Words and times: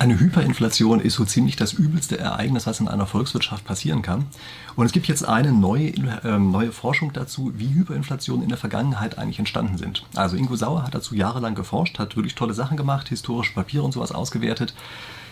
Eine 0.00 0.20
Hyperinflation 0.20 1.00
ist 1.00 1.14
so 1.14 1.24
ziemlich 1.24 1.56
das 1.56 1.72
übelste 1.72 2.20
Ereignis, 2.20 2.68
was 2.68 2.78
in 2.78 2.86
einer 2.86 3.06
Volkswirtschaft 3.06 3.64
passieren 3.64 4.00
kann. 4.00 4.26
Und 4.76 4.86
es 4.86 4.92
gibt 4.92 5.08
jetzt 5.08 5.26
eine 5.26 5.50
neue, 5.50 5.88
äh, 5.88 6.38
neue 6.38 6.70
Forschung 6.70 7.12
dazu, 7.12 7.52
wie 7.56 7.74
Hyperinflationen 7.74 8.44
in 8.44 8.48
der 8.48 8.58
Vergangenheit 8.58 9.18
eigentlich 9.18 9.40
entstanden 9.40 9.76
sind. 9.76 10.04
Also 10.14 10.36
Ingo 10.36 10.54
Sauer 10.54 10.84
hat 10.84 10.94
dazu 10.94 11.16
jahrelang 11.16 11.56
geforscht, 11.56 11.98
hat 11.98 12.14
wirklich 12.14 12.36
tolle 12.36 12.54
Sachen 12.54 12.76
gemacht, 12.76 13.08
historische 13.08 13.54
Papiere 13.54 13.82
und 13.82 13.90
sowas 13.90 14.12
ausgewertet. 14.12 14.72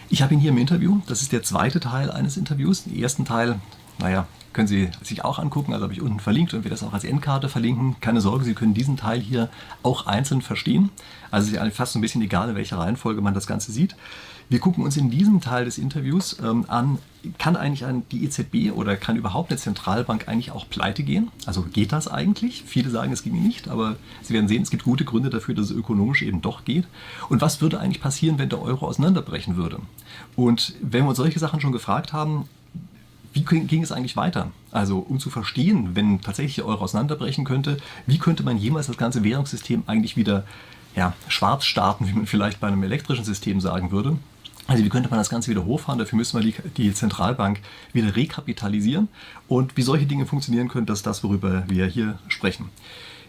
Ich 0.08 0.22
habe 0.22 0.34
ihn 0.34 0.40
hier 0.40 0.50
im 0.50 0.58
Interview. 0.58 1.00
Das 1.06 1.22
ist 1.22 1.30
der 1.30 1.44
zweite 1.44 1.78
Teil 1.78 2.10
eines 2.10 2.36
Interviews. 2.36 2.84
Den 2.84 2.98
ersten 2.98 3.24
Teil, 3.24 3.60
naja, 4.00 4.26
können 4.52 4.66
Sie 4.66 4.90
sich 5.02 5.24
auch 5.24 5.38
angucken. 5.38 5.74
Also 5.74 5.84
habe 5.84 5.92
ich 5.92 6.02
unten 6.02 6.18
verlinkt 6.18 6.54
und 6.54 6.64
wir 6.64 6.70
das 6.72 6.82
auch 6.82 6.92
als 6.92 7.04
Endkarte 7.04 7.48
verlinken. 7.48 7.96
Keine 8.00 8.20
Sorge, 8.20 8.44
Sie 8.44 8.54
können 8.54 8.74
diesen 8.74 8.96
Teil 8.96 9.20
hier 9.20 9.48
auch 9.84 10.06
einzeln 10.06 10.42
verstehen. 10.42 10.90
Also 11.30 11.54
es 11.54 11.62
ist 11.62 11.76
fast 11.76 11.92
so 11.92 12.00
ein 12.00 12.02
bisschen 12.02 12.22
egal, 12.22 12.48
in 12.48 12.56
welcher 12.56 12.78
Reihenfolge 12.78 13.20
man 13.20 13.34
das 13.34 13.46
Ganze 13.46 13.70
sieht. 13.70 13.94
Wir 14.48 14.60
gucken 14.60 14.84
uns 14.84 14.96
in 14.96 15.10
diesem 15.10 15.40
Teil 15.40 15.64
des 15.64 15.76
Interviews 15.76 16.36
ähm, 16.40 16.66
an, 16.68 16.98
kann 17.38 17.56
eigentlich 17.56 17.84
ein, 17.84 18.04
die 18.12 18.24
EZB 18.24 18.72
oder 18.72 18.96
kann 18.96 19.16
überhaupt 19.16 19.50
eine 19.50 19.58
Zentralbank 19.58 20.28
eigentlich 20.28 20.52
auch 20.52 20.68
pleite 20.68 21.02
gehen? 21.02 21.32
Also 21.46 21.62
geht 21.62 21.90
das 21.90 22.06
eigentlich? 22.06 22.62
Viele 22.64 22.90
sagen, 22.90 23.12
es 23.12 23.24
ginge 23.24 23.40
nicht, 23.40 23.68
aber 23.68 23.96
Sie 24.22 24.34
werden 24.34 24.46
sehen, 24.46 24.62
es 24.62 24.70
gibt 24.70 24.84
gute 24.84 25.04
Gründe 25.04 25.30
dafür, 25.30 25.56
dass 25.56 25.66
es 25.66 25.76
ökonomisch 25.76 26.22
eben 26.22 26.42
doch 26.42 26.64
geht. 26.64 26.86
Und 27.28 27.40
was 27.40 27.60
würde 27.60 27.80
eigentlich 27.80 28.00
passieren, 28.00 28.38
wenn 28.38 28.48
der 28.48 28.62
Euro 28.62 28.86
auseinanderbrechen 28.86 29.56
würde? 29.56 29.80
Und 30.36 30.74
wenn 30.80 31.04
wir 31.04 31.08
uns 31.08 31.18
solche 31.18 31.40
Sachen 31.40 31.60
schon 31.60 31.72
gefragt 31.72 32.12
haben, 32.12 32.48
wie 33.32 33.42
ging 33.42 33.82
es 33.82 33.92
eigentlich 33.92 34.16
weiter? 34.16 34.50
Also 34.70 34.98
um 34.98 35.18
zu 35.18 35.28
verstehen, 35.28 35.90
wenn 35.94 36.20
tatsächlich 36.20 36.54
der 36.56 36.66
Euro 36.66 36.84
auseinanderbrechen 36.84 37.44
könnte, 37.44 37.76
wie 38.06 38.18
könnte 38.18 38.44
man 38.44 38.56
jemals 38.56 38.86
das 38.86 38.96
ganze 38.96 39.24
Währungssystem 39.24 39.82
eigentlich 39.86 40.16
wieder 40.16 40.44
ja, 40.94 41.12
schwarz 41.28 41.66
starten, 41.66 42.08
wie 42.08 42.12
man 42.12 42.26
vielleicht 42.26 42.60
bei 42.60 42.68
einem 42.68 42.82
elektrischen 42.82 43.24
System 43.24 43.60
sagen 43.60 43.90
würde? 43.90 44.16
Also 44.66 44.84
wie 44.84 44.88
könnte 44.88 45.08
man 45.08 45.18
das 45.18 45.30
Ganze 45.30 45.50
wieder 45.50 45.64
hochfahren? 45.64 45.98
Dafür 45.98 46.16
müssen 46.16 46.38
wir 46.38 46.44
die, 46.44 46.54
die, 46.76 46.92
Zentralbank 46.92 47.60
wieder 47.92 48.16
rekapitalisieren. 48.16 49.08
Und 49.46 49.76
wie 49.76 49.82
solche 49.82 50.06
Dinge 50.06 50.26
funktionieren 50.26 50.68
können, 50.68 50.86
das 50.86 51.00
ist 51.00 51.06
das, 51.06 51.22
worüber 51.22 51.64
wir 51.68 51.86
hier 51.86 52.18
sprechen. 52.28 52.68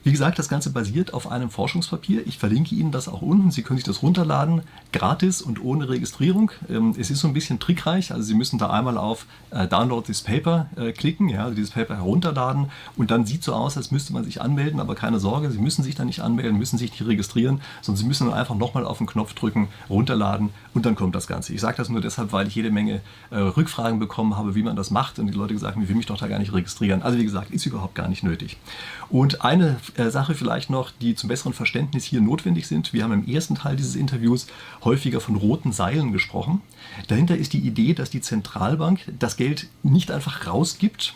Wie 0.08 0.12
gesagt, 0.14 0.40
das 0.40 0.48
Ganze 0.48 0.70
basiert 0.70 1.14
auf 1.14 1.30
einem 1.30 1.50
Forschungspapier. 1.50 2.26
Ich 2.26 2.38
verlinke 2.38 2.74
Ihnen 2.74 2.94
das 2.94 3.10
auch 3.10 3.22
unten. 3.22 3.52
Sie 3.52 3.62
können 3.62 3.78
sich 3.78 3.84
das 3.84 4.04
runterladen, 4.04 4.62
gratis 4.94 5.42
und 5.42 5.62
ohne 5.62 5.90
Registrierung. 5.90 6.50
Ähm, 6.70 6.96
es 6.98 7.12
ist 7.12 7.20
so 7.20 7.28
ein 7.28 7.34
bisschen 7.34 7.60
trickreich. 7.60 8.14
Also 8.14 8.24
Sie 8.24 8.34
müssen 8.34 8.58
da 8.58 8.70
einmal 8.70 8.98
auf 8.98 9.26
äh, 9.52 9.68
Download 9.68 10.06
this 10.06 10.22
Paper 10.22 10.68
äh, 10.78 10.94
klicken, 10.94 11.28
ja, 11.28 11.44
also 11.44 11.56
dieses 11.56 11.72
Paper 11.72 11.98
herunterladen 11.98 12.68
und 12.96 13.12
dann 13.12 13.26
sieht 13.26 13.44
so 13.44 13.54
aus, 13.54 13.76
als 13.76 13.92
müsste 13.92 14.14
man 14.14 14.24
sich 14.24 14.42
anmelden, 14.42 14.80
aber 14.80 14.96
keine 14.96 15.20
Sorge, 15.20 15.52
Sie 15.52 15.58
müssen 15.58 15.84
sich 15.84 15.96
da 15.96 16.06
nicht 16.06 16.22
anmelden, 16.22 16.58
müssen 16.58 16.78
sich 16.78 16.92
nicht 16.92 17.06
registrieren, 17.06 17.60
sondern 17.82 18.00
Sie 18.02 18.08
müssen 18.08 18.30
dann 18.30 18.38
einfach 18.38 18.56
nochmal 18.56 18.86
auf 18.86 19.00
den 19.00 19.08
Knopf 19.08 19.34
drücken, 19.34 19.68
runterladen 19.90 20.52
und 20.74 20.86
dann 20.86 20.96
kommt 20.96 21.16
das 21.16 21.28
Ganze. 21.28 21.54
Ich 21.54 21.60
sage 21.60 21.76
das 21.76 21.90
nur 21.90 22.00
deshalb, 22.00 22.32
weil 22.32 22.48
ich 22.48 22.56
jede 22.56 22.72
Menge 22.72 23.02
äh, 23.30 23.38
Rückfragen 23.38 24.00
bekommen 24.00 24.38
habe, 24.38 24.56
wie 24.56 24.64
man 24.64 24.78
das 24.78 24.90
macht 24.90 25.20
und 25.20 25.28
die 25.28 25.34
Leute 25.34 25.54
gesagt 25.54 25.76
haben, 25.76 25.84
ich 25.84 25.90
will 25.90 25.98
mich 25.98 26.06
doch 26.06 26.18
da 26.18 26.28
gar 26.28 26.40
nicht 26.40 26.54
registrieren. 26.54 27.02
Also 27.02 27.18
wie 27.18 27.26
gesagt, 27.26 27.52
ist 27.52 27.66
überhaupt 27.66 27.96
gar 27.96 28.08
nicht 28.08 28.24
nötig. 28.24 28.58
Und 29.10 29.42
eine 29.44 29.78
äh, 29.98 30.10
Sache 30.10 30.36
vielleicht 30.36 30.70
noch, 30.70 30.92
die 30.92 31.16
zum 31.16 31.30
besseren 31.30 31.54
Verständnis 31.54 32.04
hier 32.04 32.22
notwendig 32.22 32.68
sind. 32.68 32.94
Wir 32.94 33.04
haben 33.04 33.14
im 33.14 33.28
ersten 33.28 33.56
Teil 33.56 33.76
dieses 33.76 33.96
Interviews 33.96 34.48
häufiger 34.84 35.20
von 35.20 35.36
roten 35.36 35.72
Seilen 35.72 36.12
gesprochen. 36.12 36.62
Dahinter 37.08 37.38
ist 37.38 37.54
die 37.54 37.60
Idee, 37.60 37.94
dass 37.94 38.10
die 38.10 38.22
Zentralbank 38.22 39.00
das 39.20 39.38
Geld 39.38 39.68
nicht 39.84 40.12
einfach 40.12 40.48
rausgibt, 40.48 41.16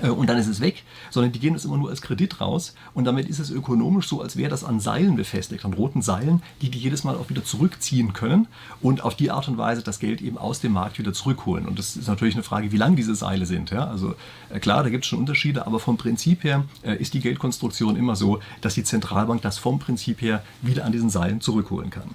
und 0.00 0.28
dann 0.28 0.38
ist 0.38 0.46
es 0.46 0.60
weg, 0.60 0.84
sondern 1.10 1.32
die 1.32 1.38
geben 1.38 1.56
es 1.56 1.64
immer 1.64 1.76
nur 1.76 1.90
als 1.90 2.02
Kredit 2.02 2.40
raus 2.40 2.74
und 2.94 3.04
damit 3.04 3.28
ist 3.28 3.38
es 3.38 3.50
ökonomisch 3.50 4.08
so, 4.08 4.20
als 4.20 4.36
wäre 4.36 4.50
das 4.50 4.64
an 4.64 4.80
Seilen 4.80 5.16
befestigt, 5.16 5.64
an 5.64 5.74
roten 5.74 6.02
Seilen, 6.02 6.42
die 6.60 6.70
die 6.70 6.78
jedes 6.78 7.04
Mal 7.04 7.16
auch 7.16 7.28
wieder 7.28 7.44
zurückziehen 7.44 8.12
können 8.12 8.48
und 8.80 9.02
auf 9.02 9.14
die 9.14 9.30
Art 9.30 9.48
und 9.48 9.58
Weise 9.58 9.82
das 9.82 9.98
Geld 9.98 10.22
eben 10.22 10.38
aus 10.38 10.60
dem 10.60 10.72
Markt 10.72 10.98
wieder 10.98 11.12
zurückholen. 11.12 11.66
Und 11.66 11.78
das 11.78 11.96
ist 11.96 12.08
natürlich 12.08 12.34
eine 12.34 12.42
Frage, 12.42 12.72
wie 12.72 12.76
lang 12.76 12.96
diese 12.96 13.14
Seile 13.14 13.46
sind. 13.46 13.70
Ja? 13.70 13.86
Also 13.86 14.14
äh, 14.50 14.60
klar, 14.60 14.82
da 14.82 14.88
gibt 14.88 15.04
es 15.04 15.08
schon 15.08 15.18
Unterschiede, 15.18 15.66
aber 15.66 15.78
vom 15.78 15.96
Prinzip 15.96 16.44
her 16.44 16.64
äh, 16.82 16.96
ist 16.96 17.14
die 17.14 17.20
Geldkonstruktion 17.20 17.96
immer 17.96 18.16
so, 18.16 18.40
dass 18.60 18.74
die 18.74 18.84
Zentralbank 18.84 19.42
das 19.42 19.58
vom 19.58 19.78
Prinzip 19.78 20.22
her 20.22 20.42
wieder 20.62 20.84
an 20.84 20.92
diesen 20.92 21.10
Seilen 21.10 21.40
zurückholen 21.40 21.90
kann. 21.90 22.10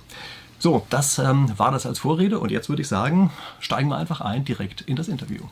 So, 0.60 0.86
das 0.90 1.20
ähm, 1.20 1.52
war 1.58 1.72
das 1.72 1.86
als 1.86 2.00
Vorrede 2.00 2.40
und 2.40 2.50
jetzt 2.50 2.68
würde 2.68 2.82
ich 2.82 2.88
sagen, 2.88 3.30
steigen 3.60 3.90
wir 3.90 3.98
einfach 3.98 4.22
ein 4.22 4.44
direkt 4.44 4.82
in 4.82 4.96
das 4.96 5.08
Interview. 5.08 5.44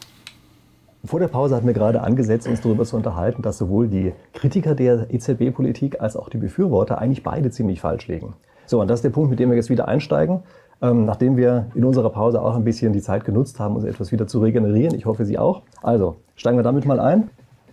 Vor 1.06 1.20
der 1.20 1.28
Pause 1.28 1.56
hatten 1.56 1.68
wir 1.68 1.74
gerade 1.74 2.02
angesetzt, 2.02 2.48
uns 2.48 2.62
darüber 2.62 2.86
zu 2.86 2.96
unterhalten, 2.96 3.42
dass 3.42 3.58
sowohl 3.58 3.88
die 3.88 4.14
Kritiker 4.34 4.76
der 4.76 5.08
EZB-Politik 5.10 6.02
als 6.02 6.16
auch 6.16 6.30
die 6.30 6.38
Befürworter 6.38 6.98
eigentlich 6.98 7.24
beide 7.24 7.52
ziemlich 7.52 7.82
falsch 7.82 8.08
liegen. 8.08 8.34
So, 8.66 8.82
und 8.82 8.88
das 8.88 9.00
ist 9.00 9.04
der 9.04 9.12
Punkt, 9.12 9.30
mit 9.30 9.40
dem 9.40 9.50
wir 9.50 9.56
jetzt 9.56 9.70
wieder 9.70 9.88
einsteigen. 9.88 10.44
Ähm, 10.82 11.06
nachdem 11.06 11.38
wir 11.38 11.68
in 11.74 11.86
unserer 11.86 12.10
Pause 12.10 12.42
auch 12.42 12.56
ein 12.56 12.64
bisschen 12.64 12.92
die 12.92 13.02
Zeit 13.02 13.24
genutzt 13.24 13.60
haben, 13.60 13.76
uns 13.76 13.86
etwas 13.86 14.12
wieder 14.12 14.28
zu 14.28 14.40
regenerieren. 14.40 14.96
Ich 14.96 15.06
hoffe, 15.06 15.26
Sie 15.26 15.38
auch. 15.38 15.62
Also, 15.82 16.18
steigen 16.36 16.58
wir 16.58 16.64
damit 16.64 16.86
mal 16.86 17.00
ein. 17.00 17.30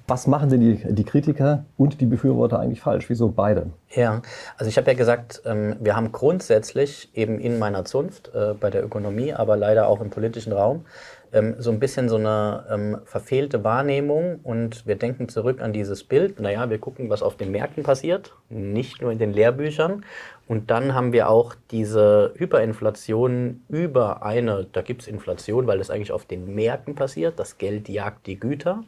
Was 0.07 0.27
machen 0.27 0.51
denn 0.51 0.61
die, 0.61 0.95
die 0.95 1.05
Kritiker 1.05 1.65
und 1.77 2.01
die 2.01 2.07
Befürworter 2.07 2.59
eigentlich 2.59 2.81
falsch? 2.81 3.09
Wieso 3.09 3.29
beide? 3.29 3.71
Ja, 3.91 4.21
also 4.59 4.69
ich 4.69 4.77
habe 4.77 4.91
ja 4.91 4.97
gesagt, 4.97 5.43
ähm, 5.47 5.77
wir 5.81 5.97
haben 5.97 6.13
grundsätzlich 6.13 7.11
eben 7.15 7.39
in 7.39 7.59
meiner 7.59 7.85
Zunft 7.85 8.31
äh, 8.35 8.55
bei 8.59 8.71
der 8.71 8.85
Ökonomie, 8.85 9.33
aber 9.33 9.57
leider 9.57 9.87
auch 9.89 10.01
im 10.01 10.11
politischen 10.11 10.53
Raum 10.53 10.85
ähm, 11.33 11.57
so 11.59 11.71
ein 11.71 11.81
bisschen 11.81 12.09
so 12.09 12.17
eine 12.17 12.65
ähm, 12.71 12.99
verfehlte 13.05 13.65
Wahrnehmung 13.65 14.41
und 14.43 14.87
wir 14.87 14.97
denken 14.97 15.29
zurück 15.29 15.61
an 15.61 15.73
dieses 15.73 16.05
Bild. 16.05 16.41
Naja, 16.41 16.69
wir 16.69 16.79
gucken, 16.79 17.09
was 17.11 17.23
auf 17.23 17.37
den 17.37 17.51
Märkten 17.51 17.83
passiert, 17.83 18.35
nicht 18.51 19.01
nur 19.01 19.11
in 19.11 19.19
den 19.19 19.33
Lehrbüchern. 19.33 20.05
Und 20.47 20.71
dann 20.71 20.95
haben 20.95 21.13
wir 21.13 21.31
auch 21.31 21.55
diese 21.71 22.35
Hyperinflation 22.37 23.63
über 23.69 24.23
eine, 24.23 24.67
da 24.73 24.83
gibt 24.83 25.03
es 25.03 25.09
Inflation, 25.09 25.67
weil 25.67 25.79
das 25.79 25.91
eigentlich 25.91 26.13
auf 26.13 26.27
den 26.27 26.55
Märkten 26.55 26.95
passiert, 26.95 27.39
das 27.39 27.57
Geld 27.59 27.89
jagt 27.89 28.27
die 28.27 28.39
Güter, 28.39 28.85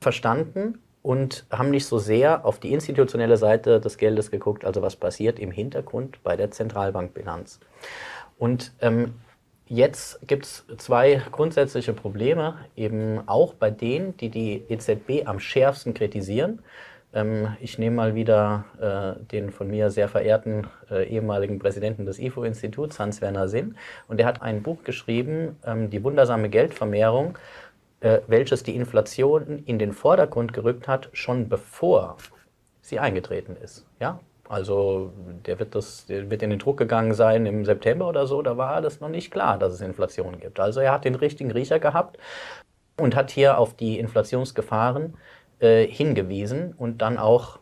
verstanden 0.00 0.78
und 1.02 1.44
haben 1.50 1.70
nicht 1.70 1.86
so 1.86 1.98
sehr 1.98 2.46
auf 2.46 2.58
die 2.60 2.72
institutionelle 2.72 3.36
Seite 3.36 3.80
des 3.80 3.98
Geldes 3.98 4.30
geguckt, 4.30 4.64
also 4.64 4.82
was 4.82 4.96
passiert 4.96 5.38
im 5.38 5.50
Hintergrund 5.50 6.22
bei 6.22 6.36
der 6.36 6.50
Zentralbankbilanz. 6.50 7.60
Und 8.38 8.72
ähm, 8.80 9.14
Jetzt 9.66 10.26
gibt 10.26 10.44
es 10.44 10.64
zwei 10.76 11.22
grundsätzliche 11.30 11.92
Probleme, 11.92 12.58
eben 12.76 13.26
auch 13.26 13.54
bei 13.54 13.70
denen, 13.70 14.16
die 14.16 14.28
die 14.28 14.64
EZB 14.68 15.26
am 15.26 15.40
schärfsten 15.40 15.94
kritisieren. 15.94 16.60
Ähm, 17.14 17.56
ich 17.60 17.78
nehme 17.78 17.96
mal 17.96 18.14
wieder 18.14 18.64
äh, 18.80 19.24
den 19.24 19.50
von 19.50 19.68
mir 19.68 19.90
sehr 19.90 20.08
verehrten 20.08 20.66
äh, 20.90 21.08
ehemaligen 21.08 21.58
Präsidenten 21.58 22.06
des 22.06 22.18
IFO-Instituts, 22.18 22.98
Hans-Werner 22.98 23.48
Sinn. 23.48 23.76
Und 24.08 24.20
er 24.20 24.26
hat 24.26 24.42
ein 24.42 24.62
Buch 24.62 24.82
geschrieben, 24.84 25.56
ähm, 25.64 25.90
Die 25.90 26.02
wundersame 26.02 26.48
Geldvermehrung, 26.48 27.38
äh, 28.00 28.20
welches 28.26 28.62
die 28.62 28.76
Inflation 28.76 29.62
in 29.66 29.78
den 29.78 29.92
Vordergrund 29.92 30.52
gerückt 30.52 30.88
hat, 30.88 31.08
schon 31.12 31.48
bevor 31.48 32.16
sie 32.80 32.98
eingetreten 32.98 33.56
ist. 33.62 33.86
Ja? 34.00 34.20
Also 34.48 35.12
der 35.46 35.58
wird, 35.58 35.74
das, 35.74 36.06
der 36.06 36.30
wird 36.30 36.42
in 36.42 36.50
den 36.50 36.58
Druck 36.58 36.76
gegangen 36.76 37.14
sein 37.14 37.46
im 37.46 37.64
September 37.64 38.08
oder 38.08 38.26
so, 38.26 38.42
da 38.42 38.56
war 38.56 38.82
das 38.82 39.00
noch 39.00 39.08
nicht 39.08 39.30
klar, 39.30 39.58
dass 39.58 39.72
es 39.72 39.80
Inflation 39.80 40.40
gibt. 40.40 40.60
Also 40.60 40.80
er 40.80 40.92
hat 40.92 41.04
den 41.04 41.14
richtigen 41.14 41.50
Riecher 41.50 41.78
gehabt 41.78 42.18
und 42.98 43.16
hat 43.16 43.30
hier 43.30 43.58
auf 43.58 43.74
die 43.74 43.98
Inflationsgefahren 43.98 45.16
äh, 45.60 45.86
hingewiesen 45.86 46.74
und 46.76 47.02
dann 47.02 47.18
auch 47.18 47.60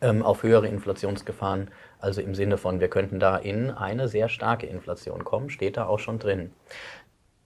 ähm, 0.00 0.22
auf 0.22 0.42
höhere 0.42 0.68
Inflationsgefahren, 0.68 1.70
also 1.98 2.20
im 2.20 2.34
Sinne 2.34 2.56
von, 2.56 2.80
wir 2.80 2.88
könnten 2.88 3.20
da 3.20 3.36
in 3.36 3.70
eine 3.70 4.08
sehr 4.08 4.28
starke 4.28 4.66
Inflation 4.66 5.24
kommen, 5.24 5.50
steht 5.50 5.76
da 5.76 5.86
auch 5.86 5.98
schon 5.98 6.18
drin. 6.18 6.52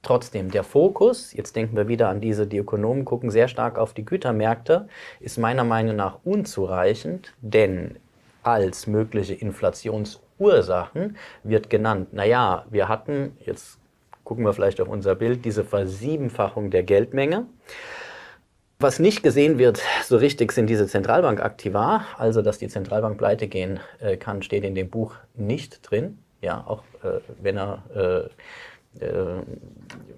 Trotzdem, 0.02 0.50
der 0.50 0.64
Fokus, 0.64 1.32
jetzt 1.32 1.56
denken 1.56 1.76
wir 1.76 1.88
wieder 1.88 2.10
an 2.10 2.20
diese, 2.20 2.46
die 2.46 2.58
Ökonomen 2.58 3.06
gucken 3.06 3.30
sehr 3.30 3.48
stark 3.48 3.78
auf 3.78 3.94
die 3.94 4.04
Gütermärkte, 4.04 4.86
ist 5.18 5.38
meiner 5.38 5.64
Meinung 5.64 5.96
nach 5.96 6.18
unzureichend, 6.24 7.32
denn 7.40 7.96
als 8.44 8.86
mögliche 8.86 9.34
Inflationsursachen 9.34 11.16
wird 11.42 11.70
genannt, 11.70 12.12
naja, 12.12 12.66
wir 12.70 12.88
hatten, 12.88 13.36
jetzt 13.44 13.78
gucken 14.22 14.44
wir 14.44 14.52
vielleicht 14.52 14.80
auf 14.80 14.88
unser 14.88 15.14
Bild, 15.14 15.44
diese 15.44 15.64
Versiebenfachung 15.64 16.70
der 16.70 16.82
Geldmenge. 16.82 17.46
Was 18.80 18.98
nicht 18.98 19.22
gesehen 19.22 19.58
wird 19.58 19.80
so 20.04 20.16
richtig, 20.16 20.52
sind 20.52 20.66
diese 20.66 20.86
Zentralbankaktiva. 20.86 22.04
Also, 22.18 22.42
dass 22.42 22.58
die 22.58 22.68
Zentralbank 22.68 23.16
pleite 23.18 23.46
gehen 23.46 23.80
äh, 24.00 24.16
kann, 24.16 24.42
steht 24.42 24.64
in 24.64 24.74
dem 24.74 24.90
Buch 24.90 25.14
nicht 25.34 25.88
drin. 25.88 26.18
Ja, 26.42 26.64
auch 26.66 26.82
äh, 27.02 27.20
wenn 27.40 27.56
er 27.56 27.82
äh, 29.00 29.04
äh 29.04 29.42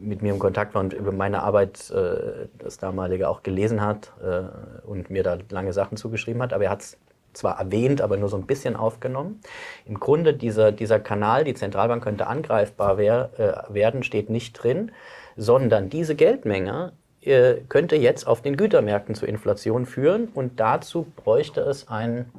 mit 0.00 0.22
mir 0.22 0.32
im 0.32 0.38
Kontakt 0.38 0.74
war 0.74 0.82
und 0.82 0.92
über 0.92 1.12
meine 1.12 1.42
Arbeit 1.42 1.90
äh, 1.90 2.48
das 2.58 2.78
damalige 2.78 3.28
auch 3.28 3.42
gelesen 3.42 3.80
hat 3.80 4.12
äh, 4.22 4.86
und 4.86 5.10
mir 5.10 5.22
da 5.22 5.38
lange 5.50 5.72
Sachen 5.72 5.96
zugeschrieben 5.96 6.42
hat. 6.42 6.52
Aber 6.52 6.64
er 6.64 6.70
hat 6.70 6.82
es 6.82 6.98
zwar 7.36 7.58
erwähnt, 7.58 8.00
aber 8.00 8.16
nur 8.16 8.28
so 8.28 8.36
ein 8.36 8.46
bisschen 8.46 8.76
aufgenommen. 8.76 9.40
Im 9.84 10.00
Grunde 10.00 10.34
dieser, 10.34 10.72
dieser 10.72 11.00
Kanal, 11.00 11.44
die 11.44 11.54
Zentralbank 11.54 12.02
könnte 12.02 12.26
angreifbar 12.26 12.98
wär, 12.98 13.30
äh, 13.38 13.74
werden, 13.74 14.02
steht 14.02 14.30
nicht 14.30 14.52
drin, 14.54 14.92
sondern 15.36 15.90
diese 15.90 16.14
Geldmenge 16.14 16.92
äh, 17.22 17.56
könnte 17.68 17.96
jetzt 17.96 18.26
auf 18.26 18.42
den 18.42 18.56
Gütermärkten 18.56 19.14
zur 19.14 19.28
Inflation 19.28 19.86
führen 19.86 20.28
und 20.34 20.60
dazu 20.60 21.06
bräuchte 21.16 21.60
es 21.60 21.88
einen 21.88 22.32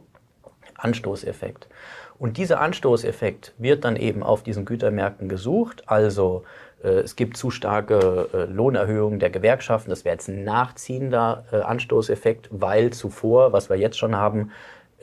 Anstoßeffekt. 0.75 1.67
Und 2.19 2.37
dieser 2.37 2.61
Anstoßeffekt 2.61 3.53
wird 3.57 3.85
dann 3.85 3.95
eben 3.95 4.23
auf 4.23 4.41
diesen 4.41 4.65
Gütermärkten 4.65 5.29
gesucht. 5.29 5.83
Also 5.85 6.43
äh, 6.83 6.89
es 6.89 7.15
gibt 7.15 7.37
zu 7.37 7.51
starke 7.51 8.29
äh, 8.33 8.45
Lohnerhöhungen 8.45 9.19
der 9.19 9.29
Gewerkschaften. 9.29 9.89
Das 9.89 10.05
wäre 10.05 10.15
jetzt 10.15 10.27
ein 10.27 10.43
nachziehender 10.43 11.45
äh, 11.51 11.57
Anstoßeffekt, 11.57 12.49
weil 12.51 12.91
zuvor, 12.91 13.53
was 13.53 13.69
wir 13.69 13.77
jetzt 13.77 13.97
schon 13.97 14.15
haben, 14.15 14.51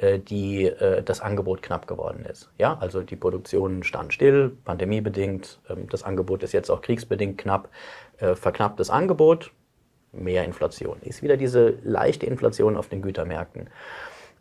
die, 0.03 0.73
das 1.05 1.21
Angebot 1.21 1.63
knapp 1.63 1.87
geworden 1.87 2.25
ist. 2.25 2.51
Ja, 2.59 2.77
also 2.81 3.03
die 3.03 3.17
Produktion 3.17 3.85
stand 3.85 4.13
still, 4.13 4.51
pandemiebedingt. 4.65 5.61
Ähm, 5.69 5.89
das 5.89 6.03
Angebot 6.03 6.43
ist 6.43 6.53
jetzt 6.53 6.71
auch 6.71 6.83
kriegsbedingt 6.83 7.39
knapp. 7.39 7.69
Verknapptes 8.17 8.91
Angebot, 8.91 9.51
mehr 10.13 10.45
Inflation. 10.45 10.99
Ist 11.03 11.23
wieder 11.23 11.37
diese 11.37 11.79
leichte 11.83 12.27
Inflation 12.27 12.77
auf 12.77 12.89
den 12.89 13.03
Gütermärkten. 13.03 13.69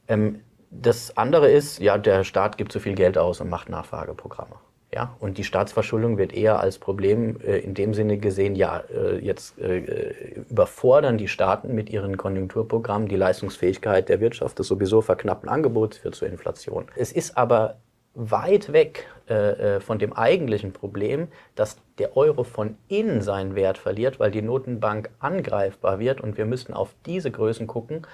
Ähm, 0.07 0.41
das 0.69 1.17
andere 1.17 1.51
ist, 1.51 1.79
ja, 1.79 1.97
der 1.97 2.23
Staat 2.23 2.57
gibt 2.57 2.71
zu 2.71 2.79
viel 2.79 2.95
Geld 2.95 3.17
aus 3.17 3.41
und 3.41 3.49
macht 3.49 3.69
Nachfrageprogramme. 3.69 4.55
Ja, 4.93 5.15
und 5.19 5.39
die 5.39 5.43
Staatsverschuldung 5.43 6.19
wird 6.19 6.33
eher 6.33 6.59
als 6.59 6.77
Problem 6.77 7.39
äh, 7.41 7.57
in 7.57 7.73
dem 7.73 7.95
Sinne 7.95 8.17
gesehen, 8.17 8.53
ja, 8.53 8.83
äh, 8.93 9.17
jetzt 9.17 9.57
äh, 9.57 10.35
überfordern 10.49 11.17
die 11.17 11.27
Staaten 11.27 11.73
mit 11.73 11.89
ihren 11.89 12.15
Konjunkturprogrammen 12.15 13.07
die 13.07 13.15
Leistungsfähigkeit 13.15 14.07
der 14.07 14.19
Wirtschaft, 14.19 14.59
das 14.59 14.67
sowieso 14.67 15.01
verknappten 15.01 15.49
Angebots 15.49 15.97
führt 15.97 16.13
zur 16.13 16.27
Inflation. 16.27 16.85
Es 16.95 17.11
ist 17.11 17.35
aber 17.37 17.77
weit 18.13 18.71
weg 18.71 19.07
äh, 19.27 19.77
äh, 19.77 19.79
von 19.79 19.97
dem 19.97 20.13
eigentlichen 20.13 20.73
Problem, 20.73 21.27
dass 21.55 21.77
der 21.97 22.15
Euro 22.15 22.43
von 22.43 22.77
innen 22.87 23.21
seinen 23.21 23.55
Wert 23.55 23.79
verliert, 23.79 24.19
weil 24.19 24.29
die 24.29 24.43
Notenbank 24.43 25.09
angreifbar 25.17 25.97
wird 25.97 26.21
und 26.21 26.37
wir 26.37 26.45
müssten 26.45 26.73
auf 26.73 26.93
diese 27.07 27.31
Größen 27.31 27.65
gucken, 27.65 28.05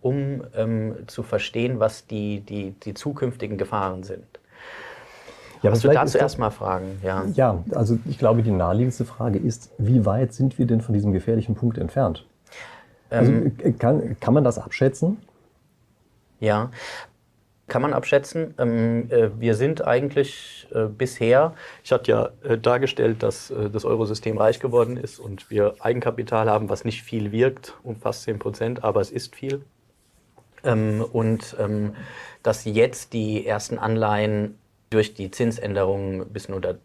um 0.00 0.44
ähm, 0.54 1.04
zu 1.08 1.22
verstehen, 1.22 1.78
was 1.78 2.06
die, 2.06 2.40
die, 2.40 2.70
die 2.70 2.94
zukünftigen 2.94 3.58
Gefahren 3.58 4.02
sind. 4.02 4.40
Ja, 5.62 5.70
Was 5.70 5.80
du 5.80 5.88
dazu 5.88 6.18
erstmal 6.18 6.50
fragen? 6.50 6.98
Ja. 7.02 7.24
ja, 7.34 7.62
also 7.72 7.98
ich 8.06 8.18
glaube, 8.18 8.42
die 8.42 8.50
naheliegendste 8.50 9.04
Frage 9.04 9.38
ist, 9.38 9.70
wie 9.78 10.04
weit 10.04 10.32
sind 10.32 10.58
wir 10.58 10.66
denn 10.66 10.80
von 10.80 10.92
diesem 10.92 11.12
gefährlichen 11.12 11.54
Punkt 11.54 11.78
entfernt? 11.78 12.26
Also 13.10 13.30
ähm, 13.30 13.78
kann, 13.78 14.16
kann 14.18 14.34
man 14.34 14.42
das 14.42 14.58
abschätzen? 14.58 15.18
Ja, 16.40 16.70
kann 17.68 17.80
man 17.80 17.92
abschätzen. 17.92 18.54
Ähm, 18.58 19.10
äh, 19.10 19.30
wir 19.38 19.54
sind 19.54 19.86
eigentlich 19.86 20.66
äh, 20.74 20.86
bisher, 20.86 21.54
ich 21.84 21.92
hatte 21.92 22.10
ja 22.10 22.28
äh, 22.42 22.58
dargestellt, 22.58 23.22
dass 23.22 23.50
äh, 23.50 23.70
das 23.70 23.84
Eurosystem 23.84 24.36
reich 24.36 24.58
geworden 24.58 24.96
ist 24.96 25.20
und 25.20 25.48
wir 25.48 25.76
Eigenkapital 25.80 26.50
haben, 26.50 26.68
was 26.68 26.84
nicht 26.84 27.02
viel 27.02 27.30
wirkt, 27.30 27.74
um 27.84 27.96
fast 27.96 28.24
10 28.24 28.38
Prozent, 28.38 28.84
aber 28.84 29.00
es 29.00 29.10
ist 29.10 29.34
viel. 29.34 29.62
Ähm, 30.64 31.04
und 31.12 31.56
dass 32.42 32.64
jetzt 32.64 33.12
die 33.12 33.46
ersten 33.46 33.78
Anleihen 33.78 34.58
durch 34.92 35.14
die 35.14 35.30
Zinsänderungen 35.30 36.22
ein 36.22 36.32
bisschen 36.32 36.54
unter 36.54 36.76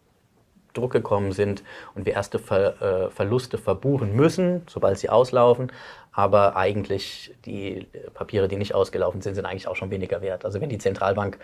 Druck 0.74 0.92
gekommen 0.92 1.32
sind 1.32 1.62
und 1.94 2.06
wir 2.06 2.12
erste 2.12 2.38
Ver, 2.38 2.80
äh, 2.80 3.10
Verluste 3.10 3.58
verbuchen 3.58 4.14
müssen, 4.14 4.62
sobald 4.68 4.98
sie 4.98 5.08
auslaufen. 5.08 5.72
Aber 6.12 6.56
eigentlich 6.56 7.34
die 7.44 7.86
Papiere, 8.14 8.48
die 8.48 8.56
nicht 8.56 8.74
ausgelaufen 8.74 9.20
sind, 9.20 9.34
sind 9.34 9.46
eigentlich 9.46 9.68
auch 9.68 9.76
schon 9.76 9.90
weniger 9.90 10.20
wert. 10.20 10.44
Also 10.44 10.60
wenn 10.60 10.68
die 10.68 10.78
Zentralbank 10.78 11.38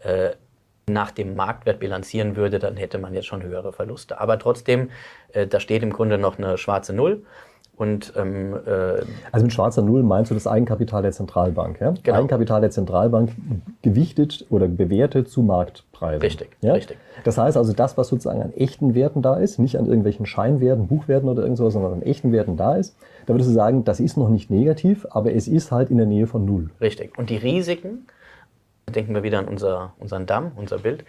äh, 0.00 0.30
nach 0.86 1.10
dem 1.10 1.36
Marktwert 1.36 1.80
bilanzieren 1.80 2.36
würde, 2.36 2.58
dann 2.58 2.76
hätte 2.76 2.98
man 2.98 3.14
jetzt 3.14 3.26
schon 3.26 3.42
höhere 3.42 3.72
Verluste. 3.72 4.20
Aber 4.20 4.38
trotzdem, 4.38 4.90
äh, 5.32 5.46
da 5.46 5.60
steht 5.60 5.82
im 5.82 5.92
Grunde 5.92 6.18
noch 6.18 6.38
eine 6.38 6.58
schwarze 6.58 6.92
Null. 6.92 7.24
Und, 7.78 8.12
ähm, 8.16 8.54
äh, 8.66 9.02
also 9.30 9.44
mit 9.44 9.52
schwarzer 9.52 9.82
Null 9.82 10.02
meinst 10.02 10.32
du 10.32 10.34
das 10.34 10.48
Eigenkapital 10.48 11.02
der 11.02 11.12
Zentralbank, 11.12 11.80
ja? 11.80 11.94
Genau. 12.02 12.18
Eigenkapital 12.18 12.60
der 12.60 12.70
Zentralbank 12.70 13.30
gewichtet 13.82 14.44
oder 14.50 14.66
bewertet 14.66 15.30
zu 15.30 15.42
Marktpreisen. 15.42 16.20
Richtig, 16.20 16.48
ja? 16.60 16.72
richtig. 16.72 16.98
Das 17.22 17.38
heißt 17.38 17.56
also, 17.56 17.72
das, 17.72 17.96
was 17.96 18.08
sozusagen 18.08 18.42
an 18.42 18.52
echten 18.52 18.96
Werten 18.96 19.22
da 19.22 19.36
ist, 19.36 19.60
nicht 19.60 19.78
an 19.78 19.86
irgendwelchen 19.86 20.26
Scheinwerten, 20.26 20.88
Buchwerten 20.88 21.28
oder 21.28 21.42
irgendwas, 21.42 21.72
sondern 21.72 21.92
an 21.92 22.02
echten 22.02 22.32
Werten 22.32 22.56
da 22.56 22.74
ist, 22.74 22.96
da 23.26 23.34
würdest 23.34 23.50
du 23.50 23.54
sagen, 23.54 23.84
das 23.84 24.00
ist 24.00 24.16
noch 24.16 24.28
nicht 24.28 24.50
negativ, 24.50 25.06
aber 25.10 25.32
es 25.32 25.46
ist 25.46 25.70
halt 25.70 25.90
in 25.90 25.98
der 25.98 26.06
Nähe 26.06 26.26
von 26.26 26.44
Null. 26.44 26.70
Richtig. 26.80 27.16
Und 27.16 27.30
die 27.30 27.36
Risiken, 27.36 28.06
denken 28.90 29.14
wir 29.14 29.22
wieder 29.22 29.38
an 29.38 29.48
unser, 29.48 29.94
unseren 29.98 30.26
Damm, 30.26 30.52
unser 30.56 30.78
Bild, 30.78 31.04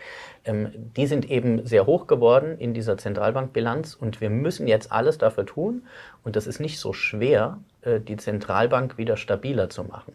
ähm, 0.46 0.70
die 0.96 1.08
sind 1.08 1.30
eben 1.30 1.66
sehr 1.66 1.86
hoch 1.86 2.08
geworden 2.08 2.58
in 2.60 2.74
dieser 2.74 2.98
Zentralbankbilanz 2.98 3.96
und 3.96 4.22
wir 4.22 4.30
müssen 4.30 4.68
jetzt 4.68 4.92
alles 4.92 5.18
dafür 5.18 5.46
tun 5.46 5.84
und 6.24 6.36
das 6.36 6.48
ist 6.48 6.60
nicht 6.60 6.80
so 6.80 6.94
schwer, 6.94 7.58
äh, 7.82 8.00
die 8.00 8.18
Zentralbank 8.18 8.98
wieder 8.98 9.18
stabiler 9.18 9.70
zu 9.70 9.84
machen. 9.84 10.14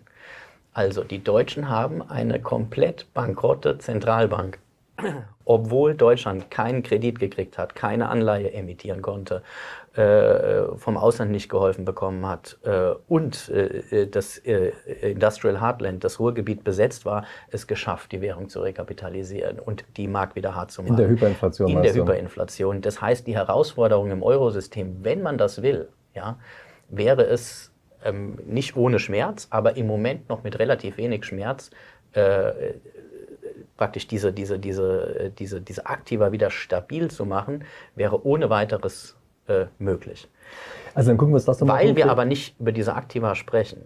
Also 0.73 1.05
die 1.05 1.23
Deutschen 1.23 1.69
haben 1.69 2.03
eine 2.03 2.41
komplett 2.41 3.13
bankrotte 3.15 3.79
Zentralbank 3.79 4.59
obwohl 5.45 5.95
Deutschland 5.95 6.51
keinen 6.51 6.83
Kredit 6.83 7.19
gekriegt 7.19 7.59
hat, 7.59 7.75
keine 7.75 8.09
Anleihe 8.09 8.53
emittieren 8.53 9.03
konnte, 9.03 9.43
vom 9.97 10.97
Ausland 10.97 11.31
nicht 11.31 11.49
geholfen 11.49 11.85
bekommen 11.85 12.27
hat 12.27 12.59
äh, 12.65 12.95
und 13.07 13.49
äh, 13.51 14.09
das 14.09 14.39
äh, 14.39 14.73
Industrial 15.03 15.61
Heartland, 15.61 16.03
das 16.03 16.19
Ruhrgebiet 16.19 16.65
besetzt 16.65 17.05
war, 17.05 17.25
es 17.51 17.69
geschafft, 17.69 18.11
die 18.11 18.21
Währung 18.21 18.49
zu 18.49 18.61
rekapitalisieren 18.61 19.61
und 19.61 19.85
die 19.97 20.09
Mark 20.09 20.35
wieder 20.35 20.57
hart 20.57 20.73
zu 20.73 20.83
machen. 20.83 20.95
In 20.95 20.97
der 20.97 21.09
Hyperinflation. 21.11 21.71
In 21.71 21.83
der 21.83 21.95
Hyperinflation. 21.95 22.81
Das 22.81 23.01
heißt, 23.01 23.25
die 23.29 23.37
Herausforderung 23.37 24.11
im 24.11 24.25
Eurosystem, 24.25 24.97
wenn 25.03 25.23
man 25.23 25.39
das 25.39 25.63
will, 25.63 25.89
ja, 26.13 26.39
wäre 26.89 27.23
es 27.27 27.71
ähm, 28.05 28.39
nicht 28.47 28.77
ohne 28.77 28.99
Schmerz, 28.99 29.47
aber 29.51 29.77
im 29.77 29.87
Moment 29.87 30.29
noch 30.29 30.43
mit 30.43 30.59
relativ 30.59 30.97
wenig 30.97 31.25
Schmerz, 31.25 31.71
äh, 32.15 32.75
praktisch 33.77 34.09
diese, 34.09 34.33
diese, 34.33 34.59
diese, 34.59 35.19
äh, 35.19 35.31
diese, 35.31 35.61
diese 35.61 35.87
Aktiva 35.87 36.33
wieder 36.33 36.51
stabil 36.51 37.11
zu 37.11 37.25
machen, 37.25 37.65
wäre 37.95 38.27
ohne 38.27 38.51
weiteres 38.51 39.17
äh, 39.49 39.67
möglich. 39.79 40.29
Also 40.95 41.11
dann 41.11 41.19
gucken 41.19 41.33
wir 41.33 41.37
uns 41.37 41.45
das 41.45 41.59
doch 41.59 41.67
mal 41.67 41.75
Weil 41.75 41.97
wir 41.97 42.11
aber 42.11 42.25
nicht 42.25 42.59
über 42.61 42.73
diese 42.73 42.95
Aktiva 42.95 43.35
sprechen, 43.35 43.83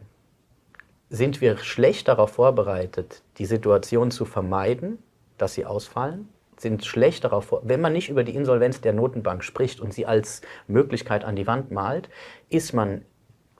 sind 1.11 1.41
wir 1.41 1.57
schlecht 1.59 2.09
darauf 2.09 2.33
vorbereitet, 2.33 3.23
die 3.39 3.47
Situation 3.47 4.11
zu 4.11 4.25
vermeiden, 4.25 4.99
dass 5.39 5.55
sie 5.55 5.65
ausfallen, 5.65 6.29
sind 6.59 6.85
schlecht 6.85 7.25
darauf 7.25 7.47
vor. 7.47 7.63
Wenn 7.65 7.81
man 7.81 7.93
nicht 7.93 8.09
über 8.09 8.25
die 8.25 8.35
Insolvenz 8.35 8.81
der 8.81 8.93
Notenbank 8.93 9.45
spricht 9.45 9.81
und 9.81 9.95
sie 9.95 10.07
als 10.07 10.43
Möglichkeit 10.67 11.25
an 11.25 11.37
die 11.37 11.47
Wand 11.47 11.71
malt, 11.71 12.11
ist 12.51 12.73
man 12.73 13.03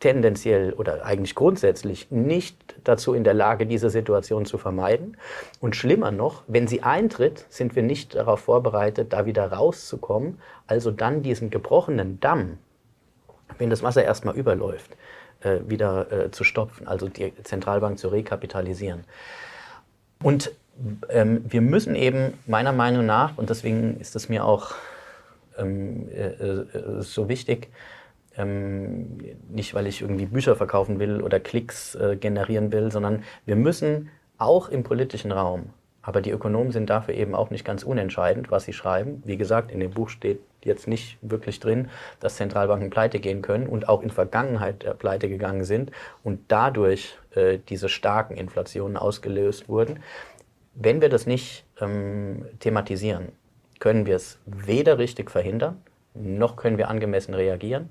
tendenziell 0.01 0.73
oder 0.75 1.05
eigentlich 1.05 1.35
grundsätzlich 1.35 2.11
nicht 2.11 2.77
dazu 2.85 3.15
in 3.15 3.25
der 3.25 3.35
Lage, 3.35 3.67
diese 3.67 3.91
Situation 3.91 4.47
zu 4.47 4.59
vermeiden. 4.59 5.17
Und 5.61 5.77
schlimmer 5.77 6.11
noch, 6.11 6.45
wenn 6.47 6.69
sie 6.69 6.83
eintritt, 6.83 7.47
sind 7.49 7.75
wir 7.75 7.83
nicht 7.83 8.15
darauf 8.15 8.41
vorbereitet, 8.41 9.13
da 9.13 9.27
wieder 9.27 9.53
rauszukommen, 9.53 10.39
also 10.67 10.91
dann 10.91 11.23
diesen 11.23 11.51
gebrochenen 11.51 12.21
Damm, 12.21 12.59
wenn 13.59 13.71
das 13.71 13.83
Wasser 13.83 14.05
erstmal 14.05 14.37
überläuft, 14.37 14.97
äh, 15.41 15.59
wieder 15.67 16.13
äh, 16.13 16.31
zu 16.31 16.45
stopfen, 16.45 16.87
also 16.87 17.09
die 17.09 17.33
Zentralbank 17.43 17.99
zu 17.99 18.09
rekapitalisieren. 18.09 19.05
Und 20.23 20.53
ähm, 21.09 21.45
wir 21.49 21.61
müssen 21.61 21.97
eben 21.97 22.35
meiner 22.47 22.73
Meinung 22.73 23.07
nach, 23.07 23.37
und 23.37 23.51
deswegen 23.51 23.99
ist 24.01 24.15
es 24.15 24.29
mir 24.29 24.45
auch 24.45 24.75
ähm, 25.57 26.09
äh, 26.11 27.03
so 27.03 27.29
wichtig, 27.29 27.69
ähm, 28.39 29.19
nicht, 29.51 29.75
weil 29.75 29.87
ich 29.87 30.01
irgendwie 30.01 30.27
Bücher 30.27 30.57
verkaufen 30.57 30.99
will 30.99 31.21
oder 31.21 31.41
Klicks 31.41 31.95
äh, 31.97 32.17
generieren 32.17 32.73
will, 32.73 32.91
sondern 32.91 33.25
wir 33.45 33.57
müssen 33.57 34.11
auch 34.39 34.69
im 34.69 34.85
politischen 34.85 35.33
Raum, 35.33 35.71
aber 36.03 36.23
die 36.23 36.31
Ökonomen 36.31 36.71
sind 36.71 36.89
dafür 36.89 37.15
eben 37.15 37.35
auch 37.35 37.51
nicht 37.51 37.65
ganz 37.65 37.83
unentscheidend, 37.83 38.51
was 38.51 38.65
sie 38.65 38.73
schreiben. 38.73 39.23
Wie 39.27 39.37
gesagt, 39.37 39.73
in 39.73 39.81
dem 39.81 39.91
Buch 39.91 40.09
steht 40.09 40.41
jetzt 40.63 40.87
nicht 40.87 41.19
wirklich 41.21 41.61
drin, 41.61 41.91
dass 42.21 42.37
Zentralbanken 42.37 42.91
pleite 42.91 43.19
gehen 43.19 43.43
können 43.43 43.67
und 43.67 43.89
auch 43.89 44.03
in 44.03 44.11
Vergangenheit 44.11 44.85
äh, 44.85 44.95
pleite 44.95 45.29
gegangen 45.29 45.65
sind 45.65 45.91
und 46.23 46.41
dadurch 46.49 47.19
äh, 47.35 47.59
diese 47.69 47.89
starken 47.89 48.37
Inflationen 48.37 48.97
ausgelöst 48.97 49.69
wurden. 49.69 49.99
Wenn 50.75 51.01
wir 51.01 51.09
das 51.09 51.27
nicht 51.27 51.65
ähm, 51.81 52.47
thematisieren, 52.61 53.33
können 53.81 54.07
wir 54.07 54.17
es 54.17 54.39
weder 54.47 54.99
richtig 54.99 55.31
verhindern, 55.31 55.83
noch 56.15 56.57
können 56.57 56.79
wir 56.79 56.89
angemessen 56.89 57.35
reagieren 57.35 57.91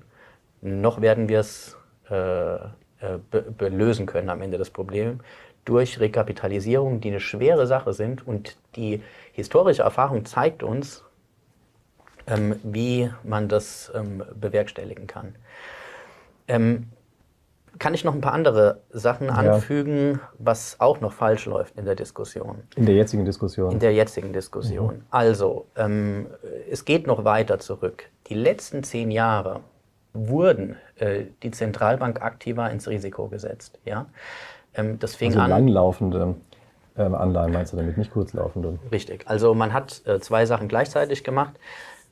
noch 0.60 1.00
werden 1.00 1.28
wir 1.28 1.40
es 1.40 1.76
äh, 2.10 2.54
äh 2.54 2.68
lösen 3.68 4.06
können 4.06 4.28
am 4.28 4.42
Ende 4.42 4.58
des 4.58 4.70
Problems 4.70 5.22
durch 5.68 6.00
Rekapitalisierung, 6.00 7.00
die 7.00 7.08
eine 7.08 7.20
schwere 7.20 7.66
Sache 7.66 7.92
sind. 7.92 8.26
Und 8.26 8.56
die 8.74 9.02
historische 9.32 9.82
Erfahrung 9.82 10.24
zeigt 10.24 10.62
uns, 10.62 11.04
ähm, 12.26 12.56
wie 12.62 13.10
man 13.22 13.48
das 13.48 13.92
ähm, 13.94 14.22
bewerkstelligen 14.34 15.06
kann. 15.06 15.34
Ähm, 16.46 16.88
kann 17.78 17.94
ich 17.94 18.02
noch 18.02 18.14
ein 18.14 18.22
paar 18.22 18.32
andere 18.32 18.80
Sachen 18.90 19.30
anfügen, 19.30 20.14
ja. 20.14 20.28
was 20.38 20.80
auch 20.80 21.00
noch 21.00 21.12
falsch 21.12 21.44
läuft 21.46 21.78
in 21.78 21.84
der 21.84 21.94
Diskussion? 21.94 22.62
In 22.74 22.86
der 22.86 22.94
jetzigen 22.94 23.24
Diskussion. 23.24 23.70
In 23.72 23.78
der 23.78 23.92
jetzigen 23.92 24.32
Diskussion. 24.32 24.96
Mhm. 24.96 25.02
Also, 25.10 25.66
ähm, 25.76 26.26
es 26.70 26.86
geht 26.86 27.06
noch 27.06 27.24
weiter 27.24 27.58
zurück. 27.58 28.08
Die 28.28 28.34
letzten 28.34 28.82
zehn 28.82 29.10
Jahre 29.10 29.60
wurden 30.26 30.76
äh, 30.96 31.24
die 31.42 31.50
Zentralbank 31.50 32.22
aktiver 32.22 32.70
ins 32.70 32.88
Risiko 32.88 33.28
gesetzt. 33.28 33.78
Ja? 33.84 34.06
Ähm, 34.74 34.98
das 34.98 35.14
fing 35.14 35.30
also 35.30 35.40
an. 35.40 35.50
langlaufende 35.50 36.34
Ähm, 36.98 37.14
Anleihen 37.14 37.52
meinst 37.52 37.72
du 37.72 37.76
damit, 37.76 37.96
nicht 37.96 38.10
kurzlaufende? 38.10 38.78
Richtig. 38.90 39.28
Also 39.28 39.54
man 39.54 39.72
hat 39.72 40.02
äh, 40.06 40.18
zwei 40.20 40.46
Sachen 40.46 40.68
gleichzeitig 40.68 41.22
gemacht. 41.22 41.54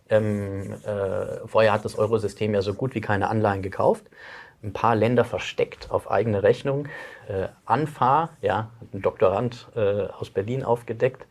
Ähm, 0.09 0.75
äh, 0.85 1.47
vorher 1.47 1.73
hat 1.73 1.85
das 1.85 1.99
Eurosystem 1.99 2.55
ja 2.55 2.63
so 2.63 2.73
gut 2.73 2.95
wie 2.95 3.01
keine 3.01 3.29
Anleihen 3.29 3.63
gekauft. 3.63 4.05
Ein 4.63 4.73
paar 4.73 4.95
Länder 4.95 5.25
versteckt 5.25 5.91
auf 5.91 6.11
eigene 6.11 6.43
Rechnung. 6.43 6.87
Äh, 7.29 7.49
Anfa, 7.65 8.31
ja, 8.41 8.71
ein 8.95 9.03
Doktorand 9.03 9.69
äh, 9.75 10.07
aus 10.07 10.31
Berlin 10.31 10.63
aufgedeckt. 10.63 11.27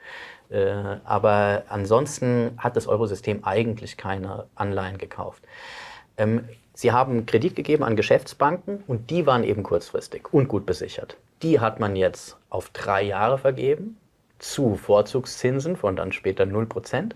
Äh, 0.50 0.98
aber 1.06 1.64
ansonsten 1.70 2.52
hat 2.58 2.76
das 2.76 2.88
Eurosystem 2.88 3.44
eigentlich 3.46 3.98
keine 3.98 4.46
Anleihen 4.56 4.98
gekauft. 4.98 5.44
Ähm, 6.18 6.48
sie 6.76 6.92
haben 6.92 7.26
Kredit 7.26 7.56
gegeben 7.56 7.84
an 7.84 7.96
Geschäftsbanken 7.96 8.84
und 8.86 9.10
die 9.10 9.26
waren 9.26 9.44
eben 9.44 9.64
kurzfristig 9.64 10.32
und 10.32 10.48
gut 10.48 10.66
besichert. 10.68 11.18
Die 11.42 11.60
hat 11.60 11.80
man 11.80 11.96
jetzt 11.96 12.38
auf 12.50 12.70
drei 12.70 13.02
Jahre 13.02 13.40
vergeben 13.40 13.98
zu 14.40 14.76
Vorzugszinsen 14.76 15.76
von 15.76 15.96
dann 15.96 16.12
später 16.12 16.44
0%. 16.44 17.14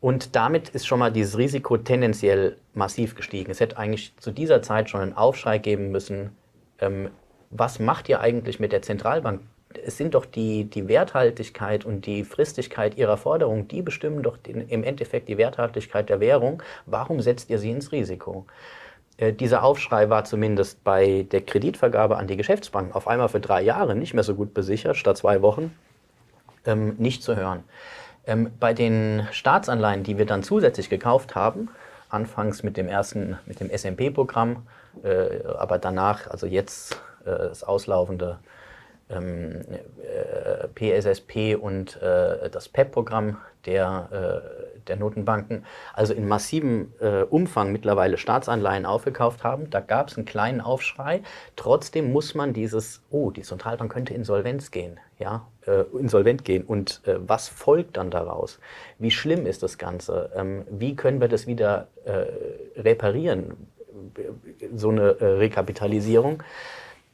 Und 0.00 0.36
damit 0.36 0.68
ist 0.70 0.86
schon 0.86 1.00
mal 1.00 1.10
dieses 1.10 1.38
Risiko 1.38 1.76
tendenziell 1.76 2.56
massiv 2.74 3.14
gestiegen. 3.16 3.50
Es 3.50 3.60
hätte 3.60 3.78
eigentlich 3.78 4.12
zu 4.18 4.30
dieser 4.30 4.62
Zeit 4.62 4.90
schon 4.90 5.00
einen 5.00 5.16
Aufschrei 5.16 5.58
geben 5.58 5.90
müssen. 5.90 6.30
Ähm, 6.78 7.10
was 7.50 7.80
macht 7.80 8.08
ihr 8.08 8.20
eigentlich 8.20 8.60
mit 8.60 8.72
der 8.72 8.82
Zentralbank? 8.82 9.40
Es 9.84 9.96
sind 9.98 10.14
doch 10.14 10.24
die, 10.24 10.64
die 10.64 10.88
Werthaltigkeit 10.88 11.84
und 11.84 12.06
die 12.06 12.24
Fristigkeit 12.24 12.96
ihrer 12.96 13.16
Forderungen, 13.16 13.68
die 13.68 13.82
bestimmen 13.82 14.22
doch 14.22 14.36
den, 14.36 14.68
im 14.68 14.82
Endeffekt 14.82 15.28
die 15.28 15.36
Werthaltigkeit 15.36 16.08
der 16.08 16.20
Währung. 16.20 16.62
Warum 16.86 17.20
setzt 17.20 17.50
ihr 17.50 17.58
sie 17.58 17.70
ins 17.70 17.92
Risiko? 17.92 18.46
Äh, 19.18 19.32
dieser 19.34 19.62
Aufschrei 19.62 20.08
war 20.08 20.24
zumindest 20.24 20.82
bei 20.84 21.26
der 21.30 21.42
Kreditvergabe 21.42 22.16
an 22.16 22.26
die 22.26 22.36
Geschäftsbanken 22.36 22.94
auf 22.94 23.06
einmal 23.06 23.28
für 23.28 23.40
drei 23.40 23.60
Jahre 23.60 23.94
nicht 23.94 24.14
mehr 24.14 24.24
so 24.24 24.34
gut 24.34 24.54
besichert, 24.54 24.96
statt 24.96 25.18
zwei 25.18 25.42
Wochen, 25.42 25.76
ähm, 26.64 26.94
nicht 26.98 27.22
zu 27.22 27.36
hören. 27.36 27.64
Ähm, 28.26 28.50
bei 28.58 28.72
den 28.72 29.26
Staatsanleihen, 29.32 30.02
die 30.02 30.18
wir 30.18 30.26
dann 30.26 30.42
zusätzlich 30.42 30.88
gekauft 30.88 31.34
haben, 31.34 31.68
anfangs 32.08 32.62
mit 32.62 32.76
dem 32.76 32.88
ersten, 32.88 33.38
mit 33.46 33.60
dem 33.60 33.70
SMP-Programm, 33.70 34.66
äh, 35.02 35.44
aber 35.58 35.78
danach, 35.78 36.28
also 36.28 36.46
jetzt 36.46 36.94
äh, 37.24 37.30
das 37.30 37.64
auslaufende 37.64 38.38
ähm, 39.10 39.62
äh, 39.70 40.68
PSSP 40.68 41.54
und 41.54 42.00
äh, 42.02 42.50
das 42.50 42.68
PEP-Programm 42.68 43.38
der, 43.66 44.08
äh, 44.10 44.80
der 44.86 44.96
Notenbanken, 44.96 45.64
also 45.92 46.14
in 46.14 46.26
massivem 46.28 46.92
äh, 47.00 47.22
Umfang 47.22 47.72
mittlerweile 47.72 48.16
Staatsanleihen 48.16 48.86
aufgekauft 48.86 49.44
haben. 49.44 49.70
Da 49.70 49.80
gab 49.80 50.08
es 50.08 50.16
einen 50.16 50.26
kleinen 50.26 50.60
Aufschrei. 50.60 51.22
Trotzdem 51.56 52.12
muss 52.12 52.34
man 52.34 52.52
dieses, 52.52 53.02
oh, 53.10 53.30
die 53.30 53.42
Zentralbank 53.42 53.92
könnte 53.92 54.14
Insolvenz 54.14 54.70
gehen, 54.70 54.98
ja, 55.18 55.46
äh, 55.66 55.82
insolvent 55.98 56.44
gehen. 56.44 56.64
Und 56.64 57.02
äh, 57.06 57.16
was 57.18 57.48
folgt 57.48 57.96
dann 57.96 58.10
daraus? 58.10 58.58
Wie 58.98 59.10
schlimm 59.10 59.46
ist 59.46 59.62
das 59.62 59.78
Ganze? 59.78 60.30
Ähm, 60.34 60.64
wie 60.70 60.96
können 60.96 61.20
wir 61.20 61.28
das 61.28 61.46
wieder 61.46 61.88
reparieren? 62.76 63.68
So 64.74 64.88
eine 64.88 65.20
Rekapitalisierung 65.20 66.42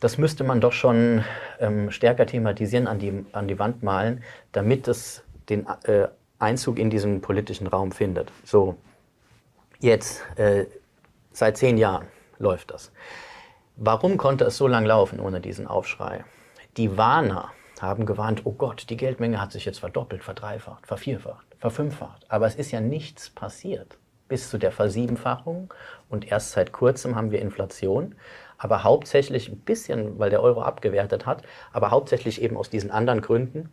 das 0.05 0.19
müsste 0.19 0.45
man 0.45 0.61
doch 0.61 0.75
schon 0.75 1.25
ähm, 1.61 1.91
stärker 1.91 2.27
thematisieren, 2.27 2.87
an 2.89 2.99
die, 2.99 3.25
an 3.33 3.49
die 3.49 3.59
Wand 3.59 3.83
malen, 3.83 4.23
damit 4.53 4.87
es 4.87 5.25
den 5.49 5.67
äh, 5.85 6.09
Einzug 6.39 6.79
in 6.79 6.91
diesen 6.91 7.23
politischen 7.23 7.67
Raum 7.67 7.91
findet. 7.91 8.31
So, 8.45 8.77
jetzt, 9.81 10.23
äh, 10.37 10.67
seit 11.33 11.57
zehn 11.57 11.79
Jahren 11.79 12.07
läuft 12.39 12.71
das. 12.71 12.93
Warum 13.77 14.19
konnte 14.19 14.45
es 14.45 14.59
so 14.59 14.69
lange 14.69 14.89
laufen 14.89 15.21
ohne 15.21 15.41
diesen 15.41 15.67
Aufschrei? 15.67 16.23
Die 16.77 16.99
Warner 16.99 17.53
haben 17.81 18.05
gewarnt, 18.05 18.43
oh 18.45 18.53
Gott, 18.53 18.91
die 18.91 18.99
Geldmenge 18.99 19.41
hat 19.41 19.53
sich 19.53 19.65
jetzt 19.65 19.81
verdoppelt, 19.81 20.23
verdreifacht, 20.23 20.87
vervierfacht, 20.87 21.47
verfünffacht. 21.59 22.27
Aber 22.29 22.47
es 22.47 22.57
ist 22.57 22.73
ja 22.73 22.83
nichts 22.83 23.31
passiert 23.31 23.97
bis 24.29 24.51
zu 24.51 24.59
der 24.59 24.73
Versiebenfachung 24.73 25.73
und 26.09 26.31
erst 26.31 26.53
seit 26.53 26.73
kurzem 26.73 27.15
haben 27.15 27.31
wir 27.31 27.41
Inflation 27.41 28.15
aber 28.59 28.85
hauptsächlich 28.85 29.49
ein 29.49 29.59
bisschen, 29.59 30.19
weil 30.19 30.31
der 30.31 30.43
Euro 30.43 30.63
abgewertet 30.63 31.27
hat, 31.27 31.43
aber 31.73 31.91
hauptsächlich 31.91 32.41
eben 32.43 32.57
aus 32.57 32.71
diesen 32.71 32.91
anderen 32.91 33.21
Gründen, 33.21 33.71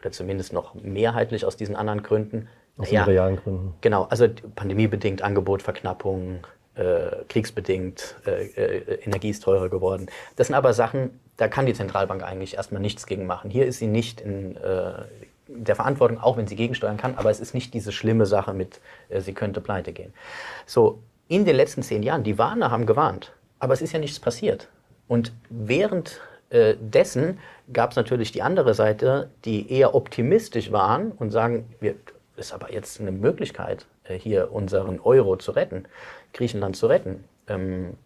oder 0.00 0.12
zumindest 0.12 0.52
noch 0.52 0.74
mehrheitlich 0.74 1.44
aus 1.44 1.56
diesen 1.56 1.76
anderen 1.76 2.02
Gründen. 2.02 2.48
Aus 2.78 2.88
den 2.88 2.94
ja, 2.94 3.04
realen 3.04 3.36
Gründen. 3.36 3.74
Genau, 3.80 4.04
also 4.04 4.26
pandemiebedingt, 4.54 5.22
Angebotverknappung, 5.22 6.46
äh, 6.74 7.24
kriegsbedingt, 7.28 8.16
äh, 8.26 8.46
äh, 8.46 8.98
Energie 9.04 9.30
ist 9.30 9.42
teurer 9.42 9.68
geworden. 9.68 10.06
Das 10.36 10.46
sind 10.46 10.56
aber 10.56 10.72
Sachen, 10.72 11.20
da 11.36 11.48
kann 11.48 11.66
die 11.66 11.74
Zentralbank 11.74 12.22
eigentlich 12.22 12.54
erstmal 12.56 12.80
nichts 12.80 13.06
gegen 13.06 13.26
machen. 13.26 13.50
Hier 13.50 13.66
ist 13.66 13.78
sie 13.78 13.86
nicht 13.86 14.20
in 14.20 14.56
äh, 14.56 14.92
der 15.48 15.76
Verantwortung, 15.76 16.18
auch 16.18 16.36
wenn 16.36 16.46
sie 16.46 16.56
gegensteuern 16.56 16.96
kann, 16.96 17.16
aber 17.16 17.30
es 17.30 17.40
ist 17.40 17.54
nicht 17.54 17.74
diese 17.74 17.92
schlimme 17.92 18.24
Sache 18.24 18.54
mit, 18.54 18.80
äh, 19.08 19.20
sie 19.20 19.34
könnte 19.34 19.60
pleite 19.60 19.92
gehen. 19.92 20.14
So, 20.64 21.02
in 21.28 21.44
den 21.44 21.56
letzten 21.56 21.82
zehn 21.82 22.02
Jahren, 22.02 22.24
die 22.24 22.38
Warner 22.38 22.70
haben 22.70 22.86
gewarnt. 22.86 23.32
Aber 23.60 23.74
es 23.74 23.82
ist 23.82 23.92
ja 23.92 24.00
nichts 24.00 24.18
passiert. 24.18 24.68
Und 25.06 25.32
während 25.48 26.20
äh, 26.50 26.74
dessen 26.80 27.38
gab 27.72 27.90
es 27.90 27.96
natürlich 27.96 28.32
die 28.32 28.42
andere 28.42 28.74
Seite, 28.74 29.30
die 29.44 29.72
eher 29.72 29.94
optimistisch 29.94 30.72
waren 30.72 31.12
und 31.12 31.30
sagen, 31.30 31.72
wir, 31.78 31.94
ist 32.36 32.52
aber 32.52 32.72
jetzt 32.72 33.00
eine 33.00 33.12
Möglichkeit, 33.12 33.86
äh, 34.04 34.18
hier 34.18 34.52
unseren 34.52 34.98
Euro 34.98 35.36
zu 35.36 35.52
retten, 35.52 35.84
Griechenland 36.32 36.76
zu 36.76 36.86
retten, 36.88 37.24
ähm, 37.46 37.96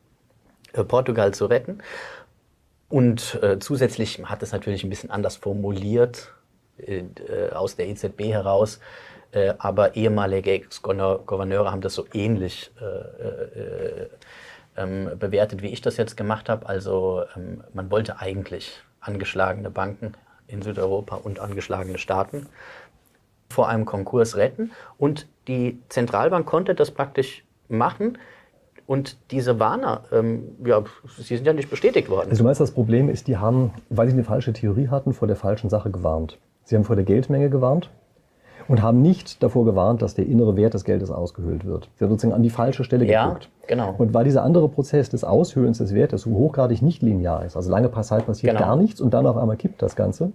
äh, 0.73 0.85
Portugal 0.85 1.33
zu 1.33 1.47
retten. 1.47 1.79
Und 2.89 3.39
äh, 3.43 3.59
zusätzlich 3.59 4.23
hat 4.25 4.43
es 4.43 4.53
natürlich 4.53 4.85
ein 4.85 4.91
bisschen 4.91 5.11
anders 5.11 5.37
formuliert 5.37 6.33
äh, 6.79 6.99
äh, 6.99 7.51
aus 7.53 7.77
der 7.77 7.89
EZB 7.89 8.25
heraus, 8.25 8.81
aber 9.59 9.97
ehemalige 9.97 10.53
Ex-Gouverneure 10.53 11.73
haben 11.73 11.81
das 11.81 11.95
so 11.95 12.07
ähnlich 12.13 12.71
ähm, 14.77 15.11
bewertet, 15.19 15.63
wie 15.63 15.69
ich 15.69 15.81
das 15.81 15.97
jetzt 15.97 16.17
gemacht 16.17 16.49
habe. 16.49 16.69
Also 16.69 17.23
ähm, 17.37 17.63
man 17.73 17.91
wollte 17.91 18.21
eigentlich 18.21 18.83
angeschlagene 19.01 19.71
Banken 19.71 20.15
in 20.47 20.63
Südeuropa 20.63 21.17
und 21.17 21.41
angeschlagene 21.41 21.99
Staaten 21.99 22.47
vor 23.49 23.69
einem 23.69 23.85
Konkurs 23.85 24.37
retten. 24.37 24.73
Und 24.99 25.27
die 25.49 25.81
Zentralbank 25.89 26.47
konnte 26.47 26.75
das 26.75 26.91
praktisch 26.91 27.45
machen. 27.69 28.19
Und 28.87 29.17
diese 29.31 29.59
Warner, 29.59 30.03
ähm, 30.13 30.57
ja, 30.65 30.83
sie 31.17 31.37
sind 31.37 31.47
ja 31.47 31.53
nicht 31.53 31.71
bestätigt 31.71 32.11
worden. 32.11 32.31
Also 32.31 32.43
du 32.43 32.45
meinst, 32.45 32.61
das 32.61 32.73
Problem 32.73 33.09
ist, 33.09 33.29
die 33.29 33.39
haben, 33.39 33.73
weil 33.89 34.09
sie 34.09 34.13
eine 34.13 34.25
falsche 34.25 34.53
Theorie 34.53 34.89
hatten, 34.89 35.15
vor 35.15 35.27
der 35.27 35.37
falschen 35.37 35.71
Sache 35.71 35.91
gewarnt. 35.91 36.39
Sie 36.65 36.77
haben 36.77 36.85
vor 36.85 36.97
der 36.97 37.05
Geldmenge 37.05 37.49
gewarnt 37.49 37.91
und 38.69 38.83
haben 38.83 39.03
nicht 39.03 39.43
davor 39.43 39.65
gewarnt, 39.65 40.03
dass 40.03 40.15
der 40.15 40.27
innere 40.27 40.57
Wert 40.57 40.75
des 40.75 40.85
Geldes 40.85 41.11
ausgehöhlt 41.11 41.65
wird. 41.65 41.89
Sie 41.97 42.05
haben 42.05 42.11
sozusagen 42.11 42.35
an 42.35 42.43
die 42.43 42.51
falsche 42.51 42.85
Stelle 42.85 43.05
ja, 43.05 43.27
geguckt. 43.27 43.51
Genau. 43.67 43.95
Und 43.97 44.15
weil 44.15 44.25
dieser 44.25 44.43
andere 44.43 44.69
Prozess 44.69 45.11
des 45.11 45.25
Aushöhlens 45.25 45.79
des 45.79 45.95
Wertes 45.95 46.23
so 46.23 46.31
hochgradig 46.31 46.83
nicht 46.83 47.03
linear 47.03 47.45
ist, 47.45 47.57
also 47.57 47.71
lange 47.71 47.91
Zeit 48.03 48.27
passiert 48.27 48.57
genau. 48.57 48.67
gar 48.67 48.77
nichts 48.77 49.01
und 49.01 49.15
dann 49.15 49.27
auf 49.27 49.37
einmal 49.37 49.57
kippt 49.57 49.83
das 49.83 49.97
Ganze. 49.97 50.33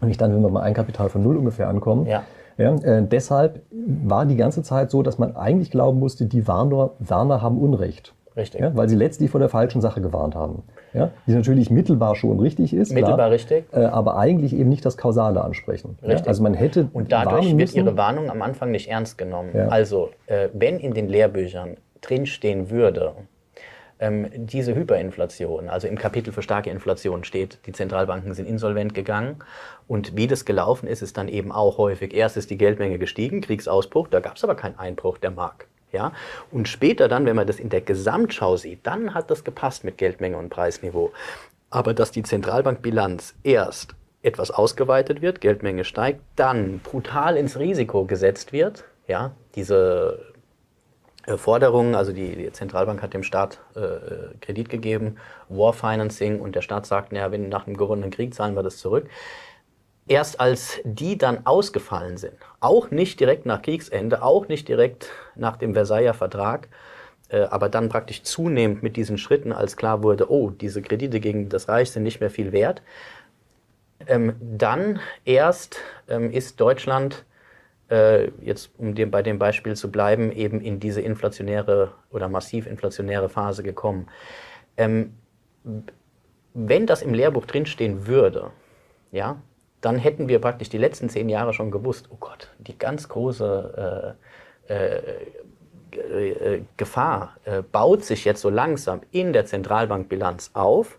Und 0.00 0.08
nicht 0.08 0.20
dann, 0.20 0.34
wenn 0.34 0.42
wir 0.42 0.50
mal 0.50 0.62
ein 0.62 0.74
Kapital 0.74 1.08
von 1.08 1.22
null 1.22 1.36
ungefähr 1.36 1.68
ankommen. 1.68 2.06
Ja. 2.06 2.24
Ja, 2.56 2.72
äh, 2.76 3.04
deshalb 3.04 3.62
war 3.72 4.26
die 4.26 4.36
ganze 4.36 4.62
Zeit 4.62 4.90
so, 4.90 5.02
dass 5.02 5.18
man 5.18 5.34
eigentlich 5.34 5.72
glauben 5.72 5.98
musste, 5.98 6.26
die 6.26 6.46
Warner, 6.46 6.90
Warner 7.00 7.42
haben 7.42 7.58
Unrecht. 7.58 8.14
Richtig. 8.36 8.60
Ja, 8.60 8.74
weil 8.76 8.88
sie 8.88 8.96
letztlich 8.96 9.30
vor 9.30 9.38
der 9.38 9.48
falschen 9.48 9.80
Sache 9.80 10.00
gewarnt 10.00 10.34
haben. 10.34 10.64
Ja, 10.92 11.10
die 11.26 11.32
natürlich 11.32 11.70
mittelbar 11.70 12.16
schon 12.16 12.40
richtig 12.40 12.74
ist. 12.74 12.92
Mittelbar 12.92 13.16
klar, 13.16 13.30
richtig. 13.30 13.64
Äh, 13.72 13.84
aber 13.84 14.16
eigentlich 14.16 14.52
eben 14.54 14.68
nicht 14.68 14.84
das 14.84 14.96
Kausale 14.96 15.42
ansprechen. 15.42 15.98
Richtig. 16.02 16.20
Ja, 16.20 16.26
also 16.26 16.42
man 16.42 16.54
hätte. 16.54 16.88
Und 16.92 17.12
dadurch 17.12 17.56
wird 17.56 17.74
ihre 17.74 17.96
Warnung 17.96 18.30
am 18.30 18.42
Anfang 18.42 18.70
nicht 18.70 18.88
ernst 18.88 19.18
genommen. 19.18 19.54
Also, 19.70 20.10
äh, 20.26 20.48
wenn 20.52 20.78
in 20.78 20.94
den 20.94 21.08
Lehrbüchern 21.08 21.76
drinstehen 22.00 22.70
würde, 22.70 23.14
ähm, 24.00 24.28
diese 24.34 24.74
Hyperinflation, 24.74 25.68
also 25.68 25.86
im 25.86 25.96
Kapitel 25.96 26.32
für 26.32 26.42
starke 26.42 26.70
Inflation 26.70 27.24
steht, 27.24 27.58
die 27.66 27.72
Zentralbanken 27.72 28.34
sind 28.34 28.46
insolvent 28.46 28.94
gegangen. 28.94 29.36
Und 29.86 30.16
wie 30.16 30.26
das 30.26 30.44
gelaufen 30.44 30.88
ist, 30.88 31.02
ist 31.02 31.16
dann 31.16 31.28
eben 31.28 31.52
auch 31.52 31.78
häufig, 31.78 32.12
erst 32.14 32.36
ist 32.36 32.50
die 32.50 32.58
Geldmenge 32.58 32.98
gestiegen, 32.98 33.40
Kriegsausbruch, 33.40 34.08
da 34.08 34.20
gab 34.20 34.36
es 34.36 34.44
aber 34.44 34.56
keinen 34.56 34.78
Einbruch 34.78 35.18
der 35.18 35.30
Mark. 35.30 35.68
Ja? 35.94 36.12
Und 36.50 36.68
später 36.68 37.08
dann, 37.08 37.24
wenn 37.24 37.36
man 37.36 37.46
das 37.46 37.58
in 37.58 37.70
der 37.70 37.80
Gesamtschau 37.80 38.56
sieht, 38.56 38.86
dann 38.86 39.14
hat 39.14 39.30
das 39.30 39.44
gepasst 39.44 39.84
mit 39.84 39.96
Geldmenge 39.96 40.36
und 40.36 40.50
Preisniveau. 40.50 41.12
Aber 41.70 41.94
dass 41.94 42.10
die 42.10 42.22
Zentralbankbilanz 42.22 43.34
erst 43.42 43.94
etwas 44.22 44.50
ausgeweitet 44.50 45.22
wird, 45.22 45.40
Geldmenge 45.40 45.84
steigt, 45.84 46.20
dann 46.36 46.80
brutal 46.80 47.36
ins 47.36 47.58
Risiko 47.58 48.04
gesetzt 48.04 48.52
wird, 48.52 48.84
ja, 49.06 49.32
diese 49.54 50.34
äh, 51.26 51.36
Forderungen, 51.36 51.94
also 51.94 52.12
die, 52.12 52.50
Zentralbank 52.52 53.02
hat 53.02 53.12
dem 53.12 53.22
Staat 53.22 53.60
äh, 53.74 54.34
Kredit 54.40 54.68
gegeben, 54.68 55.16
War 55.48 55.72
Financing 55.72 56.40
und 56.40 56.54
der 56.54 56.62
Staat 56.62 56.86
sagt, 56.86 57.12
naja, 57.12 57.30
wenn 57.32 57.48
nach 57.48 57.66
einem 57.66 57.76
gewonnenen 57.76 58.10
Krieg 58.10 58.34
zahlen 58.34 58.54
wir 58.54 58.62
das 58.62 58.78
zurück 58.78 59.08
erst 60.06 60.40
als 60.40 60.80
die 60.84 61.16
dann 61.18 61.46
ausgefallen 61.46 62.16
sind, 62.16 62.34
auch 62.60 62.90
nicht 62.90 63.20
direkt 63.20 63.46
nach 63.46 63.62
Kriegsende, 63.62 64.22
auch 64.22 64.48
nicht 64.48 64.68
direkt 64.68 65.10
nach 65.34 65.56
dem 65.56 65.74
Versailler 65.74 66.14
Vertrag, 66.14 66.68
äh, 67.28 67.42
aber 67.42 67.68
dann 67.68 67.88
praktisch 67.88 68.22
zunehmend 68.22 68.82
mit 68.82 68.96
diesen 68.96 69.18
Schritten, 69.18 69.52
als 69.52 69.76
klar 69.76 70.02
wurde, 70.02 70.30
oh, 70.30 70.50
diese 70.50 70.82
Kredite 70.82 71.20
gegen 71.20 71.48
das 71.48 71.68
Reich 71.68 71.90
sind 71.90 72.02
nicht 72.02 72.20
mehr 72.20 72.30
viel 72.30 72.52
wert, 72.52 72.82
Ähm, 74.06 74.34
dann 74.40 75.00
erst 75.24 75.78
ähm, 76.08 76.30
ist 76.30 76.60
Deutschland, 76.60 77.24
äh, 77.90 78.28
jetzt 78.42 78.70
um 78.76 78.94
dem, 78.94 79.10
bei 79.10 79.22
dem 79.22 79.38
Beispiel 79.38 79.76
zu 79.76 79.90
bleiben, 79.90 80.32
eben 80.32 80.60
in 80.60 80.78
diese 80.80 81.00
inflationäre 81.00 81.92
oder 82.10 82.28
massiv 82.28 82.66
inflationäre 82.66 83.28
Phase 83.28 83.62
gekommen. 83.62 84.08
Ähm, 84.76 85.14
wenn 86.52 86.86
das 86.86 87.02
im 87.02 87.14
Lehrbuch 87.14 87.46
drinstehen 87.46 88.06
würde, 88.06 88.50
ja, 89.12 89.36
dann 89.84 89.96
hätten 89.98 90.28
wir 90.28 90.40
praktisch 90.40 90.70
die 90.70 90.78
letzten 90.78 91.10
zehn 91.10 91.28
Jahre 91.28 91.52
schon 91.52 91.70
gewusst, 91.70 92.08
oh 92.10 92.16
Gott, 92.18 92.48
die 92.58 92.78
ganz 92.78 93.08
große 93.08 94.16
äh, 94.68 94.72
äh, 94.72 94.98
äh 95.96 96.62
Gefahr 96.76 97.36
äh, 97.44 97.62
baut 97.62 98.02
sich 98.04 98.24
jetzt 98.24 98.40
so 98.40 98.48
langsam 98.48 99.02
in 99.10 99.32
der 99.32 99.46
Zentralbankbilanz 99.46 100.52
auf. 100.54 100.98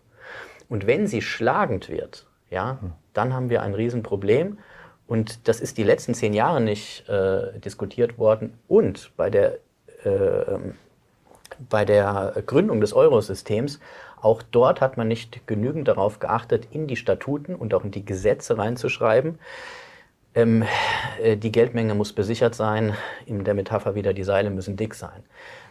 Und 0.70 0.88
wenn 0.88 1.08
sie 1.08 1.22
schlagend 1.22 1.90
wird, 1.90 2.28
ja, 2.50 2.80
dann 3.14 3.34
haben 3.34 3.50
wir 3.50 3.62
ein 3.62 3.74
Riesenproblem. 3.74 4.60
Und 5.08 5.48
das 5.48 5.62
ist 5.62 5.78
die 5.78 5.84
letzten 5.84 6.14
zehn 6.14 6.34
Jahre 6.34 6.62
nicht 6.62 7.10
äh, 7.10 7.60
diskutiert 7.60 8.18
worden. 8.18 8.58
Und 8.68 9.12
bei 9.18 9.30
der, 9.30 9.60
äh, 10.04 10.60
bei 11.70 11.86
der 11.86 12.34
Gründung 12.46 12.82
des 12.82 12.94
Eurosystems, 12.94 13.80
auch 14.22 14.42
dort 14.42 14.82
hat 14.82 14.98
man 14.98 15.08
nicht 15.08 15.46
genügend 15.48 15.88
darauf 15.88 16.20
geachtet, 16.20 16.68
in 16.72 16.88
die 16.88 16.96
Statuten 16.96 17.56
und 17.56 17.74
auch 17.74 17.84
in 17.84 17.92
die 17.92 18.06
Gesetze 18.06 18.58
reinzuschreiben. 18.58 19.38
Ähm, 20.34 20.66
äh, 21.22 21.38
die 21.38 21.52
Geldmenge 21.52 21.96
muss 21.96 22.12
besichert 22.12 22.56
sein, 22.56 22.96
in 23.26 23.44
der 23.44 23.54
Metapher 23.54 23.96
wieder, 23.96 24.14
die 24.14 24.24
Seile 24.24 24.50
müssen 24.50 24.76
dick 24.76 24.94
sein. 24.94 25.24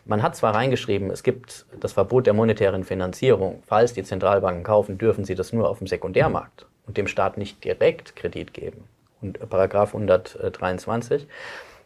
Man 0.07 0.23
hat 0.23 0.37
zwar 0.37 0.55
reingeschrieben, 0.55 1.11
es 1.11 1.23
gibt 1.23 1.67
das 1.81 1.93
Verbot 1.93 2.27
der 2.27 2.33
monetären 2.33 2.85
Finanzierung. 2.85 3.63
Falls 3.67 3.93
die 3.93 4.05
Zentralbanken 4.05 4.65
kaufen, 4.65 4.99
dürfen 4.99 5.25
sie 5.25 5.35
das 5.35 5.53
nur 5.53 5.69
auf 5.69 5.79
dem 5.79 5.87
Sekundärmarkt 5.87 6.67
und 6.87 6.97
dem 6.97 7.09
Staat 7.09 7.37
nicht 7.37 7.63
direkt 7.65 8.17
Kredit 8.17 8.55
geben. 8.55 8.85
Und 9.21 9.39
Paragraph 9.51 9.95
123, 9.95 11.27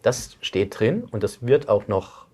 das 0.02 0.37
steht 0.40 0.78
drin 0.78 1.04
und 1.11 1.23
das 1.23 1.47
wird 1.47 1.68
auch 1.68 1.88
noch 1.88 2.27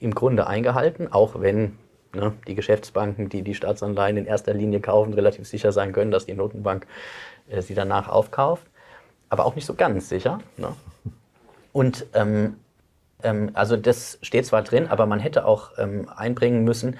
im 0.00 0.14
Grunde 0.14 0.46
eingehalten, 0.46 1.12
auch 1.12 1.40
wenn 1.40 1.78
ne, 2.14 2.32
die 2.46 2.54
Geschäftsbanken, 2.54 3.28
die 3.28 3.42
die 3.42 3.54
Staatsanleihen 3.54 4.16
in 4.16 4.26
erster 4.26 4.54
Linie 4.54 4.80
kaufen, 4.80 5.14
relativ 5.14 5.46
sicher 5.46 5.72
sein 5.72 5.92
können, 5.92 6.10
dass 6.10 6.26
die 6.26 6.34
Notenbank 6.34 6.86
äh, 7.48 7.62
sie 7.62 7.74
danach 7.74 8.08
aufkauft. 8.08 8.66
Aber 9.28 9.44
auch 9.44 9.54
nicht 9.54 9.66
so 9.66 9.74
ganz 9.74 10.08
sicher. 10.08 10.40
Ne? 10.56 10.74
Und 11.72 12.06
ähm, 12.14 12.56
ähm, 13.22 13.50
also 13.54 13.76
das 13.76 14.18
steht 14.22 14.46
zwar 14.46 14.62
drin, 14.62 14.88
aber 14.88 15.06
man 15.06 15.20
hätte 15.20 15.44
auch 15.44 15.78
ähm, 15.78 16.08
einbringen 16.14 16.64
müssen, 16.64 16.98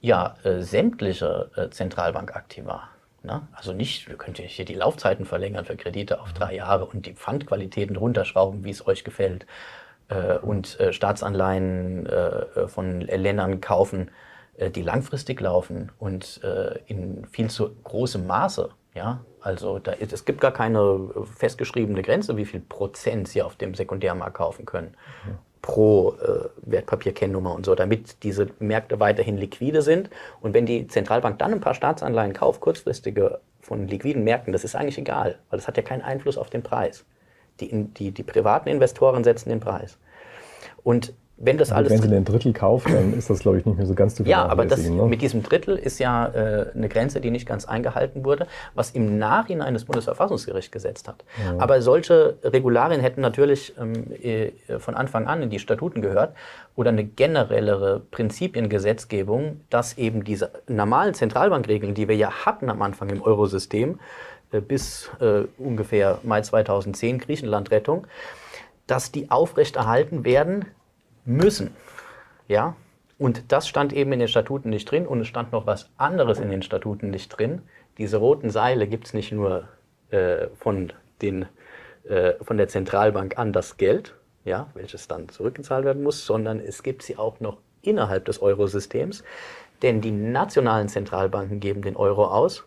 ja, 0.00 0.36
äh, 0.44 0.60
sämtliche 0.60 1.50
äh, 1.56 1.70
Zentralbankaktiva. 1.70 2.88
Ne? 3.22 3.46
Also 3.52 3.72
nicht, 3.72 4.08
ihr 4.08 4.16
könnt 4.16 4.38
hier 4.38 4.64
die 4.64 4.74
Laufzeiten 4.74 5.24
verlängern 5.24 5.64
für 5.64 5.76
Kredite 5.76 6.20
auf 6.20 6.32
drei 6.32 6.54
Jahre 6.56 6.84
und 6.84 7.06
die 7.06 7.14
Pfandqualitäten 7.14 7.96
runterschrauben, 7.96 8.64
wie 8.64 8.70
es 8.70 8.86
euch 8.86 9.04
gefällt. 9.04 9.46
Äh, 10.08 10.38
und 10.38 10.78
äh, 10.80 10.92
Staatsanleihen 10.92 12.06
äh, 12.06 12.68
von 12.68 13.00
Ländern 13.00 13.60
kaufen, 13.60 14.10
die 14.76 14.82
langfristig 14.82 15.40
laufen 15.40 15.90
und 15.98 16.40
in 16.86 17.26
viel 17.26 17.50
zu 17.50 17.74
großem 17.82 18.24
Maße. 18.24 18.68
Ja, 18.94 19.24
also 19.40 19.80
da, 19.80 19.94
es 19.94 20.24
gibt 20.24 20.40
gar 20.40 20.52
keine 20.52 21.10
festgeschriebene 21.24 22.02
Grenze, 22.02 22.36
wie 22.36 22.44
viel 22.44 22.60
Prozent 22.60 23.26
Sie 23.26 23.42
auf 23.42 23.56
dem 23.56 23.74
Sekundärmarkt 23.74 24.36
kaufen 24.36 24.64
können. 24.64 24.94
Mhm. 25.26 25.38
Pro 25.60 26.14
äh, 26.22 26.50
Wertpapierkennnummer 26.62 27.52
und 27.52 27.66
so, 27.66 27.74
damit 27.74 28.22
diese 28.22 28.46
Märkte 28.60 29.00
weiterhin 29.00 29.38
liquide 29.38 29.82
sind. 29.82 30.08
Und 30.40 30.54
wenn 30.54 30.66
die 30.66 30.86
Zentralbank 30.86 31.40
dann 31.40 31.54
ein 31.54 31.60
paar 31.60 31.74
Staatsanleihen 31.74 32.32
kauft, 32.32 32.60
kurzfristige 32.60 33.40
von 33.60 33.88
liquiden 33.88 34.22
Märkten, 34.22 34.52
das 34.52 34.62
ist 34.62 34.76
eigentlich 34.76 34.98
egal, 34.98 35.40
weil 35.50 35.58
das 35.58 35.66
hat 35.66 35.76
ja 35.76 35.82
keinen 35.82 36.02
Einfluss 36.02 36.38
auf 36.38 36.48
den 36.48 36.62
Preis. 36.62 37.04
Die, 37.60 37.84
die, 37.84 38.10
die 38.10 38.22
privaten 38.22 38.68
Investoren 38.68 39.22
setzen 39.22 39.48
den 39.48 39.60
Preis. 39.60 39.96
Und 40.82 41.14
wenn 41.36 41.58
das 41.58 41.72
alles. 41.72 41.90
Wenn 41.90 42.00
sie 42.00 42.14
ein 42.14 42.24
Drittel 42.24 42.52
kauft, 42.52 42.88
dann 42.88 43.12
ist 43.12 43.28
das, 43.28 43.40
glaube 43.40 43.58
ich, 43.58 43.66
nicht 43.66 43.76
mehr 43.76 43.86
so 43.86 43.94
ganz 43.94 44.14
zu 44.14 44.22
Ja, 44.22 44.46
aber 44.46 44.66
das, 44.66 44.88
ne? 44.88 45.02
mit 45.02 45.20
diesem 45.20 45.42
Drittel 45.42 45.76
ist 45.76 45.98
ja 45.98 46.28
äh, 46.28 46.70
eine 46.74 46.88
Grenze, 46.88 47.20
die 47.20 47.30
nicht 47.30 47.46
ganz 47.46 47.64
eingehalten 47.64 48.24
wurde, 48.24 48.46
was 48.74 48.92
im 48.92 49.18
Nachhinein 49.18 49.74
das 49.74 49.84
Bundesverfassungsgericht 49.84 50.70
gesetzt 50.70 51.08
hat. 51.08 51.24
Ja. 51.44 51.56
Aber 51.58 51.82
solche 51.82 52.38
Regularien 52.44 53.00
hätten 53.00 53.20
natürlich 53.20 53.74
ähm, 53.80 54.12
äh, 54.22 54.52
von 54.78 54.94
Anfang 54.94 55.26
an 55.26 55.42
in 55.42 55.50
die 55.50 55.58
Statuten 55.58 56.02
gehört 56.02 56.34
oder 56.76 56.90
eine 56.90 57.04
generellere 57.04 58.00
Prinzipiengesetzgebung, 58.12 59.60
dass 59.70 59.98
eben 59.98 60.22
diese 60.22 60.50
normalen 60.68 61.14
Zentralbankregeln, 61.14 61.94
die 61.94 62.06
wir 62.06 62.16
ja 62.16 62.30
hatten 62.46 62.70
am 62.70 62.80
Anfang 62.80 63.10
im 63.10 63.22
Eurosystem, 63.22 63.94
äh, 63.94 63.98
bis 64.50 65.10
äh, 65.20 65.44
ungefähr 65.58 66.18
Mai 66.22 66.42
2010 66.42 67.18
Griechenlandrettung, 67.18 68.06
dass 68.86 69.12
die 69.12 69.30
aufrechterhalten 69.30 70.24
werden 70.24 70.66
müssen. 71.24 71.74
Ja? 72.48 72.76
Und 73.18 73.52
das 73.52 73.68
stand 73.68 73.92
eben 73.92 74.12
in 74.12 74.18
den 74.18 74.28
Statuten 74.28 74.70
nicht 74.70 74.90
drin 74.90 75.06
und 75.06 75.20
es 75.20 75.28
stand 75.28 75.52
noch 75.52 75.66
was 75.66 75.90
anderes 75.96 76.40
in 76.40 76.50
den 76.50 76.62
Statuten 76.62 77.10
nicht 77.10 77.28
drin. 77.28 77.62
Diese 77.98 78.16
roten 78.16 78.50
Seile 78.50 78.86
gibt 78.86 79.06
es 79.06 79.14
nicht 79.14 79.32
nur 79.32 79.68
äh, 80.10 80.48
von, 80.56 80.92
den, 81.22 81.46
äh, 82.08 82.32
von 82.42 82.56
der 82.56 82.68
Zentralbank 82.68 83.38
an 83.38 83.52
das 83.52 83.76
Geld, 83.76 84.14
ja, 84.44 84.68
welches 84.74 85.08
dann 85.08 85.28
zurückgezahlt 85.28 85.84
werden 85.84 86.02
muss, 86.02 86.26
sondern 86.26 86.60
es 86.60 86.82
gibt 86.82 87.02
sie 87.02 87.16
auch 87.16 87.40
noch 87.40 87.58
innerhalb 87.82 88.24
des 88.24 88.42
Eurosystems. 88.42 89.22
Denn 89.82 90.00
die 90.00 90.10
nationalen 90.10 90.88
Zentralbanken 90.88 91.60
geben 91.60 91.82
den 91.82 91.96
Euro 91.96 92.26
aus 92.26 92.64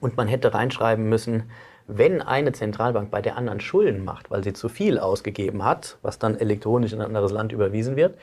und 0.00 0.16
man 0.16 0.28
hätte 0.28 0.54
reinschreiben 0.54 1.08
müssen, 1.08 1.50
wenn 1.86 2.22
eine 2.22 2.52
Zentralbank 2.52 3.10
bei 3.10 3.20
der 3.20 3.36
anderen 3.36 3.60
Schulden 3.60 4.04
macht, 4.04 4.30
weil 4.30 4.44
sie 4.44 4.52
zu 4.52 4.68
viel 4.68 4.98
ausgegeben 4.98 5.64
hat, 5.64 5.98
was 6.02 6.18
dann 6.18 6.38
elektronisch 6.38 6.92
in 6.92 7.00
ein 7.00 7.06
anderes 7.06 7.32
Land 7.32 7.52
überwiesen 7.52 7.96
wird, 7.96 8.16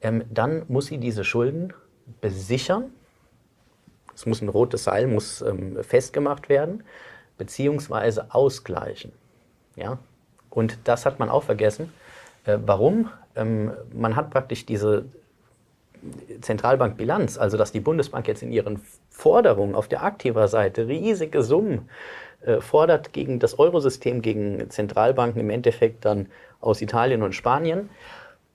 ähm, 0.00 0.24
dann 0.30 0.64
muss 0.68 0.86
sie 0.86 0.98
diese 0.98 1.24
Schulden 1.24 1.72
besichern. 2.20 2.92
Es 4.14 4.26
muss 4.26 4.40
ein 4.40 4.48
rotes 4.48 4.84
Seil 4.84 5.06
muss 5.06 5.42
ähm, 5.42 5.82
festgemacht 5.82 6.48
werden, 6.48 6.84
beziehungsweise 7.38 8.32
ausgleichen. 8.32 9.12
Ja? 9.76 9.98
Und 10.50 10.78
das 10.84 11.06
hat 11.06 11.18
man 11.18 11.28
auch 11.28 11.44
vergessen. 11.44 11.92
Äh, 12.44 12.58
warum? 12.64 13.10
Ähm, 13.34 13.72
man 13.92 14.16
hat 14.16 14.30
praktisch 14.30 14.66
diese 14.66 15.06
Zentralbankbilanz, 16.40 17.38
also 17.38 17.56
dass 17.56 17.72
die 17.72 17.80
Bundesbank 17.80 18.26
jetzt 18.28 18.42
in 18.42 18.50
ihren 18.50 18.80
Forderungen 19.10 19.74
auf 19.74 19.88
der 19.88 20.02
aktiver 20.02 20.48
Seite 20.48 20.88
riesige 20.88 21.42
Summen 21.42 21.88
äh, 22.44 22.60
fordert 22.60 23.12
gegen 23.12 23.38
das 23.38 23.58
Eurosystem, 23.58 24.22
gegen 24.22 24.68
Zentralbanken 24.70 25.40
im 25.40 25.50
Endeffekt 25.50 26.04
dann 26.04 26.26
aus 26.60 26.82
Italien 26.82 27.22
und 27.22 27.34
Spanien, 27.34 27.88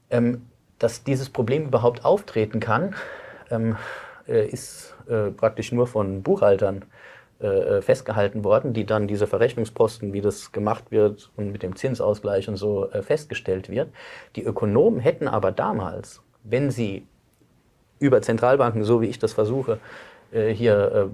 ähm, 0.10 0.44
dass 0.80 1.04
dieses 1.04 1.30
Problem 1.30 1.66
überhaupt 1.66 2.06
auftreten 2.06 2.60
kann, 2.60 2.96
ähm, 3.50 3.78
äh, 4.28 4.48
ist 4.48 4.96
äh, 5.10 5.32
praktisch 5.32 5.72
nur 5.72 5.88
von 5.88 6.22
Buchhaltern 6.22 6.86
äh, 7.40 7.82
festgehalten 7.82 8.44
worden, 8.44 8.74
die 8.74 8.86
dann 8.86 9.08
diese 9.08 9.28
Verrechnungsposten, 9.28 10.12
wie 10.12 10.22
das 10.22 10.52
gemacht 10.52 10.86
wird 10.92 11.32
und 11.38 11.52
mit 11.52 11.64
dem 11.64 11.76
Zinsausgleich 11.76 12.50
und 12.50 12.58
so 12.58 12.90
festgestellt 13.02 13.70
wird. 13.70 13.90
Die 14.36 14.44
Ökonomen 14.44 15.00
hätten 15.00 15.28
aber 15.28 15.52
damals, 15.52 16.22
wenn 16.44 16.72
sie 16.72 17.06
über 18.00 18.22
Zentralbanken, 18.22 18.84
so 18.84 19.02
wie 19.02 19.08
ich 19.08 19.20
das 19.20 19.34
versuche, 19.34 19.80
hier 20.32 21.10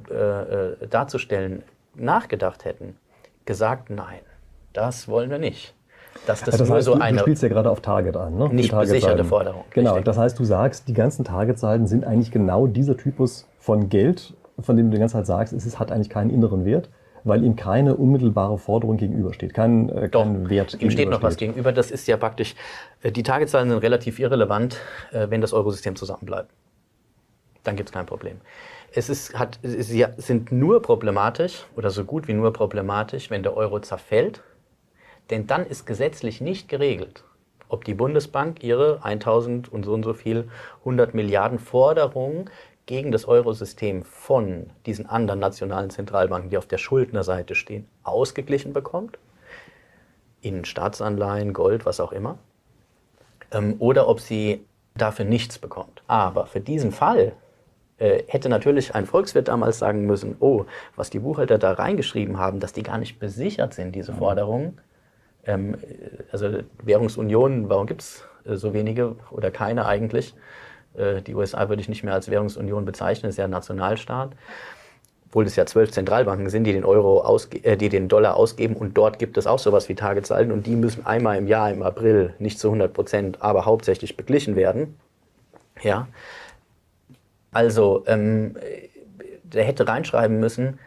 darzustellen, 0.90 1.64
nachgedacht 1.96 2.66
hätten, 2.66 2.98
gesagt, 3.46 3.90
nein, 3.90 4.22
das 4.74 5.08
wollen 5.08 5.30
wir 5.30 5.38
nicht. 5.38 5.76
Dass 6.26 6.44
das, 6.44 6.58
das 6.58 6.70
heißt, 6.70 6.86
so 6.86 6.96
du, 6.96 7.00
du 7.00 7.20
spielst 7.20 7.44
ja 7.44 7.50
gerade 7.50 7.70
auf 7.70 7.82
Target 7.82 8.16
an, 8.16 8.38
ne? 8.38 8.50
Nicht 8.50 8.72
besicherte 8.72 9.24
Forderung. 9.24 9.66
Genau, 9.72 9.92
richtig. 9.92 10.06
das 10.06 10.18
heißt, 10.18 10.40
du 10.40 10.44
sagst, 10.46 10.88
die 10.88 10.94
ganzen 10.94 11.26
Targetseiten 11.26 11.88
sind 11.88 12.06
eigentlich 12.06 12.32
genau 12.32 12.68
dieser 12.68 12.96
Typus 12.96 13.48
von 13.60 13.90
Geld, 13.90 14.34
von 14.60 14.78
dem 14.78 14.90
du 14.90 14.96
die 14.96 15.00
ganze 15.00 15.14
Zeit 15.14 15.26
sagst, 15.26 15.54
es 15.54 15.80
hat 15.80 15.92
eigentlich 15.92 16.10
keinen 16.10 16.30
inneren 16.30 16.66
Wert, 16.66 16.90
weil 17.24 17.44
ihm 17.44 17.56
keine 17.56 17.96
unmittelbare 17.96 18.58
Forderung 18.58 18.98
gegenübersteht, 18.98 19.54
kein, 19.54 19.90
äh, 19.90 20.10
kein 20.10 20.50
Wert 20.50 20.80
Ihm 20.82 20.92
steht 20.92 21.10
noch 21.10 21.24
was 21.24 21.38
gegenüber. 21.38 21.72
Das 21.72 21.90
ist 21.92 22.08
ja 22.08 22.16
praktisch, 22.18 22.56
äh, 23.02 23.12
die 23.12 23.24
Targetzahlen 23.24 23.70
sind 23.70 23.80
relativ 23.80 24.20
irrelevant, 24.20 24.78
äh, 25.12 25.28
wenn 25.30 25.42
das 25.42 25.52
Eurosystem 25.52 25.96
zusammenbleibt. 25.96 26.50
Dann 27.64 27.76
gibt 27.76 27.90
es 27.90 27.94
kein 27.94 28.06
Problem. 28.06 28.42
Es 28.92 29.10
ist, 29.10 29.38
hat, 29.38 29.60
sie 29.64 30.06
sind 30.18 30.52
nur 30.52 30.82
problematisch 30.82 31.66
oder 31.76 31.90
so 31.90 32.04
gut 32.04 32.28
wie 32.28 32.34
nur 32.34 32.54
problematisch, 32.54 33.30
wenn 33.30 33.44
der 33.44 33.58
Euro 33.58 33.80
zerfällt, 33.80 34.44
denn 35.30 35.48
dann 35.48 35.66
ist 35.66 35.86
gesetzlich 35.86 36.42
nicht 36.42 36.68
geregelt, 36.68 37.24
ob 37.70 37.86
die 37.86 37.94
Bundesbank 37.94 38.64
ihre 38.64 39.04
1000 39.04 39.72
und 39.72 39.84
so 39.86 39.94
und 39.94 40.04
so 40.04 40.14
viel 40.14 40.50
100 40.80 41.14
Milliarden 41.14 41.58
Forderungen 41.58 42.50
gegen 42.86 43.12
das 43.12 43.26
Eurosystem 43.26 44.04
von 44.04 44.70
diesen 44.86 45.06
anderen 45.06 45.40
nationalen 45.40 45.90
Zentralbanken, 45.90 46.50
die 46.50 46.58
auf 46.58 46.68
der 46.68 46.78
Schuldnerseite 46.78 47.56
stehen, 47.56 47.88
ausgeglichen 48.04 48.74
bekommt, 48.74 49.18
in 50.42 50.66
Staatsanleihen, 50.66 51.54
Gold, 51.54 51.86
was 51.86 52.02
auch 52.02 52.12
immer, 52.12 52.38
ähm, 53.52 53.78
oder 53.80 54.10
ob 54.10 54.20
sie 54.20 54.66
dafür 54.96 55.26
nichts 55.26 55.58
bekommt. 55.58 56.04
Aber 56.08 56.46
für 56.46 56.60
diesen 56.60 56.92
Fall 56.92 57.34
hätte 57.98 58.50
natürlich 58.50 58.96
ein 58.96 59.06
Volkswirt 59.06 59.48
damals 59.48 59.80
sagen 59.80 60.06
müssen, 60.06 60.36
oh, 60.40 60.66
was 60.96 61.10
die 61.10 61.20
Buchhalter 61.20 61.58
da 61.58 61.74
reingeschrieben 61.74 62.38
haben, 62.38 62.60
dass 62.60 62.74
die 62.74 62.84
gar 62.84 62.98
nicht 62.98 63.20
besichert 63.20 63.74
sind, 63.74 63.94
diese 63.96 64.14
Forderungen. 64.14 64.80
Ähm, 65.46 65.76
also 66.32 66.60
Währungsunion, 66.82 67.70
warum 67.70 67.88
gibt 67.88 68.02
es 68.02 68.26
äh, 68.46 68.56
so 68.56 68.74
wenige 68.74 69.16
oder 69.32 69.52
keine 69.52 69.86
eigentlich? 69.86 70.34
Äh, 70.96 71.22
die 71.22 71.36
USA 71.36 71.70
würde 71.70 71.82
ich 71.82 71.90
nicht 71.90 72.04
mehr 72.04 72.14
als 72.14 72.30
Währungsunion 72.30 72.86
bezeichnen, 72.86 73.30
ist 73.30 73.38
ja 73.38 73.46
ein 73.46 73.50
Nationalstaat. 73.50 74.32
Obwohl 75.28 75.46
es 75.46 75.56
ja 75.56 75.66
zwölf 75.66 75.92
Zentralbanken 75.92 76.50
sind, 76.50 76.64
die 76.64 76.74
den 76.74 76.86
Euro 76.86 77.22
ausge 77.22 77.58
äh, 77.64 77.76
die 77.76 77.90
den 77.90 78.08
Dollar 78.08 78.38
ausgeben 78.38 78.76
und 78.76 78.96
dort 78.96 79.20
gibt 79.20 79.38
es 79.38 79.48
auch 79.48 79.60
sowas 79.60 79.90
wie 79.90 79.96
Tagessalden 79.96 80.52
und 80.52 80.68
die 80.68 80.76
müssen 80.76 81.06
einmal 81.06 81.38
im 81.38 81.48
Jahr 81.48 81.72
im 81.72 81.84
April 81.84 82.34
nicht 82.40 82.60
zu 82.60 82.68
100 82.68 82.94
Prozent, 82.94 83.42
aber 83.42 83.66
hauptsächlich 83.66 84.16
beglichen 84.16 84.56
werden. 84.56 84.98
Ja, 85.82 86.08
also 87.54 88.04
ähm, 88.08 88.56
der 89.44 89.64
hätte 89.64 89.88
reinschreiben 89.88 90.40
müssen 90.40 90.80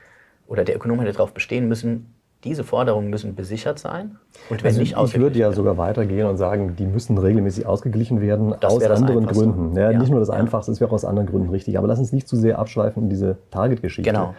oder 0.46 0.64
der 0.64 0.76
Ökonom 0.76 1.00
hätte 1.00 1.12
darauf 1.12 1.32
bestehen 1.32 1.68
müssen, 1.68 2.14
diese 2.44 2.64
Forderungen 2.64 3.10
müssen 3.10 3.34
besichert 3.34 3.78
sein. 3.78 4.18
Und 4.50 4.62
wenn 4.62 4.68
also 4.68 4.80
nicht 4.80 4.96
ich 4.96 5.18
würde 5.18 5.38
ja 5.38 5.52
sogar 5.52 5.78
weitergehen 5.78 6.26
und 6.26 6.36
sagen, 6.36 6.76
die 6.76 6.86
müssen 6.86 7.18
regelmäßig 7.18 7.66
ausgeglichen 7.66 8.20
werden 8.20 8.54
das 8.60 8.74
aus 8.74 8.84
anderen 8.84 9.26
Gründen. 9.26 9.76
Ja, 9.76 9.90
ja, 9.90 9.98
nicht 9.98 10.10
nur 10.10 10.20
das. 10.20 10.30
Einfachste, 10.30 10.70
es 10.70 10.80
wäre 10.80 10.92
aus 10.92 11.04
anderen 11.04 11.28
Gründen 11.28 11.50
richtig. 11.50 11.78
Aber 11.78 11.88
lass 11.88 11.98
uns 11.98 12.12
nicht 12.12 12.28
zu 12.28 12.36
sehr 12.36 12.58
abschweifen 12.58 13.04
in 13.04 13.10
diese 13.10 13.38
Target-Geschichte. 13.50 14.10
Genau. 14.10 14.34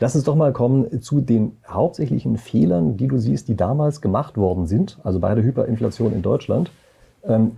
Lass 0.00 0.14
uns 0.14 0.24
doch 0.24 0.36
mal 0.36 0.52
kommen 0.52 1.02
zu 1.02 1.20
den 1.20 1.56
hauptsächlichen 1.66 2.36
Fehlern, 2.36 2.96
die 2.96 3.08
du 3.08 3.18
siehst, 3.18 3.48
die 3.48 3.56
damals 3.56 4.00
gemacht 4.00 4.36
worden 4.36 4.66
sind, 4.66 4.98
also 5.02 5.18
bei 5.18 5.34
der 5.34 5.42
Hyperinflation 5.42 6.12
in 6.12 6.22
Deutschland 6.22 6.70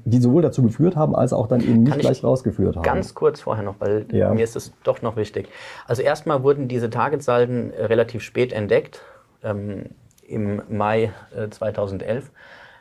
die 0.05 0.19
sowohl 0.19 0.43
dazu 0.43 0.63
geführt 0.63 0.97
haben, 0.97 1.15
als 1.15 1.33
auch 1.33 1.47
dann 1.47 1.61
eben 1.61 1.85
nicht 1.85 1.99
gleich 2.01 2.25
rausgeführt 2.25 2.77
haben. 2.77 2.83
Ganz 2.83 3.15
kurz 3.15 3.41
vorher 3.41 3.63
noch, 3.63 3.77
weil 3.79 4.07
ja. 4.11 4.33
mir 4.35 4.43
ist 4.43 4.57
es 4.57 4.73
doch 4.83 5.01
noch 5.03 5.17
wichtig. 5.17 5.49
Also 5.87 6.03
erstmal 6.03 6.43
wurden 6.43 6.67
diese 6.67 6.91
Targetsalden 6.91 7.73
äh, 7.73 7.85
relativ 7.85 8.23
spät 8.23 8.53
entdeckt, 8.53 9.03
ähm, 9.45 9.87
im 10.27 10.63
Mai 10.69 11.13
äh, 11.37 11.49
2011. 11.49 12.31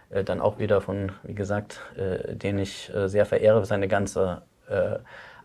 Äh, 0.09 0.23
dann 0.23 0.41
auch 0.41 0.59
wieder 0.59 0.81
von, 0.81 1.11
wie 1.23 1.35
gesagt, 1.35 1.79
äh, 1.95 2.35
den 2.35 2.59
ich 2.59 2.91
äh, 2.93 3.07
sehr 3.07 3.25
verehre 3.25 3.59
für 3.59 3.65
seine 3.65 3.87
ganze 3.87 4.41
äh, 4.69 4.97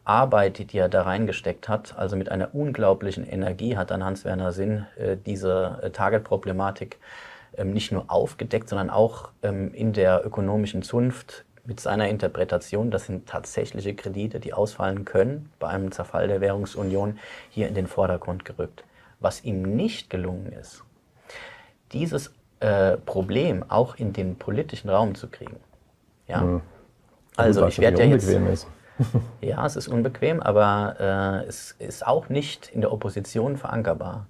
Arbeit, 0.05 0.73
die 0.73 0.79
er 0.79 0.89
da 0.89 1.03
reingesteckt 1.03 1.69
hat. 1.69 1.95
Also 1.97 2.17
mit 2.17 2.31
einer 2.31 2.55
unglaublichen 2.55 3.27
Energie 3.27 3.77
hat 3.77 3.91
dann 3.91 4.05
Hans-Werner 4.05 4.53
Sinn 4.53 4.85
diese 5.25 5.91
Target-Problematik 5.95 6.97
ähm, 6.97 7.01
nicht 7.63 7.93
nur 7.93 8.05
aufgedeckt, 8.09 8.69
sondern 8.69 8.91
auch 8.91 9.31
ähm, 9.43 9.73
in 9.75 9.93
der 9.93 10.25
ökonomischen 10.25 10.83
Zunft 10.83 11.45
mit 11.67 11.81
seiner 11.81 12.09
Interpretation, 12.09 12.91
das 12.91 13.07
sind 13.07 13.27
tatsächliche 13.29 13.95
Kredite, 13.95 14.41
die 14.41 14.53
ausfallen 14.53 15.05
können 15.05 15.51
bei 15.59 15.69
einem 15.69 15.93
Zerfall 15.93 16.29
der 16.29 16.41
Währungsunion, 16.41 17.19
hier 17.51 17.69
in 17.69 17.75
den 17.75 17.87
Vordergrund 17.87 18.45
gerückt. 18.45 18.85
Was 19.21 19.45
ihm 19.45 19.63
nicht 19.63 20.11
gelungen 20.11 20.53
ist, 20.53 20.83
dieses 21.93 22.35
äh, 22.61 22.99
Problem 22.99 23.65
auch 23.69 23.97
in 23.97 24.13
den 24.13 24.37
politischen 24.37 24.91
Raum 24.91 25.15
zu 25.15 25.29
kriegen. 25.29 25.57
Ja. 26.29 26.43
Mhm. 26.43 26.61
Also 27.37 27.67
ich 27.67 27.79
werde 27.79 28.03
ja 28.03 28.11
jetzt. 28.11 28.29
Ist. 28.29 28.67
ja, 29.41 29.65
es 29.67 29.77
ist 29.77 29.89
unbequem, 29.89 30.41
aber 30.41 31.43
äh, 31.45 31.49
es 31.49 31.73
ist 31.79 32.07
auch 32.07 32.29
nicht 32.29 32.69
in 32.69 32.81
der 32.81 32.93
Opposition 32.93 33.57
verankerbar 33.57 34.27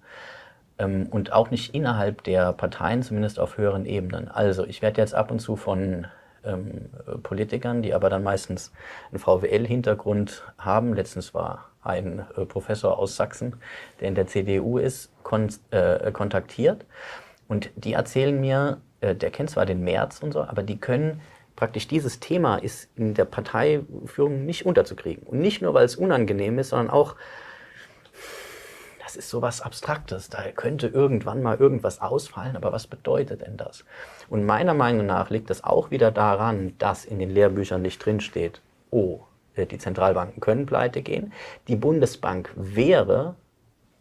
ähm, 0.79 1.07
und 1.11 1.33
auch 1.33 1.51
nicht 1.51 1.75
innerhalb 1.75 2.23
der 2.25 2.53
Parteien, 2.53 3.03
zumindest 3.03 3.39
auf 3.39 3.59
höheren 3.59 3.87
Ebenen. 3.87 4.29
Also 4.29 4.65
ich 4.67 4.83
werde 4.83 5.01
jetzt 5.01 5.15
ab 5.15 5.31
und 5.31 5.41
zu 5.41 5.57
von 5.57 6.07
ähm, 6.45 6.91
Politikern, 7.23 7.83
die 7.83 7.95
aber 7.95 8.11
dann 8.11 8.23
meistens 8.23 8.73
einen 9.11 9.19
VWL-Hintergrund 9.19 10.43
haben, 10.59 10.95
letztens 10.95 11.35
war 11.35 11.71
ein 11.83 12.25
äh, 12.37 12.45
Professor 12.45 12.99
aus 12.99 13.17
Sachsen, 13.17 13.57
der 14.01 14.09
in 14.09 14.15
der 14.15 14.27
CDU 14.27 14.79
ist, 14.79 15.11
kon 15.23 15.49
äh, 15.71 16.11
kontaktiert 16.13 16.85
und 17.49 17.71
die 17.77 17.93
erzählen 17.93 18.39
mir, 18.41 18.79
äh, 19.01 19.15
der 19.15 19.31
kennt 19.31 19.51
zwar 19.51 19.67
den 19.67 19.83
März 19.85 20.23
und 20.23 20.33
so, 20.33 20.43
aber 20.43 20.63
die 20.63 20.79
können 20.79 21.21
praktisch 21.57 21.87
dieses 21.87 22.21
Thema 22.21 22.57
ist 22.57 22.89
in 22.97 23.15
der 23.15 23.27
Parteiführung 23.27 24.45
nicht 24.45 24.67
unterzukriegen. 24.67 25.23
Und 25.25 25.39
nicht 25.39 25.63
nur, 25.63 25.73
weil 25.73 25.85
es 25.85 25.97
unangenehm 25.97 26.59
ist, 26.59 26.71
sondern 26.71 26.91
auch, 26.91 27.15
das 29.15 29.27
ist 29.27 29.31
sowas 29.31 29.61
Abstraktes. 29.61 30.29
Da 30.29 30.43
könnte 30.51 30.89
irgendwann 30.89 31.41
mal 31.41 31.57
irgendwas 31.57 32.01
ausfallen, 32.01 32.57
aber 32.57 32.73
was 32.73 32.89
bedeutet 32.89 33.43
denn 33.43 33.57
das? 33.57 33.85
Und 34.29 34.45
meiner 34.45 34.75
Meinung 34.75 35.07
nach 35.07 35.31
liegt 35.31 35.51
es 35.51 35.63
auch 35.63 35.93
wieder 35.93 36.11
daran, 36.11 36.75
dass 36.79 37.05
in 37.05 37.21
den 37.21 37.31
Lehrbüchern 37.31 37.81
nicht 37.81 38.05
drinsteht, 38.05 38.61
oh, 38.91 39.21
äh, 39.55 39.67
die 39.67 39.79
Zentralbanken 39.79 40.41
können 40.41 40.67
pleite 40.67 41.01
gehen. 41.01 41.33
Die 41.69 41.77
Bundesbank 41.77 42.51
wäre 42.57 43.37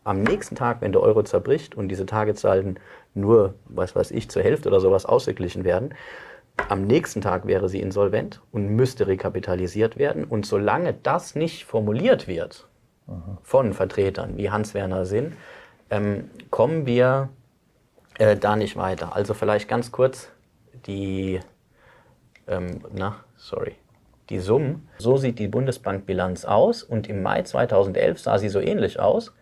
am 0.03 0.23
nächsten 0.23 0.55
Tag, 0.55 0.81
wenn 0.81 0.93
der 0.93 1.01
Euro 1.01 1.21
zerbricht 1.21 1.75
und 1.75 1.89
diese 1.89 2.07
Tagessalden 2.07 2.79
nur, 3.13 3.53
was 3.65 3.95
weiß 3.95 4.09
ich, 4.09 4.31
zur 4.31 4.41
Hälfte 4.41 4.69
oder 4.69 4.79
sowas 4.79 5.05
ausgeglichen 5.05 5.63
werden, 5.63 5.93
am 6.69 6.85
nächsten 6.87 7.21
Tag 7.21 7.45
wäre 7.45 7.69
sie 7.69 7.81
insolvent 7.81 8.41
und 8.51 8.67
müsste 8.69 9.05
rekapitalisiert 9.05 9.97
werden. 9.97 10.23
Und 10.23 10.47
solange 10.47 10.93
das 10.93 11.35
nicht 11.35 11.65
formuliert 11.65 12.27
wird, 12.27 12.67
von 13.43 13.73
Vertretern 13.73 14.37
wie 14.37 14.49
Hans-Werner 14.49 15.05
Sinn, 15.05 15.33
ähm, 15.89 16.29
kommen 16.49 16.85
wir 16.85 17.29
äh, 18.17 18.35
da 18.35 18.55
nicht 18.55 18.77
weiter. 18.77 19.15
Also 19.15 19.33
vielleicht 19.33 19.67
ganz 19.67 19.91
kurz 19.91 20.29
die, 20.85 21.39
ähm, 22.47 22.81
na, 22.93 23.17
sorry, 23.35 23.75
die 24.29 24.39
Summen. 24.39 24.87
So 24.97 25.17
sieht 25.17 25.39
die 25.39 25.47
Bundesbankbilanz 25.47 26.45
aus 26.45 26.83
und 26.83 27.09
im 27.09 27.21
Mai 27.21 27.43
2011 27.43 28.19
sah 28.19 28.37
sie 28.37 28.49
so 28.49 28.59
ähnlich 28.59 28.99
aus. 28.99 29.33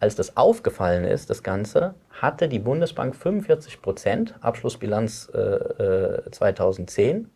Als 0.00 0.14
das 0.14 0.36
aufgefallen 0.36 1.04
ist, 1.04 1.28
das 1.28 1.42
Ganze, 1.42 1.94
hatte 2.10 2.48
die 2.48 2.60
Bundesbank 2.60 3.16
45 3.16 3.82
Prozent, 3.82 4.34
Abschlussbilanz 4.40 5.30
äh, 5.34 5.38
äh, 5.38 6.30
2010, 6.30 7.28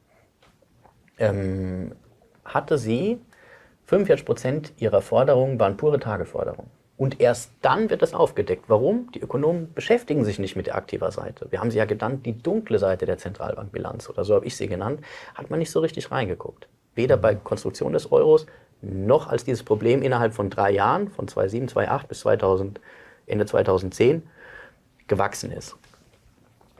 ähm, 1.18 1.92
hatte 2.44 2.78
sie 2.78 3.18
45 3.92 4.24
Prozent 4.24 4.72
ihrer 4.78 5.02
Forderungen 5.02 5.60
waren 5.60 5.76
pure 5.76 6.00
Tageforderungen. 6.00 6.70
Und 6.96 7.20
erst 7.20 7.50
dann 7.60 7.90
wird 7.90 8.00
das 8.00 8.14
aufgedeckt. 8.14 8.64
Warum? 8.68 9.12
Die 9.12 9.20
Ökonomen 9.20 9.74
beschäftigen 9.74 10.24
sich 10.24 10.38
nicht 10.38 10.56
mit 10.56 10.66
der 10.66 10.76
aktiver 10.76 11.10
Seite. 11.10 11.48
Wir 11.50 11.60
haben 11.60 11.70
sie 11.70 11.76
ja 11.76 11.84
genannt, 11.84 12.24
die 12.24 12.38
dunkle 12.38 12.78
Seite 12.78 13.04
der 13.04 13.18
Zentralbankbilanz 13.18 14.08
oder 14.08 14.24
so 14.24 14.34
habe 14.34 14.46
ich 14.46 14.56
sie 14.56 14.66
genannt, 14.66 15.02
hat 15.34 15.50
man 15.50 15.58
nicht 15.58 15.70
so 15.70 15.80
richtig 15.80 16.10
reingeguckt. 16.10 16.68
Weder 16.94 17.18
bei 17.18 17.34
Konstruktion 17.34 17.92
des 17.92 18.10
Euros 18.10 18.46
noch 18.80 19.26
als 19.26 19.44
dieses 19.44 19.62
Problem 19.62 20.00
innerhalb 20.00 20.32
von 20.32 20.48
drei 20.48 20.70
Jahren, 20.70 21.08
von 21.08 21.28
2007, 21.28 21.68
2008 21.68 22.08
bis 22.08 22.20
2000, 22.20 22.80
Ende 23.26 23.44
2010, 23.44 24.22
gewachsen 25.06 25.52
ist. 25.52 25.76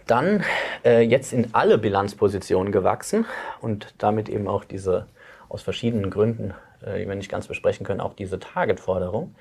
Dann 0.07 0.45
äh, 0.83 1.03
jetzt 1.03 1.35
in 1.35 1.49
alle 1.53 1.77
Bilanzpositionen 1.77 2.73
gewachsen 2.73 3.27
und 3.61 3.95
damit 3.99 4.31
eben 4.31 4.49
auch 4.49 4.65
diese 4.65 5.09
aus 5.51 5.61
verschiedenen 5.61 6.11
Gründen 6.11 6.55
äh, 6.85 6.99
die 7.01 7.09
wir 7.09 7.15
nicht 7.15 7.31
ganz 7.31 7.47
besprechen 7.47 7.87
können, 7.87 8.01
auch 8.01 8.15
diese 8.15 8.39
Target-Forderung. 8.39 9.35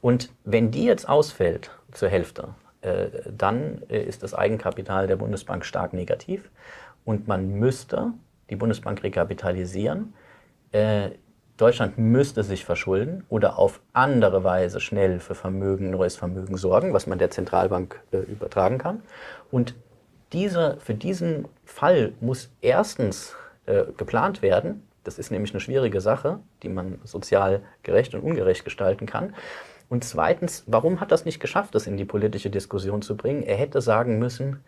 Und 0.00 0.30
wenn 0.44 0.70
die 0.70 0.84
jetzt 0.84 1.08
ausfällt 1.08 1.70
zur 1.92 2.08
Hälfte, 2.08 2.48
äh, 2.82 3.06
dann 3.30 3.82
äh, 3.88 4.02
ist 4.02 4.22
das 4.22 4.34
Eigenkapital 4.34 5.06
der 5.06 5.16
Bundesbank 5.16 5.64
stark 5.64 5.92
negativ 5.92 6.50
und 7.04 7.28
man 7.28 7.50
müsste 7.58 8.12
die 8.50 8.56
Bundesbank 8.56 9.02
rekapitalisieren. 9.02 10.14
Deutschland 11.56 11.96
müsste 11.96 12.42
sich 12.42 12.64
verschulden 12.64 13.24
oder 13.30 13.58
auf 13.58 13.80
andere 13.94 14.44
Weise 14.44 14.78
schnell 14.78 15.20
für 15.20 15.34
Vermögen, 15.34 15.90
neues 15.90 16.16
Vermögen 16.16 16.56
sorgen, 16.58 16.92
was 16.92 17.06
man 17.06 17.18
der 17.18 17.30
Zentralbank 17.30 18.00
äh, 18.12 18.18
übertragen 18.18 18.76
kann. 18.76 19.02
Und 19.50 19.74
diese, 20.32 20.76
für 20.80 20.94
diesen 20.94 21.48
Fall 21.64 22.12
muss 22.20 22.50
erstens 22.60 23.34
äh, 23.64 23.84
geplant 23.96 24.42
werden, 24.42 24.85
das 25.06 25.18
ist 25.18 25.30
nämlich 25.30 25.52
eine 25.52 25.60
schwierige 25.60 26.00
Sache, 26.00 26.40
die 26.62 26.68
man 26.68 26.98
sozial 27.04 27.62
gerecht 27.82 28.14
und 28.14 28.22
ungerecht 28.22 28.64
gestalten 28.64 29.06
kann. 29.06 29.34
Und 29.88 30.04
zweitens, 30.04 30.64
warum 30.66 31.00
hat 31.00 31.12
das 31.12 31.24
nicht 31.24 31.38
geschafft, 31.38 31.74
das 31.74 31.86
in 31.86 31.96
die 31.96 32.04
politische 32.04 32.50
Diskussion 32.50 33.02
zu 33.02 33.16
bringen? 33.16 33.42
Er 33.42 33.56
hätte 33.56 33.80
sagen 33.80 34.18
müssen, 34.18 34.64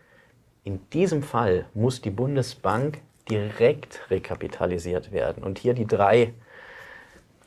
in 0.64 0.80
diesem 0.90 1.22
Fall 1.22 1.66
muss 1.74 2.00
die 2.00 2.10
Bundesbank 2.10 3.00
direkt 3.28 4.00
rekapitalisiert 4.10 5.12
werden. 5.12 5.42
Und 5.42 5.58
hier 5.58 5.74
die 5.74 5.86
drei 5.86 6.34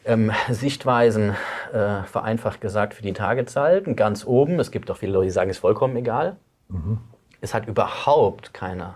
ähm, 0.06 0.32
Sichtweisen, 0.50 1.36
äh, 1.72 2.04
vereinfacht 2.04 2.62
gesagt, 2.62 2.94
für 2.94 3.04
die 3.04 3.14
Tagezahl. 3.14 3.82
Ganz 3.82 4.26
oben, 4.26 4.60
es 4.60 4.72
gibt 4.72 4.90
auch 4.92 4.98
viele 4.98 5.14
Leute, 5.14 5.26
die 5.26 5.32
sagen, 5.32 5.50
es 5.50 5.58
ist 5.58 5.62
vollkommen 5.62 5.96
egal. 5.96 6.38
Mhm. 6.70 7.00
Es 7.40 7.54
hat 7.54 7.68
überhaupt 7.68 8.54
keine 8.54 8.96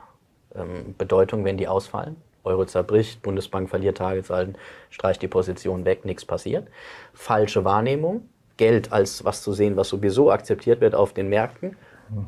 ähm, 0.53 0.95
Bedeutung, 0.97 1.45
wenn 1.45 1.57
die 1.57 1.67
ausfallen. 1.67 2.17
Euro 2.45 2.65
zerbricht, 2.65 3.21
Bundesbank 3.21 3.69
verliert 3.69 3.97
Tagessalden, 3.97 4.57
streicht 4.89 5.21
die 5.21 5.27
Position 5.27 5.85
weg, 5.85 6.05
nichts 6.05 6.25
passiert. 6.25 6.67
Falsche 7.13 7.65
Wahrnehmung, 7.65 8.29
Geld 8.57 8.91
als 8.93 9.25
was 9.25 9.41
zu 9.41 9.51
sehen, 9.53 9.75
was 9.75 9.89
sowieso 9.89 10.31
akzeptiert 10.31 10.81
wird 10.81 10.95
auf 10.95 11.13
den 11.13 11.29
Märkten. 11.29 11.75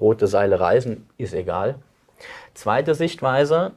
Rote 0.02 0.28
Seile 0.28 0.60
reisen, 0.60 1.08
ist 1.18 1.34
egal. 1.34 1.76
Zweite 2.54 2.96
Sichtweise, 2.96 3.74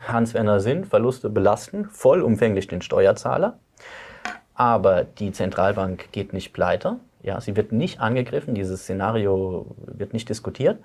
Hans-Werner 0.00 0.60
Sinn, 0.60 0.84
Verluste 0.84 1.28
belasten 1.30 1.84
vollumfänglich 1.86 2.68
den 2.68 2.80
Steuerzahler. 2.82 3.58
aber 4.54 5.04
die 5.04 5.32
Zentralbank 5.32 6.12
geht 6.12 6.32
nicht 6.32 6.52
pleite. 6.52 6.96
Ja, 7.22 7.40
sie 7.40 7.56
wird 7.56 7.72
nicht 7.72 8.00
angegriffen, 8.00 8.54
dieses 8.54 8.82
Szenario 8.82 9.74
wird 9.86 10.12
nicht 10.12 10.28
diskutiert. 10.28 10.78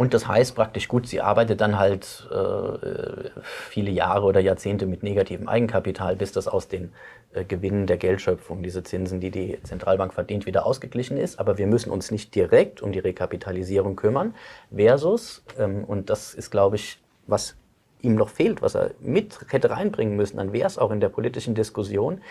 Und 0.00 0.14
das 0.14 0.26
heißt 0.26 0.54
praktisch 0.54 0.88
gut, 0.88 1.06
sie 1.06 1.20
arbeitet 1.20 1.60
dann 1.60 1.78
halt 1.78 2.26
äh, 2.32 3.28
viele 3.44 3.90
Jahre 3.90 4.24
oder 4.24 4.40
Jahrzehnte 4.40 4.86
mit 4.86 5.02
negativem 5.02 5.46
Eigenkapital, 5.46 6.16
bis 6.16 6.32
das 6.32 6.48
aus 6.48 6.68
den 6.68 6.94
äh, 7.34 7.44
Gewinnen 7.44 7.86
der 7.86 7.98
Geldschöpfung, 7.98 8.62
diese 8.62 8.82
Zinsen, 8.82 9.20
die 9.20 9.30
die 9.30 9.62
Zentralbank 9.62 10.14
verdient, 10.14 10.46
wieder 10.46 10.64
ausgeglichen 10.64 11.18
ist. 11.18 11.38
Aber 11.38 11.58
wir 11.58 11.66
müssen 11.66 11.90
uns 11.90 12.10
nicht 12.10 12.34
direkt 12.34 12.80
um 12.80 12.92
die 12.92 12.98
Rekapitalisierung 12.98 13.94
kümmern. 13.94 14.34
Versus, 14.74 15.44
ähm, 15.58 15.84
und 15.84 16.08
das 16.08 16.32
ist, 16.32 16.50
glaube 16.50 16.76
ich, 16.76 16.98
was 17.26 17.58
ihm 18.00 18.14
noch 18.14 18.30
fehlt, 18.30 18.62
was 18.62 18.76
er 18.76 18.92
mit 19.00 19.38
hätte 19.50 19.68
reinbringen 19.68 20.16
müssen, 20.16 20.38
dann 20.38 20.54
wäre 20.54 20.66
es 20.66 20.78
auch 20.78 20.92
in 20.92 21.00
der 21.00 21.10
politischen 21.10 21.54
Diskussion, 21.54 22.22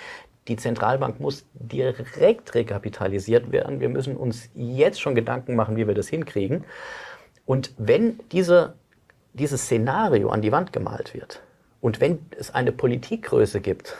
die 0.48 0.56
Zentralbank 0.56 1.20
muss 1.20 1.46
direkt 1.54 2.56
rekapitalisiert 2.56 3.52
werden. 3.52 3.80
Wir 3.80 3.90
müssen 3.90 4.18
uns 4.18 4.50
jetzt 4.56 5.00
schon 5.00 5.14
Gedanken 5.14 5.56
machen, 5.56 5.76
wie 5.76 5.86
wir 5.86 5.94
das 5.94 6.08
hinkriegen. 6.08 6.66
Und 7.50 7.74
wenn 7.80 8.20
diese, 8.32 8.76
dieses 9.34 9.64
Szenario 9.64 10.30
an 10.30 10.44
die 10.44 10.52
Wand 10.52 10.72
gemalt 10.72 11.16
wird 11.16 11.42
und 11.82 12.00
wenn 12.00 12.24
es 12.38 12.54
eine 12.54 12.72
Politikgröße 12.72 13.60
gibt, 13.60 13.96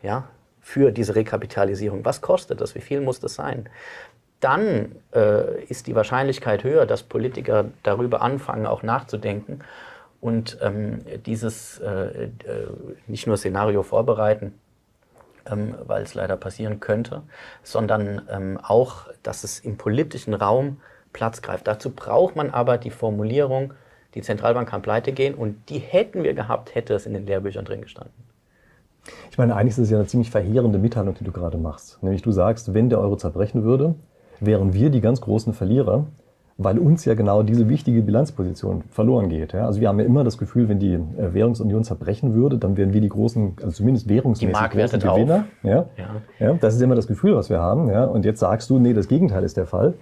ja, 0.00 0.28
für 0.60 0.92
diese 0.92 1.16
Rekapitalisierung, 1.16 2.04
was 2.04 2.20
kostet 2.20 2.60
das, 2.60 2.76
wie 2.76 2.80
viel 2.80 3.00
muss 3.00 3.18
das 3.18 3.34
sein, 3.34 3.68
dann 4.38 4.94
äh, 5.12 5.64
ist 5.64 5.88
die 5.88 5.96
Wahrscheinlichkeit 5.96 6.62
höher, 6.62 6.86
dass 6.86 7.02
Politiker 7.02 7.64
darüber 7.82 8.22
anfangen, 8.22 8.64
auch 8.64 8.84
nachzudenken 8.84 9.64
und 10.20 10.58
ähm, 10.62 11.00
dieses 11.26 11.80
äh, 11.80 12.26
äh, 12.26 12.30
nicht 13.08 13.26
nur 13.26 13.36
Szenario 13.38 13.82
vorbereiten, 13.82 14.54
ähm, 15.50 15.74
weil 15.84 16.04
es 16.04 16.14
leider 16.14 16.36
passieren 16.36 16.78
könnte, 16.78 17.22
sondern 17.64 18.22
ähm, 18.30 18.60
auch, 18.62 19.08
dass 19.24 19.42
es 19.42 19.58
im 19.58 19.78
politischen 19.78 20.34
Raum 20.34 20.80
Platz 21.14 21.40
greift. 21.40 21.66
Dazu 21.66 21.88
braucht 21.88 22.36
man 22.36 22.50
aber 22.50 22.76
die 22.76 22.90
Formulierung, 22.90 23.72
die 24.14 24.20
Zentralbank 24.20 24.68
kann 24.68 24.82
pleite 24.82 25.12
gehen 25.12 25.34
und 25.34 25.70
die 25.70 25.78
hätten 25.78 26.22
wir 26.22 26.34
gehabt, 26.34 26.74
hätte 26.74 26.92
es 26.92 27.06
in 27.06 27.14
den 27.14 27.24
Lehrbüchern 27.24 27.64
drin 27.64 27.80
gestanden. 27.80 28.12
Ich 29.30 29.38
meine, 29.38 29.56
eigentlich 29.56 29.72
ist 29.72 29.78
es 29.78 29.90
ja 29.90 29.98
eine 29.98 30.06
ziemlich 30.06 30.30
verheerende 30.30 30.78
Mitteilung, 30.78 31.14
die 31.14 31.24
du 31.24 31.32
gerade 31.32 31.58
machst. 31.58 32.02
Nämlich 32.02 32.22
du 32.22 32.32
sagst, 32.32 32.74
wenn 32.74 32.90
der 32.90 33.00
Euro 33.00 33.16
zerbrechen 33.16 33.62
würde, 33.62 33.94
wären 34.40 34.74
wir 34.74 34.90
die 34.90 35.00
ganz 35.00 35.20
großen 35.20 35.52
Verlierer, 35.52 36.06
weil 36.56 36.78
uns 36.78 37.04
ja 37.04 37.14
genau 37.14 37.42
diese 37.42 37.68
wichtige 37.68 38.02
Bilanzposition 38.02 38.82
verloren 38.90 39.28
geht. 39.28 39.52
Ja? 39.52 39.66
Also 39.66 39.80
wir 39.80 39.88
haben 39.88 39.98
ja 39.98 40.06
immer 40.06 40.22
das 40.22 40.38
Gefühl, 40.38 40.68
wenn 40.68 40.78
die 40.78 40.94
äh, 40.94 41.34
Währungsunion 41.34 41.82
zerbrechen 41.82 42.34
würde, 42.34 42.58
dann 42.58 42.76
wären 42.76 42.92
wir 42.92 43.00
die 43.00 43.08
großen, 43.08 43.56
also 43.58 43.72
zumindest 43.72 44.08
währungsmäßig 44.08 44.70
großen 44.70 45.00
Gewinner. 45.00 45.46
Ja? 45.62 45.86
Ja. 45.96 46.16
ja? 46.38 46.52
das 46.54 46.74
ist 46.74 46.80
immer 46.80 46.94
das 46.94 47.08
Gefühl, 47.08 47.34
was 47.34 47.50
wir 47.50 47.60
haben. 47.60 47.88
Ja? 47.90 48.04
Und 48.04 48.24
jetzt 48.24 48.40
sagst 48.40 48.70
du, 48.70 48.78
nee, 48.78 48.94
das 48.94 49.08
Gegenteil 49.08 49.42
ist 49.42 49.56
der 49.56 49.66
Fall. 49.66 49.94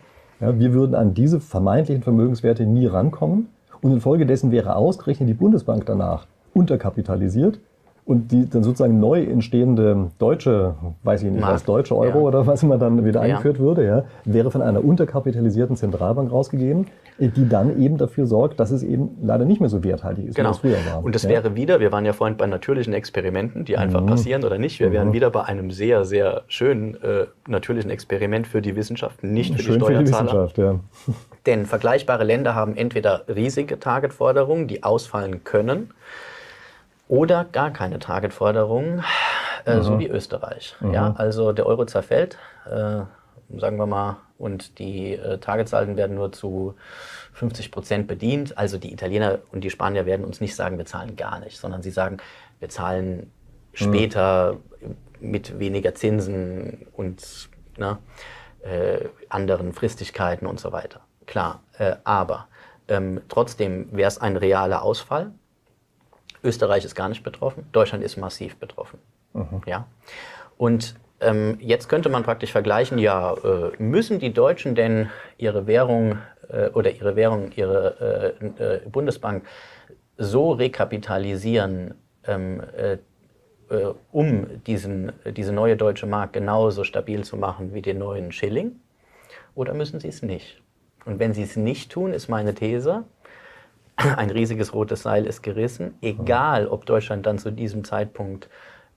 Ja, 0.43 0.59
wir 0.59 0.73
würden 0.75 0.97
an 0.97 1.15
diese 1.15 1.39
vermeintlichen 1.39 2.03
Vermögenswerte 2.03 2.67
nie 2.67 2.87
rankommen. 2.87 3.51
Und 3.81 3.93
infolgedessen 3.93 4.51
wäre 4.51 4.75
ausgerechnet 4.75 5.29
die 5.29 5.35
Bundesbank 5.35 5.87
danach 5.87 6.27
unterkapitalisiert 6.53 7.61
und 8.05 8.33
die 8.33 8.49
dann 8.51 8.65
sozusagen 8.65 8.99
neu 8.99 9.23
entstehende 9.23 10.11
deutsche, 10.19 10.75
weiß 11.05 11.23
ich 11.23 11.31
nicht, 11.31 11.43
was 11.43 11.65
deutsche 11.65 11.97
Euro 11.97 12.19
ja. 12.19 12.25
oder 12.25 12.47
was 12.49 12.63
immer 12.65 12.77
dann 12.77 13.05
wieder 13.05 13.25
ja. 13.25 13.37
eingeführt 13.37 13.61
würde, 13.61 13.87
ja, 13.87 14.05
wäre 14.25 14.51
von 14.51 14.61
einer 14.61 14.85
unterkapitalisierten 14.85 15.77
Zentralbank 15.77 16.33
rausgegeben, 16.33 16.87
die 17.19 17.49
dann 17.49 17.81
eben 17.81 17.99
dafür 17.99 18.27
sorgt, 18.27 18.59
dass 18.59 18.73
es 18.73 18.83
eben 18.83 19.11
leider 19.23 19.45
nicht 19.45 19.61
mehr 19.61 19.69
so 19.69 19.85
werthaltig 19.85 20.27
ist, 20.27 20.35
genau. 20.35 20.49
wie 20.49 20.53
es 20.53 20.59
früher 20.59 20.93
war. 20.93 21.05
Und 21.05 21.15
das 21.15 21.23
ja. 21.23 21.29
wäre 21.29 21.55
wieder, 21.55 21.79
wir 21.79 21.93
waren 21.93 22.05
ja 22.05 22.13
vorhin 22.13 22.37
bei 22.37 22.47
natürlichen 22.47 22.93
Experimenten, 22.93 23.65
die 23.65 23.77
einfach 23.77 24.01
mhm. 24.01 24.07
passieren 24.07 24.45
oder 24.45 24.59
nicht. 24.59 24.81
Wir 24.81 24.89
mhm. 24.89 24.93
wären 24.93 25.13
wieder 25.13 25.31
bei 25.31 25.45
einem 25.45 25.71
sehr, 25.71 26.05
sehr 26.05 26.43
schönen 26.49 27.01
äh, 27.03 27.27
natürlichen 27.47 27.91
Experiment 27.91 28.49
für 28.49 28.63
die 28.63 28.75
Wissenschaft, 28.75 29.23
nicht 29.23 29.55
für 29.55 29.63
Schön 29.63 29.75
die 29.75 29.81
Steuerzahler. 29.81 30.49
Für 30.49 30.55
die 30.55 30.61
ja. 30.61 30.81
Denn 31.47 31.67
vergleichbare 31.67 32.25
Länder 32.25 32.57
haben 32.57 32.77
entweder 32.77 33.23
riesige 33.29 33.79
Targetforderungen, 33.79 34.67
die 34.67 34.83
ausfallen 34.83 35.45
können, 35.45 35.91
oder 37.13 37.45
gar 37.45 37.71
keine 37.71 37.99
Targetforderungen, 37.99 39.05
äh, 39.67 39.83
so 39.83 39.99
wie 39.99 40.09
Österreich. 40.09 40.75
Mhm. 40.81 40.95
Ja, 40.95 41.15
also 41.19 41.53
der 41.53 41.67
Euro 41.67 41.85
zerfällt, 41.85 42.39
äh, 42.65 43.03
sagen 43.59 43.77
wir 43.77 43.85
mal, 43.85 44.17
und 44.39 44.79
die 44.79 45.13
äh, 45.13 45.37
Targetsalden 45.37 45.99
werden 45.99 46.17
nur 46.17 46.33
zu 46.33 46.75
50 47.35 47.71
Prozent 47.71 48.07
bedient. 48.07 48.57
Also 48.57 48.79
die 48.79 48.95
Italiener 48.95 49.41
und 49.53 49.63
die 49.63 49.69
Spanier 49.69 50.07
werden 50.07 50.25
uns 50.25 50.41
nicht 50.41 50.57
sagen, 50.57 50.79
wir 50.79 50.87
zahlen 50.87 51.15
gar 51.15 51.39
nicht, 51.41 51.59
sondern 51.59 51.83
sie 51.83 51.91
sagen, 51.91 52.17
wir 52.61 52.71
zahlen 52.71 53.31
später 53.75 54.57
mhm. 54.81 54.97
mit 55.21 55.59
weniger 55.59 55.95
Zinsen 55.95 56.87
und 56.95 57.51
na, 57.77 57.99
äh, 58.63 59.05
anderen 59.29 59.75
Fristigkeiten 59.75 60.47
und 60.47 60.61
so 60.61 60.73
weiter. 60.73 61.01
Klar, 61.27 61.63
äh, 61.77 61.97
aber 62.05 62.49
ähm, 62.89 63.21
trotzdem 63.29 63.89
wäre 63.93 64.09
es 64.09 64.17
ein 64.17 64.39
realer 64.39 64.83
Ausfall 64.83 65.33
Österreich 66.43 66.85
ist 66.85 66.95
gar 66.95 67.09
nicht 67.09 67.23
betroffen, 67.23 67.67
Deutschland 67.73 68.05
ist 68.05 68.17
massiv 68.17 68.57
betroffen. 68.57 68.99
Mhm. 69.33 69.63
Ja? 69.67 69.87
Und 70.59 70.95
ähm, 71.21 71.57
jetzt 71.61 71.89
könnte 71.89 72.09
man 72.09 72.25
praktisch 72.25 72.53
vergleichen, 72.53 72.99
ja, 72.99 73.35
äh, 73.35 73.83
müssen 73.83 74.19
die 74.19 74.33
Deutschen 74.33 74.75
denn 74.75 75.09
ihre 75.39 75.67
Währung 75.67 76.19
äh, 76.49 76.69
oder 76.71 76.91
ihre 76.91 77.17
Währung, 77.17 77.53
ihre 77.55 78.37
äh, 78.59 78.65
äh 78.65 78.81
Bundesbank 78.89 79.45
so 80.19 80.53
rekapitalisieren, 80.53 81.95
ähm, 82.27 82.63
äh, 82.77 82.99
äh, 83.73 83.95
um 84.11 84.63
diesen, 84.65 85.13
diese 85.25 85.53
neue 85.53 85.77
deutsche 85.77 86.07
Mark 86.07 86.33
genauso 86.33 86.85
stabil 86.85 87.25
zu 87.25 87.37
machen 87.37 87.73
wie 87.73 87.83
den 87.83 87.99
neuen 87.99 88.33
Schilling? 88.33 88.81
Oder 89.55 89.75
müssen 89.75 90.01
sie 90.01 90.09
es 90.09 90.23
nicht? 90.23 90.61
Und 91.05 91.19
wenn 91.19 91.35
sie 91.35 91.43
es 91.43 91.57
nicht 91.57 91.91
tun, 91.91 92.13
ist 92.13 92.29
meine 92.29 92.55
These, 92.55 93.05
ein 94.17 94.31
riesiges 94.31 94.75
rotes 94.75 95.03
Seil 95.03 95.27
ist 95.27 95.43
gerissen, 95.43 95.97
egal 96.01 96.67
ob 96.67 96.87
Deutschland 96.87 97.27
dann 97.27 97.39
zu 97.39 97.51
diesem 97.51 97.85
Zeitpunkt 97.85 98.49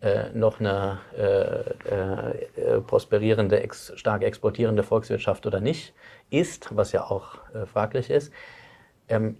äh, 0.02 0.30
noch 0.34 0.60
eine 0.60 1.00
äh, 1.18 2.60
äh, 2.62 2.82
prosperierende, 2.82 3.62
ex 3.62 3.94
stark 3.96 4.24
exportierende 4.24 4.84
Volkswirtschaft 4.84 5.46
oder 5.46 5.60
nicht 5.62 5.94
ist, 6.30 6.76
was 6.76 6.92
ja 6.92 7.06
auch 7.06 7.38
äh, 7.54 7.66
fraglich 7.66 8.10
ist. 8.10 8.32
Ähm, 9.08 9.38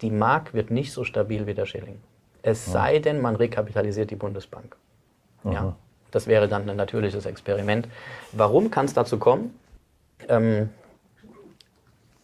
die 0.00 0.10
Mark 0.10 0.54
wird 0.54 0.70
nicht 0.70 0.92
so 0.92 1.04
stabil 1.04 1.46
wie 1.46 1.54
der 1.54 1.66
Schilling. 1.66 2.00
Es 2.42 2.66
ja. 2.66 2.72
sei 2.72 2.98
denn, 3.00 3.20
man 3.20 3.36
rekapitalisiert 3.36 4.10
die 4.10 4.16
Bundesbank. 4.16 4.76
Ja, 5.44 5.76
das 6.10 6.26
wäre 6.26 6.48
dann 6.48 6.68
ein 6.68 6.76
natürliches 6.76 7.24
Experiment. 7.26 7.88
Warum 8.32 8.70
kann 8.70 8.86
es 8.86 8.94
dazu 8.94 9.18
kommen? 9.18 9.58
Ähm, 10.28 10.70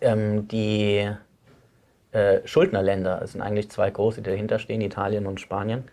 ähm, 0.01 0.49
die 0.49 1.11
äh, 2.13 2.41
Schuldnerländer, 2.47 3.21
es 3.23 3.33
sind 3.33 3.43
eigentlich 3.43 3.71
zwei 3.71 3.91
große, 3.91 4.23
die 4.23 4.31
dahinter 4.31 4.59
stehen, 4.59 4.81
Italien 4.81 5.27
und 5.27 5.41
Spanien, 5.41 5.85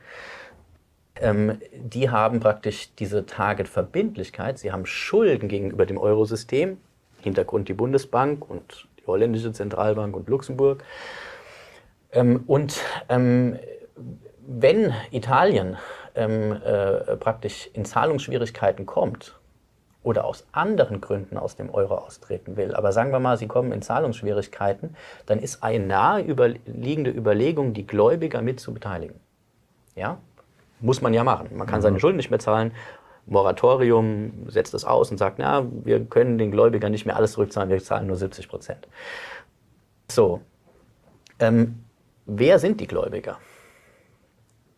ähm, 1.16 1.60
die 1.74 2.10
haben 2.10 2.40
praktisch 2.40 2.94
diese 2.96 3.26
Target-Verbindlichkeit. 3.26 4.58
Sie 4.58 4.72
haben 4.72 4.86
Schulden 4.86 5.48
gegenüber 5.48 5.86
dem 5.86 5.98
Eurosystem, 5.98 6.78
Hintergrund 7.22 7.70
die 7.70 7.74
Bundesbank 7.74 8.50
und 8.50 8.88
die 9.00 9.06
holländische 9.06 9.52
Zentralbank 9.52 10.16
und 10.16 10.28
Luxemburg. 10.28 10.84
Ähm, 12.12 12.44
und 12.48 12.82
ähm, 13.10 13.60
wenn 14.46 14.94
Italien 15.12 15.78
ähm, 16.16 16.60
äh, 16.64 17.16
praktisch 17.18 17.70
in 17.74 17.86
Zahlungsschwierigkeiten 17.86 18.86
kommt, 18.86 19.36
oder 20.04 20.26
aus 20.26 20.46
anderen 20.52 21.02
Gründen 21.02 21.38
aus 21.38 21.56
dem 21.56 21.70
Euro 21.74 21.96
austreten 21.96 22.58
will, 22.58 22.76
aber 22.76 22.92
sagen 22.92 23.12
wir 23.12 23.20
mal, 23.20 23.38
Sie 23.38 23.48
kommen 23.48 23.72
in 23.72 23.82
Zahlungsschwierigkeiten, 23.82 24.96
dann 25.26 25.40
ist 25.40 25.64
eine 25.64 25.86
nahe 25.86 26.22
überliegende 26.22 27.10
Überlegung, 27.10 27.74
die 27.74 27.88
Gläubiger 27.88 28.42
mit 28.42 28.60
zu 28.60 28.74
beteiligen. 28.74 29.16
Ja? 29.96 30.18
Muss 30.82 31.02
man 31.02 31.14
ja 31.14 31.24
machen. 31.24 31.50
Man 31.56 31.68
kann 31.68 31.80
mhm. 31.80 31.84
seine 31.84 32.00
Schulden 32.00 32.18
nicht 32.18 32.30
mehr 32.30 32.40
zahlen. 32.40 32.74
Moratorium 33.26 34.48
setzt 34.50 34.74
das 34.74 34.84
aus 34.84 35.10
und 35.10 35.18
sagt, 35.18 35.40
na, 35.40 35.66
wir 35.86 36.04
können 36.04 36.38
den 36.38 36.52
Gläubigern 36.52 36.92
nicht 36.92 37.06
mehr 37.06 37.16
alles 37.16 37.34
zurückzahlen, 37.34 37.70
wir 37.70 37.82
zahlen 37.82 38.08
nur 38.08 38.18
70 38.18 38.50
Prozent. 38.50 38.88
So, 40.12 40.42
ähm, 41.40 41.86
wer 42.26 42.60
sind 42.60 42.82
die 42.82 42.88
Gläubiger? 42.88 43.38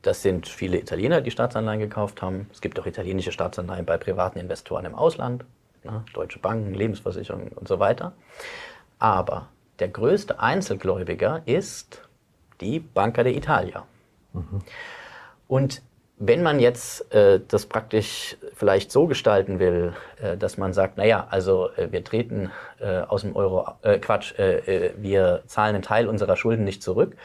Das 0.06 0.22
sind 0.22 0.48
viele 0.48 0.78
Italiener, 0.78 1.20
die 1.20 1.32
Staatsanleihen 1.32 1.80
gekauft 1.80 2.22
haben. 2.22 2.48
Es 2.54 2.62
gibt 2.62 2.80
auch 2.80 2.86
italienische 2.86 3.32
Staatsanleihen 3.32 3.88
bei 3.88 3.98
privaten 3.98 4.38
Investoren 4.38 4.86
im 4.86 4.94
Ausland, 4.94 5.46
ne, 5.84 6.04
deutsche 6.14 6.38
Banken, 6.38 6.76
Lebensversicherungen 6.76 7.48
und 7.54 7.68
so 7.68 7.80
weiter. 7.80 8.14
Aber 9.00 9.48
der 9.80 9.88
größte 9.88 10.40
Einzelgläubiger 10.40 11.42
ist 11.48 12.08
die 12.62 12.80
Banca 12.80 13.24
d'Italia. 13.24 13.82
Mhm. 14.34 14.62
Und 15.48 15.82
wenn 16.18 16.44
man 16.44 16.60
jetzt 16.60 17.12
äh, 17.12 17.42
das 17.48 17.66
praktisch 17.66 18.38
vielleicht 18.54 18.92
so 18.92 19.08
gestalten 19.08 19.58
will, 19.58 19.94
äh, 20.22 20.38
dass 20.38 20.58
man 20.58 20.72
sagt, 20.74 20.98
naja, 20.98 21.26
also 21.32 21.72
äh, 21.78 21.92
wir 21.92 22.04
treten 22.04 22.52
äh, 22.80 23.00
aus 23.00 23.22
dem 23.22 23.36
Euro, 23.36 23.68
äh, 23.82 23.98
Quatsch, 23.98 24.38
äh, 24.38 24.92
wir 24.98 25.42
zahlen 25.48 25.74
einen 25.74 25.84
Teil 25.84 26.08
unserer 26.08 26.36
Schulden 26.36 26.64
nicht 26.64 26.84
zurück, 26.84 27.18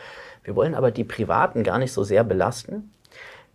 wir 0.45 0.57
wollen 0.57 0.75
aber 0.75 0.91
die 0.91 1.05
Privaten 1.05 1.63
gar 1.65 1.79
nicht 1.79 1.93
so 1.93 2.03
sehr 2.05 2.25
belasten. 2.25 2.93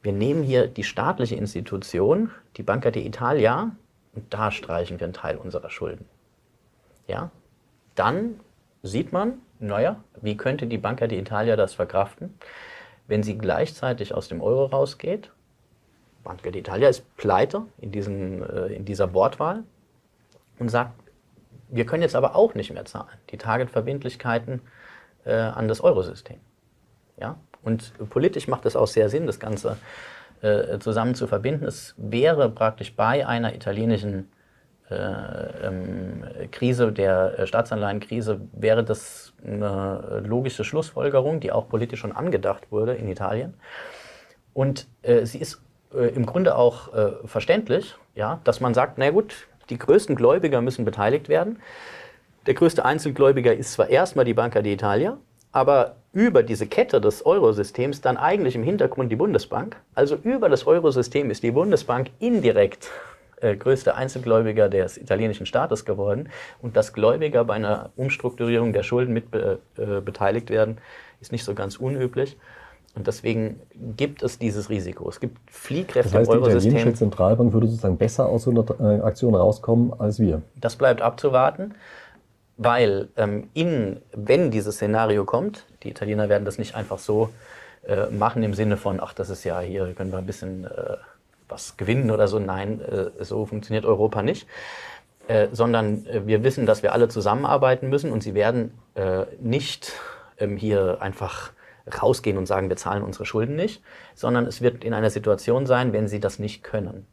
wir 0.02 0.14
nehmen 0.14 0.44
hier 0.44 0.68
die 0.68 0.84
staatliche 0.84 1.36
Institution, 1.36 2.30
die 2.58 2.64
Banca 2.64 2.90
d'Italia, 2.90 3.72
und 4.14 4.34
da 4.34 4.52
streichen 4.52 5.00
wir 5.00 5.06
einen 5.06 5.14
Teil 5.14 5.38
unserer 5.38 5.70
Schulden. 5.70 6.06
Ja? 7.08 7.32
Dann 7.96 8.40
sieht 8.84 9.12
man, 9.12 9.40
naja, 9.60 9.98
wie 10.22 10.38
könnte 10.38 10.68
die 10.68 10.78
Banca 10.78 11.06
d'Italia 11.06 11.56
das 11.56 11.74
verkraften, 11.74 12.38
wenn 13.08 13.24
sie 13.24 13.38
gleichzeitig 13.38 14.14
aus 14.14 14.28
dem 14.28 14.42
Euro 14.42 14.66
rausgeht? 14.66 15.32
Banca 16.24 16.50
d'Italia 16.50 16.90
ist 16.90 17.16
pleite 17.18 17.64
in, 17.80 17.92
diesen, 17.92 18.42
äh, 18.44 18.68
in 18.68 18.86
dieser 18.86 19.14
Wortwahl 19.14 19.64
und 20.60 20.70
sagt, 20.70 20.94
wir 21.70 21.86
können 21.86 22.04
jetzt 22.04 22.16
aber 22.16 22.36
auch 22.36 22.54
nicht 22.54 22.72
mehr 22.74 22.86
zahlen, 22.86 23.18
die 23.32 23.38
Targetverbindlichkeiten 23.38 24.62
äh, 25.26 25.34
an 25.34 25.68
das 25.68 25.82
Eurosystem. 25.82 26.38
Ja? 27.20 27.38
Und 27.64 27.94
politisch 28.10 28.48
macht 28.48 28.66
es 28.66 28.76
auch 28.76 28.88
sehr 28.88 29.10
Sinn, 29.10 29.26
das 29.26 29.40
Ganze 29.40 29.78
äh, 30.42 30.80
zusammen 30.80 31.16
zu 31.16 31.28
verbinden. 31.28 31.66
Es 31.66 31.96
wäre 31.98 32.50
praktisch 32.50 32.96
bei 32.96 33.26
einer 33.26 33.56
italienischen 33.56 34.32
äh, 34.90 34.96
ähm, 34.96 36.24
Krise, 36.52 36.92
der 36.92 37.40
äh, 37.40 37.48
Staatsanleihenkrise, 37.48 38.42
wäre 38.54 38.84
das 38.84 39.34
eine 39.44 40.24
logische 40.26 40.64
Schlussfolgerung, 40.64 41.40
die 41.40 41.52
auch 41.52 41.68
politisch 41.68 42.02
schon 42.02 42.12
angedacht 42.12 42.72
wurde 42.72 42.94
in 42.94 43.08
Italien. 43.10 43.56
Und 44.54 44.88
äh, 45.02 45.26
sie 45.26 45.40
ist 45.40 45.60
äh, 45.94 46.10
im 46.10 46.28
Grunde 46.28 46.56
auch 46.56 46.94
äh, 46.94 47.14
verständlich, 47.26 47.96
ja, 48.14 48.40
dass 48.44 48.62
man 48.62 48.76
sagt, 48.76 49.00
na 49.00 49.10
gut, 49.10 49.48
die 49.72 49.80
größten 49.80 50.16
Gläubiger 50.16 50.62
müssen 50.62 50.86
beteiligt 50.86 51.30
werden. 51.30 51.60
Der 52.46 52.54
größte 52.54 52.86
Einzelgläubiger 52.86 53.56
ist 53.56 53.74
zwar 53.74 53.90
erstmal 53.90 54.26
die 54.26 54.36
Banca 54.36 54.60
d'Italia, 54.60 55.18
aber 55.56 55.96
über 56.12 56.44
diese 56.44 56.68
Kette 56.68 57.00
des 57.00 57.26
Eurosystems 57.26 58.02
dann 58.02 58.18
eigentlich 58.18 58.56
im 58.56 58.64
Hintergrund 58.64 59.10
die 59.10 59.16
Bundesbank. 59.16 59.78
Also 59.94 60.18
über 60.18 60.50
das 60.50 60.68
Eurosystem 60.68 61.32
ist 61.32 61.44
die 61.44 61.52
Bundesbank 61.52 62.10
indirekt 62.20 62.90
äh, 63.40 63.56
größte 63.56 63.96
Einzelgläubiger 63.96 64.68
des 64.68 64.98
italienischen 64.98 65.46
Staates 65.46 65.86
geworden. 65.86 66.28
Und 66.62 66.76
dass 66.76 66.92
Gläubiger 66.92 67.46
bei 67.46 67.54
einer 67.54 67.92
Umstrukturierung 67.96 68.74
der 68.74 68.84
Schulden 68.84 69.14
mit 69.14 69.32
be 69.32 69.60
äh, 69.78 70.02
beteiligt 70.02 70.50
werden, 70.50 70.80
ist 71.22 71.32
nicht 71.32 71.46
so 71.46 71.54
ganz 71.54 71.78
unüblich. 71.78 72.38
Und 72.94 73.08
deswegen 73.08 73.62
gibt 73.96 74.24
es 74.24 74.38
dieses 74.38 74.70
Risiko. 74.70 75.08
Es 75.08 75.22
gibt 75.22 75.38
Fliehkräfte 75.50 76.12
das 76.12 76.20
heißt, 76.20 76.32
im 76.32 76.38
Eurosystem. 76.38 76.62
Die 76.64 76.68
italienische 76.80 77.00
Zentralbank 77.00 77.54
würde 77.54 77.68
sozusagen 77.68 77.98
besser 77.98 78.28
aus 78.28 78.44
so 78.44 78.52
einer 78.52 78.66
äh, 78.82 79.02
Aktion 79.02 79.34
rauskommen 79.34 79.94
als 80.00 80.20
wir. 80.20 80.42
Das 80.60 80.76
bleibt 80.76 81.02
abzuwarten. 81.02 81.76
Weil 82.58 83.10
ähm, 83.18 83.50
in, 83.54 84.02
wenn 84.14 84.50
dieses 84.50 84.76
Szenario 84.76 85.26
kommt, 85.26 85.66
die 85.84 85.90
Italiener 85.90 86.30
werden 86.30 86.46
das 86.46 86.58
nicht 86.58 86.76
einfach 86.76 87.00
so 87.00 87.30
äh, 87.86 88.08
machen 88.08 88.44
im 88.44 88.54
Sinne 88.54 88.78
von, 88.78 89.00
ach, 89.02 89.14
das 89.14 89.30
ist 89.30 89.44
ja 89.44 89.60
hier, 89.60 89.94
können 89.94 90.12
wir 90.12 90.20
ein 90.20 90.26
bisschen 90.26 90.66
äh, 90.66 90.98
was 91.50 91.78
gewinnen 91.78 92.12
oder 92.12 92.28
so. 92.28 92.40
Nein, 92.40 92.82
äh, 92.82 93.24
so 93.24 93.46
funktioniert 93.46 93.86
Europa 93.86 94.22
nicht. 94.22 94.48
Äh, 95.28 95.48
sondern 95.52 96.06
äh, 96.06 96.28
wir 96.28 96.44
wissen, 96.44 96.66
dass 96.66 96.84
wir 96.84 96.94
alle 96.94 97.08
zusammenarbeiten 97.08 97.90
müssen 97.90 98.12
und 98.12 98.22
sie 98.22 98.36
werden 98.36 98.72
äh, 98.94 99.26
nicht 99.40 99.94
ähm, 100.38 100.56
hier 100.56 101.02
einfach 101.02 101.52
rausgehen 102.02 102.38
und 102.38 102.46
sagen, 102.46 102.70
wir 102.70 102.78
zahlen 102.78 103.04
unsere 103.04 103.26
Schulden 103.26 103.56
nicht, 103.56 103.82
sondern 104.14 104.46
es 104.46 104.62
wird 104.62 104.84
in 104.84 104.94
einer 104.94 105.10
Situation 105.10 105.66
sein, 105.66 105.94
wenn 105.94 106.08
sie 106.08 106.20
das 106.20 106.38
nicht 106.38 106.64
können. 106.64 107.08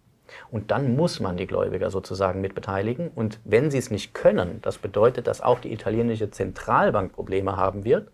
Und 0.50 0.70
dann 0.70 0.96
muss 0.96 1.20
man 1.20 1.36
die 1.36 1.46
Gläubiger 1.46 1.90
sozusagen 1.90 2.40
mit 2.40 2.54
beteiligen. 2.54 3.10
Und 3.14 3.40
wenn 3.44 3.70
sie 3.70 3.78
es 3.78 3.90
nicht 3.90 4.14
können, 4.14 4.60
das 4.62 4.78
bedeutet, 4.78 5.26
dass 5.26 5.40
auch 5.40 5.60
die 5.60 5.72
italienische 5.72 6.30
Zentralbank 6.30 7.12
Probleme 7.12 7.56
haben 7.56 7.84
wird. 7.84 8.08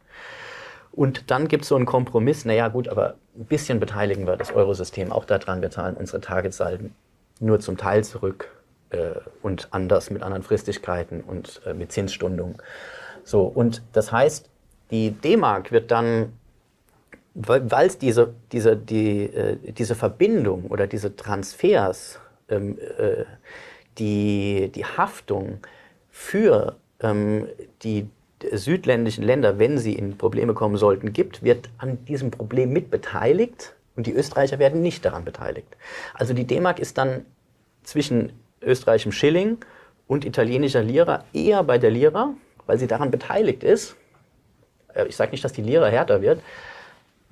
Und 0.93 1.31
dann 1.31 1.49
gibt 1.49 1.63
es 1.63 1.69
so 1.69 1.77
einen 1.77 1.87
Kompromiss, 1.87 2.45
naja 2.45 2.69
gut, 2.69 2.89
aber 2.89 3.15
ein 3.37 3.45
bisschen 3.45 3.79
beteiligen 3.79 4.27
wir 4.27 4.37
das 4.37 4.53
Eurosystem 4.53 5.13
auch 5.13 5.25
daran, 5.25 5.63
wir 5.63 5.71
zahlen 5.71 5.97
unsere 5.97 6.21
Targetsalden 6.21 6.95
nur 7.41 7.61
zum 7.61 7.77
Teil 7.77 8.03
zurück 8.03 8.51
äh, 8.91 9.11
und 9.43 9.69
anders 9.71 10.11
mit 10.11 10.23
anderen 10.23 10.43
Fristigkeiten 10.43 11.21
und 11.21 11.61
äh, 11.67 11.75
mit 11.75 11.93
Zinsstundung. 11.93 12.61
So, 13.23 13.43
und 13.43 13.83
das 13.93 14.11
heißt, 14.11 14.49
die 14.91 15.13
D-Mark 15.13 15.71
wird 15.71 15.91
dann 15.91 16.33
weil 17.35 17.87
es 17.87 17.99
diese, 17.99 18.35
diese, 18.53 18.77
die, 18.77 19.25
äh, 19.25 19.57
diese 19.73 19.95
Verbindung 19.95 20.65
oder 20.67 20.87
diese 20.87 21.15
Transfers, 21.15 22.19
ähm, 22.49 22.79
äh, 22.99 23.25
die, 23.99 24.71
die 24.75 24.85
Haftung 24.85 25.59
für 26.11 26.77
ähm, 27.01 27.47
die 27.83 28.09
südländischen 28.53 29.25
Länder, 29.25 29.59
wenn 29.59 29.79
sie 29.79 29.95
in 29.95 30.17
Probleme 30.17 30.55
kommen 30.55 30.77
sollten, 30.77 31.13
gibt, 31.13 31.43
wird 31.43 31.69
an 31.79 32.05
diesem 32.05 32.31
Problem 32.31 32.73
mit 32.73 32.91
beteiligt 32.91 33.75
und 33.97 34.07
die 34.07 34.13
Österreicher 34.13 34.59
werden 34.59 34.81
nicht 34.81 35.05
daran 35.05 35.25
beteiligt. 35.25 35.77
Also 36.15 36.35
die 36.35 36.45
D-Mark 36.45 36.79
ist 36.79 36.99
dann 36.99 37.27
zwischen 37.83 38.33
österreichischem 38.63 39.13
Schilling 39.13 39.59
und 40.07 40.25
italienischer 40.25 40.83
Lira 40.83 41.25
eher 41.33 41.63
bei 41.65 41.79
der 41.79 41.91
Lira, 41.91 42.35
weil 42.67 42.79
sie 42.79 42.87
daran 42.87 43.11
beteiligt 43.11 43.65
ist. 43.65 43.97
Äh, 44.95 45.07
ich 45.07 45.17
sage 45.17 45.33
nicht, 45.33 45.45
dass 45.45 45.53
die 45.53 45.63
Lira 45.63 45.87
härter 45.87 46.23
wird, 46.23 46.41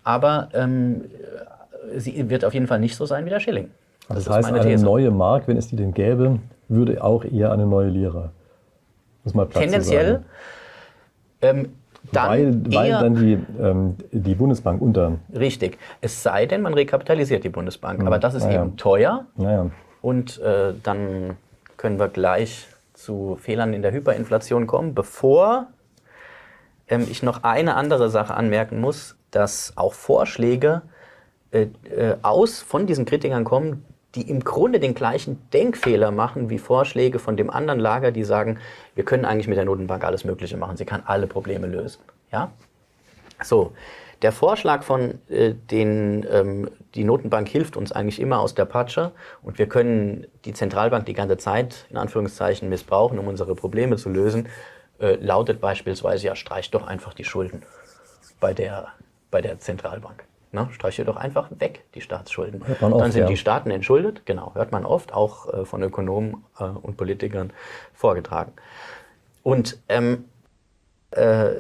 aber 0.06 0.50
ähm, 0.54 1.04
sie 1.96 2.30
wird 2.30 2.44
auf 2.44 2.54
jeden 2.54 2.68
Fall 2.68 2.78
nicht 2.78 2.94
so 2.94 3.06
sein 3.06 3.26
wie 3.26 3.30
der 3.30 3.40
Schilling. 3.40 3.70
Das, 4.08 4.24
das 4.24 4.36
heißt, 4.36 4.48
eine 4.48 4.60
These. 4.60 4.84
neue 4.84 5.10
Mark, 5.10 5.48
wenn 5.48 5.56
es 5.56 5.66
die 5.66 5.74
denn 5.74 5.92
gäbe, 5.92 6.38
würde 6.68 7.02
auch 7.02 7.24
eher 7.24 7.50
eine 7.50 7.66
neue 7.66 7.88
Lira. 7.88 8.30
Muss 9.24 9.34
mal 9.34 9.46
Platz 9.46 9.64
Tendenziell. 9.64 10.22
Ähm, 11.42 11.70
dann 12.12 12.28
weil, 12.28 12.72
weil 12.72 12.90
dann 12.92 13.14
die, 13.16 13.32
ähm, 13.60 13.96
die 14.12 14.36
Bundesbank 14.36 14.80
unter. 14.80 15.18
Richtig. 15.36 15.76
Es 16.00 16.22
sei 16.22 16.46
denn, 16.46 16.62
man 16.62 16.74
rekapitalisiert 16.74 17.42
die 17.42 17.48
Bundesbank. 17.48 18.06
Aber 18.06 18.20
das 18.20 18.34
ist 18.34 18.44
naja. 18.44 18.62
eben 18.62 18.76
teuer. 18.76 19.26
Naja. 19.36 19.70
Und 20.02 20.38
äh, 20.38 20.72
dann 20.84 21.36
können 21.76 21.98
wir 21.98 22.06
gleich 22.06 22.68
zu 22.94 23.36
Fehlern 23.40 23.74
in 23.74 23.82
der 23.82 23.90
Hyperinflation 23.90 24.68
kommen. 24.68 24.94
Bevor 24.94 25.66
ähm, 26.86 27.08
ich 27.10 27.24
noch 27.24 27.42
eine 27.42 27.74
andere 27.74 28.08
Sache 28.08 28.34
anmerken 28.34 28.80
muss, 28.80 29.15
dass 29.30 29.72
auch 29.76 29.94
Vorschläge 29.94 30.82
äh, 31.50 31.68
äh, 31.90 32.16
aus 32.22 32.60
von 32.60 32.86
diesen 32.86 33.04
Kritikern 33.04 33.44
kommen, 33.44 33.84
die 34.14 34.28
im 34.30 34.40
Grunde 34.40 34.80
den 34.80 34.94
gleichen 34.94 35.48
Denkfehler 35.52 36.10
machen 36.10 36.48
wie 36.48 36.58
Vorschläge 36.58 37.18
von 37.18 37.36
dem 37.36 37.50
anderen 37.50 37.78
Lager, 37.78 38.12
die 38.12 38.24
sagen, 38.24 38.58
wir 38.94 39.04
können 39.04 39.24
eigentlich 39.24 39.46
mit 39.46 39.58
der 39.58 39.66
Notenbank 39.66 40.04
alles 40.04 40.24
Mögliche 40.24 40.56
machen, 40.56 40.76
sie 40.76 40.86
kann 40.86 41.02
alle 41.04 41.26
Probleme 41.26 41.66
lösen. 41.66 42.00
Ja? 42.32 42.50
So, 43.42 43.72
der 44.22 44.32
Vorschlag 44.32 44.82
von 44.82 45.18
äh, 45.28 45.52
den, 45.52 46.26
ähm, 46.30 46.70
die 46.94 47.04
Notenbank 47.04 47.48
hilft 47.48 47.76
uns 47.76 47.92
eigentlich 47.92 48.18
immer 48.18 48.40
aus 48.40 48.54
der 48.54 48.64
Patsche 48.64 49.12
und 49.42 49.58
wir 49.58 49.68
können 49.68 50.26
die 50.46 50.54
Zentralbank 50.54 51.04
die 51.04 51.12
ganze 51.12 51.36
Zeit 51.36 51.86
in 51.90 51.98
Anführungszeichen 51.98 52.68
missbrauchen, 52.70 53.18
um 53.18 53.28
unsere 53.28 53.54
Probleme 53.54 53.96
zu 53.96 54.08
lösen, 54.08 54.48
äh, 54.98 55.16
lautet 55.16 55.60
beispielsweise, 55.60 56.26
ja, 56.26 56.34
streicht 56.34 56.74
doch 56.74 56.86
einfach 56.86 57.12
die 57.12 57.24
Schulden 57.24 57.62
bei 58.40 58.54
der 58.54 58.88
bei 59.30 59.40
der 59.40 59.58
Zentralbank. 59.58 60.24
Ne? 60.52 60.68
Streiche 60.72 61.04
doch 61.04 61.16
einfach 61.16 61.50
weg 61.58 61.84
die 61.94 62.00
Staatsschulden. 62.00 62.62
Oft, 62.62 62.80
Dann 62.80 63.12
sind 63.12 63.22
ja. 63.22 63.26
die 63.26 63.36
Staaten 63.36 63.70
entschuldet, 63.70 64.24
genau, 64.24 64.54
hört 64.54 64.72
man 64.72 64.86
oft, 64.86 65.12
auch 65.12 65.52
äh, 65.52 65.64
von 65.64 65.82
Ökonomen 65.82 66.44
äh, 66.58 66.64
und 66.64 66.96
Politikern 66.96 67.52
vorgetragen. 67.92 68.52
Und 69.42 69.78
ähm, 69.88 70.24
äh, 71.16 71.54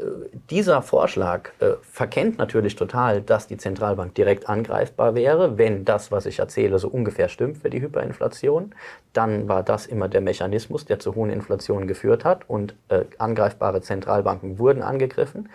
dieser 0.50 0.82
Vorschlag 0.82 1.50
äh, 1.60 1.72
verkennt 1.82 2.36
natürlich 2.36 2.76
total, 2.76 3.22
dass 3.22 3.46
die 3.46 3.56
Zentralbank 3.56 4.14
direkt 4.14 4.48
angreifbar 4.48 5.14
wäre, 5.14 5.56
wenn 5.56 5.84
das, 5.84 6.12
was 6.12 6.26
ich 6.26 6.38
erzähle, 6.38 6.78
so 6.78 6.88
ungefähr 6.88 7.28
stimmt 7.28 7.58
für 7.58 7.70
die 7.70 7.80
Hyperinflation. 7.80 8.74
Dann 9.14 9.48
war 9.48 9.62
das 9.62 9.86
immer 9.86 10.08
der 10.08 10.20
Mechanismus, 10.20 10.84
der 10.84 10.98
zu 10.98 11.14
hohen 11.14 11.30
Inflationen 11.30 11.88
geführt 11.88 12.24
hat 12.24 12.48
und 12.48 12.74
äh, 12.90 13.04
angreifbare 13.16 13.80
Zentralbanken 13.80 14.58
wurden 14.58 14.82
angegriffen. 14.82 15.48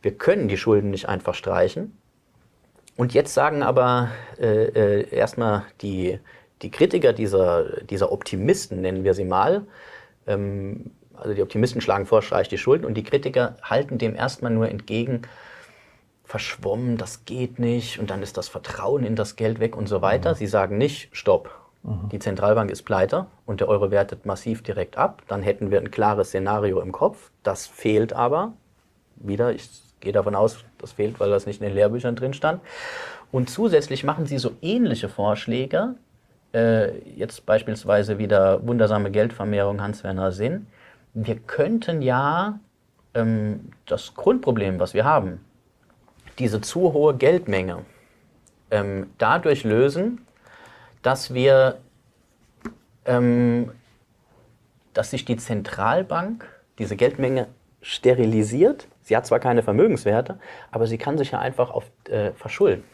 Wir 0.00 0.12
können 0.12 0.46
die 0.46 0.56
Schulden 0.56 0.90
nicht 0.90 1.08
einfach 1.08 1.34
streichen. 1.34 1.98
Und 2.96 3.14
jetzt 3.14 3.34
sagen 3.34 3.64
aber 3.64 4.10
äh, 4.38 4.46
äh, 4.46 5.14
erstmal 5.14 5.64
die, 5.82 6.20
die 6.62 6.70
Kritiker 6.70 7.12
dieser, 7.12 7.82
dieser 7.82 8.12
Optimisten, 8.12 8.80
nennen 8.80 9.02
wir 9.02 9.14
sie 9.14 9.24
mal, 9.24 9.66
ähm, 10.26 10.92
also 11.20 11.34
die 11.34 11.42
Optimisten 11.42 11.80
schlagen 11.80 12.06
vor, 12.06 12.22
streich 12.22 12.48
die 12.48 12.58
Schulden 12.58 12.84
und 12.84 12.94
die 12.94 13.02
Kritiker 13.02 13.56
halten 13.62 13.98
dem 13.98 14.14
erstmal 14.14 14.50
nur 14.50 14.68
entgegen, 14.68 15.22
verschwommen, 16.24 16.96
das 16.96 17.24
geht 17.24 17.58
nicht 17.58 17.98
und 17.98 18.10
dann 18.10 18.22
ist 18.22 18.36
das 18.36 18.48
Vertrauen 18.48 19.04
in 19.04 19.16
das 19.16 19.34
Geld 19.36 19.58
weg 19.58 19.76
und 19.76 19.88
so 19.88 20.00
weiter. 20.00 20.30
Mhm. 20.30 20.36
Sie 20.36 20.46
sagen 20.46 20.78
nicht, 20.78 21.08
stopp, 21.12 21.50
mhm. 21.82 22.08
die 22.10 22.20
Zentralbank 22.20 22.70
ist 22.70 22.82
pleite 22.82 23.26
und 23.46 23.60
der 23.60 23.68
Euro 23.68 23.90
wertet 23.90 24.26
massiv 24.26 24.62
direkt 24.62 24.96
ab. 24.96 25.22
Dann 25.26 25.42
hätten 25.42 25.70
wir 25.70 25.80
ein 25.80 25.90
klares 25.90 26.28
Szenario 26.28 26.80
im 26.80 26.92
Kopf. 26.92 27.30
Das 27.42 27.66
fehlt 27.66 28.12
aber. 28.12 28.52
Wieder, 29.16 29.52
ich 29.52 29.68
gehe 29.98 30.12
davon 30.12 30.34
aus, 30.34 30.64
das 30.78 30.92
fehlt, 30.92 31.18
weil 31.18 31.30
das 31.30 31.46
nicht 31.46 31.60
in 31.60 31.66
den 31.66 31.74
Lehrbüchern 31.74 32.14
drin 32.16 32.32
stand. 32.32 32.60
Und 33.32 33.50
zusätzlich 33.50 34.04
machen 34.04 34.26
sie 34.26 34.38
so 34.38 34.52
ähnliche 34.62 35.08
Vorschläge, 35.08 35.96
äh, 36.52 36.98
jetzt 37.16 37.46
beispielsweise 37.46 38.18
wieder 38.18 38.66
wundersame 38.66 39.10
Geldvermehrung 39.10 39.80
Hans-Werner 39.80 40.32
Sinn. 40.32 40.66
Wir 41.14 41.38
könnten 41.38 42.02
ja 42.02 42.60
ähm, 43.14 43.72
das 43.86 44.14
Grundproblem, 44.14 44.78
was 44.78 44.94
wir 44.94 45.04
haben, 45.04 45.44
diese 46.38 46.60
zu 46.60 46.92
hohe 46.92 47.16
Geldmenge, 47.16 47.84
ähm, 48.70 49.10
dadurch 49.18 49.64
lösen, 49.64 50.26
dass 51.02 51.34
wir, 51.34 51.78
ähm, 53.04 53.72
dass 54.94 55.10
sich 55.10 55.24
die 55.24 55.36
Zentralbank 55.36 56.46
diese 56.78 56.96
Geldmenge 56.96 57.48
sterilisiert. 57.82 58.86
Sie 59.02 59.16
hat 59.16 59.26
zwar 59.26 59.40
keine 59.40 59.62
Vermögenswerte, 59.62 60.38
aber 60.70 60.86
sie 60.86 60.98
kann 60.98 61.18
sich 61.18 61.32
ja 61.32 61.38
einfach 61.38 61.70
auf, 61.70 61.90
äh, 62.08 62.32
verschulden. 62.32 62.84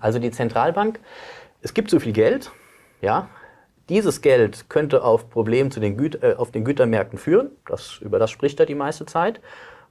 Also 0.00 0.18
die 0.18 0.30
Zentralbank, 0.30 1.00
es 1.62 1.72
gibt 1.72 1.90
so 1.90 2.00
viel 2.00 2.12
Geld, 2.12 2.50
ja, 3.00 3.28
dieses 3.92 4.22
Geld 4.22 4.70
könnte 4.70 5.04
auf 5.04 5.28
Probleme 5.28 5.68
zu 5.68 5.78
den 5.78 5.98
Güt 5.98 6.22
äh, 6.22 6.34
auf 6.38 6.50
den 6.50 6.64
Gütermärkten 6.64 7.18
führen. 7.18 7.50
Das, 7.66 7.98
über 7.98 8.18
das 8.18 8.30
spricht 8.30 8.58
er 8.58 8.64
die 8.64 8.74
meiste 8.74 9.04
Zeit, 9.04 9.40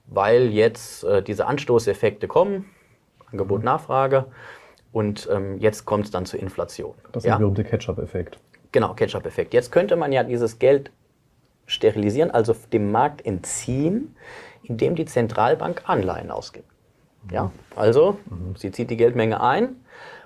weil 0.06 0.48
jetzt 0.48 1.04
äh, 1.04 1.22
diese 1.22 1.46
Anstoßeffekte 1.46 2.26
kommen, 2.26 2.68
Angebot, 3.30 3.62
Nachfrage, 3.62 4.26
und 4.90 5.28
ähm, 5.32 5.56
jetzt 5.58 5.84
kommt 5.84 6.06
es 6.06 6.10
dann 6.10 6.26
zur 6.26 6.40
Inflation. 6.40 6.94
Das 7.12 7.24
ist 7.24 7.30
der 7.30 7.38
berühmte 7.38 7.62
Ketchup-Effekt. 7.62 8.38
Genau, 8.72 8.92
Ketchup-Effekt. 8.92 9.54
Jetzt 9.54 9.70
könnte 9.70 9.94
man 9.94 10.10
ja 10.10 10.24
dieses 10.24 10.58
Geld 10.58 10.90
sterilisieren, 11.66 12.32
also 12.32 12.54
dem 12.72 12.90
Markt 12.90 13.24
entziehen, 13.24 14.16
indem 14.64 14.96
die 14.96 15.04
Zentralbank 15.04 15.82
Anleihen 15.86 16.30
ausgibt. 16.30 16.66
Ja, 17.30 17.52
also 17.76 18.18
sie 18.56 18.72
zieht 18.72 18.90
die 18.90 18.96
Geldmenge 18.96 19.40
ein 19.40 19.76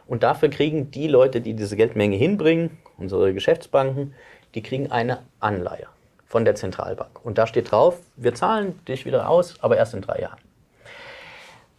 und 0.07 0.23
dafür 0.23 0.49
kriegen 0.49 0.91
die 0.91 1.09
Leute, 1.09 1.43
die 1.43 1.53
diese 1.53 1.77
Geldmenge 1.77 2.17
hinbringen, 2.17 2.79
unsere 2.99 3.35
Geschäftsbanken, 3.35 4.15
die 4.55 4.63
kriegen 4.63 4.91
eine 4.91 5.19
Anleihe 5.41 5.87
von 6.25 6.45
der 6.45 6.55
Zentralbank. 6.55 7.25
Und 7.25 7.39
da 7.39 7.47
steht 7.47 7.71
drauf, 7.71 7.99
wir 8.17 8.35
zahlen 8.35 8.79
dich 8.87 9.05
wieder 9.07 9.29
aus, 9.29 9.55
aber 9.63 9.77
erst 9.77 9.95
in 9.95 10.01
drei 10.03 10.21
Jahren. 10.21 10.39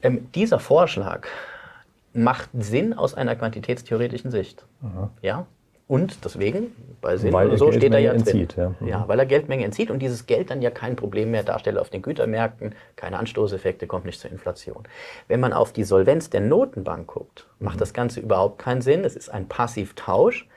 Ähm, 0.02 0.32
dieser 0.34 0.60
Vorschlag 0.60 1.28
macht 2.14 2.50
Sinn 2.58 2.94
aus 2.94 3.14
einer 3.14 3.36
quantitätstheoretischen 3.36 4.32
Sicht. 4.32 4.66
Ja? 5.22 5.46
Und 5.88 6.26
deswegen, 6.26 6.76
bei 7.00 7.16
Sinn 7.16 7.32
Weil 7.32 7.48
oder 7.48 7.56
er 7.56 7.58
so 7.60 7.72
steht 7.72 7.94
er 7.94 8.00
ja 8.00 8.12
Geldmenge 8.12 8.24
drin. 8.32 8.42
entzieht, 8.42 8.58
ja. 8.58 8.76
Mhm. 8.82 8.88
ja, 8.88 9.08
weil 9.08 9.20
er 9.20 9.26
Geldmenge 9.26 9.64
entzieht 9.64 9.90
und 9.90 10.00
dieses 10.00 10.26
Geld 10.26 10.50
dann 10.52 10.62
ja 10.62 10.70
kein 10.70 10.98
Problem 10.98 11.32
mehr 11.32 11.44
darstellt 11.44 11.78
auf 11.78 11.90
den 11.90 12.02
Gütermärkten, 12.02 12.76
keine 12.98 13.18
Anstoßeffekte, 13.20 13.88
kommt 13.88 14.04
nicht 14.06 14.20
zur 14.20 14.30
Inflation. 14.30 14.84
Wenn 15.30 15.40
man 15.40 15.54
auf 15.54 15.72
die 15.72 15.86
Solvenz 15.86 16.30
der 16.30 16.42
Notenbank 16.42 17.08
guckt, 17.08 17.48
macht 17.60 17.76
Mhm. 17.76 17.80
das 17.80 17.94
Ganze 17.94 18.20
überhaupt 18.20 18.60
keinen 18.60 18.82
Sinn. 18.82 19.06
Es 19.06 19.16
ist 19.16 19.30
ein 19.30 19.48
Passivtausch. 19.48 20.48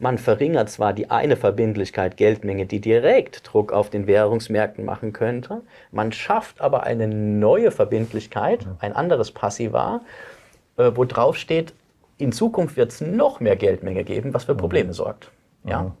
Man 0.00 0.18
verringert 0.18 0.70
zwar 0.70 0.92
die 0.92 1.10
eine 1.10 1.36
Verbindlichkeit 1.36 2.16
Geldmenge, 2.16 2.66
die 2.66 2.80
direkt 2.80 3.40
Druck 3.52 3.72
auf 3.72 3.90
den 3.90 4.06
Währungsmärkten 4.06 4.84
machen 4.84 5.12
könnte, 5.12 5.62
man 5.90 6.12
schafft 6.12 6.60
aber 6.60 6.84
eine 6.84 7.08
neue 7.08 7.70
Verbindlichkeit, 7.70 8.66
ein 8.78 8.92
anderes 8.92 9.32
Passivar, 9.32 10.02
äh, 10.76 10.92
wo 10.94 11.04
drauf 11.04 11.36
steht, 11.36 11.72
in 12.18 12.32
Zukunft 12.32 12.76
wird 12.76 12.92
es 12.92 13.00
noch 13.00 13.40
mehr 13.40 13.56
Geldmenge 13.56 14.04
geben, 14.04 14.34
was 14.34 14.44
für 14.44 14.54
Probleme 14.54 14.92
sorgt. 14.92 15.30
Ja? 15.64 15.92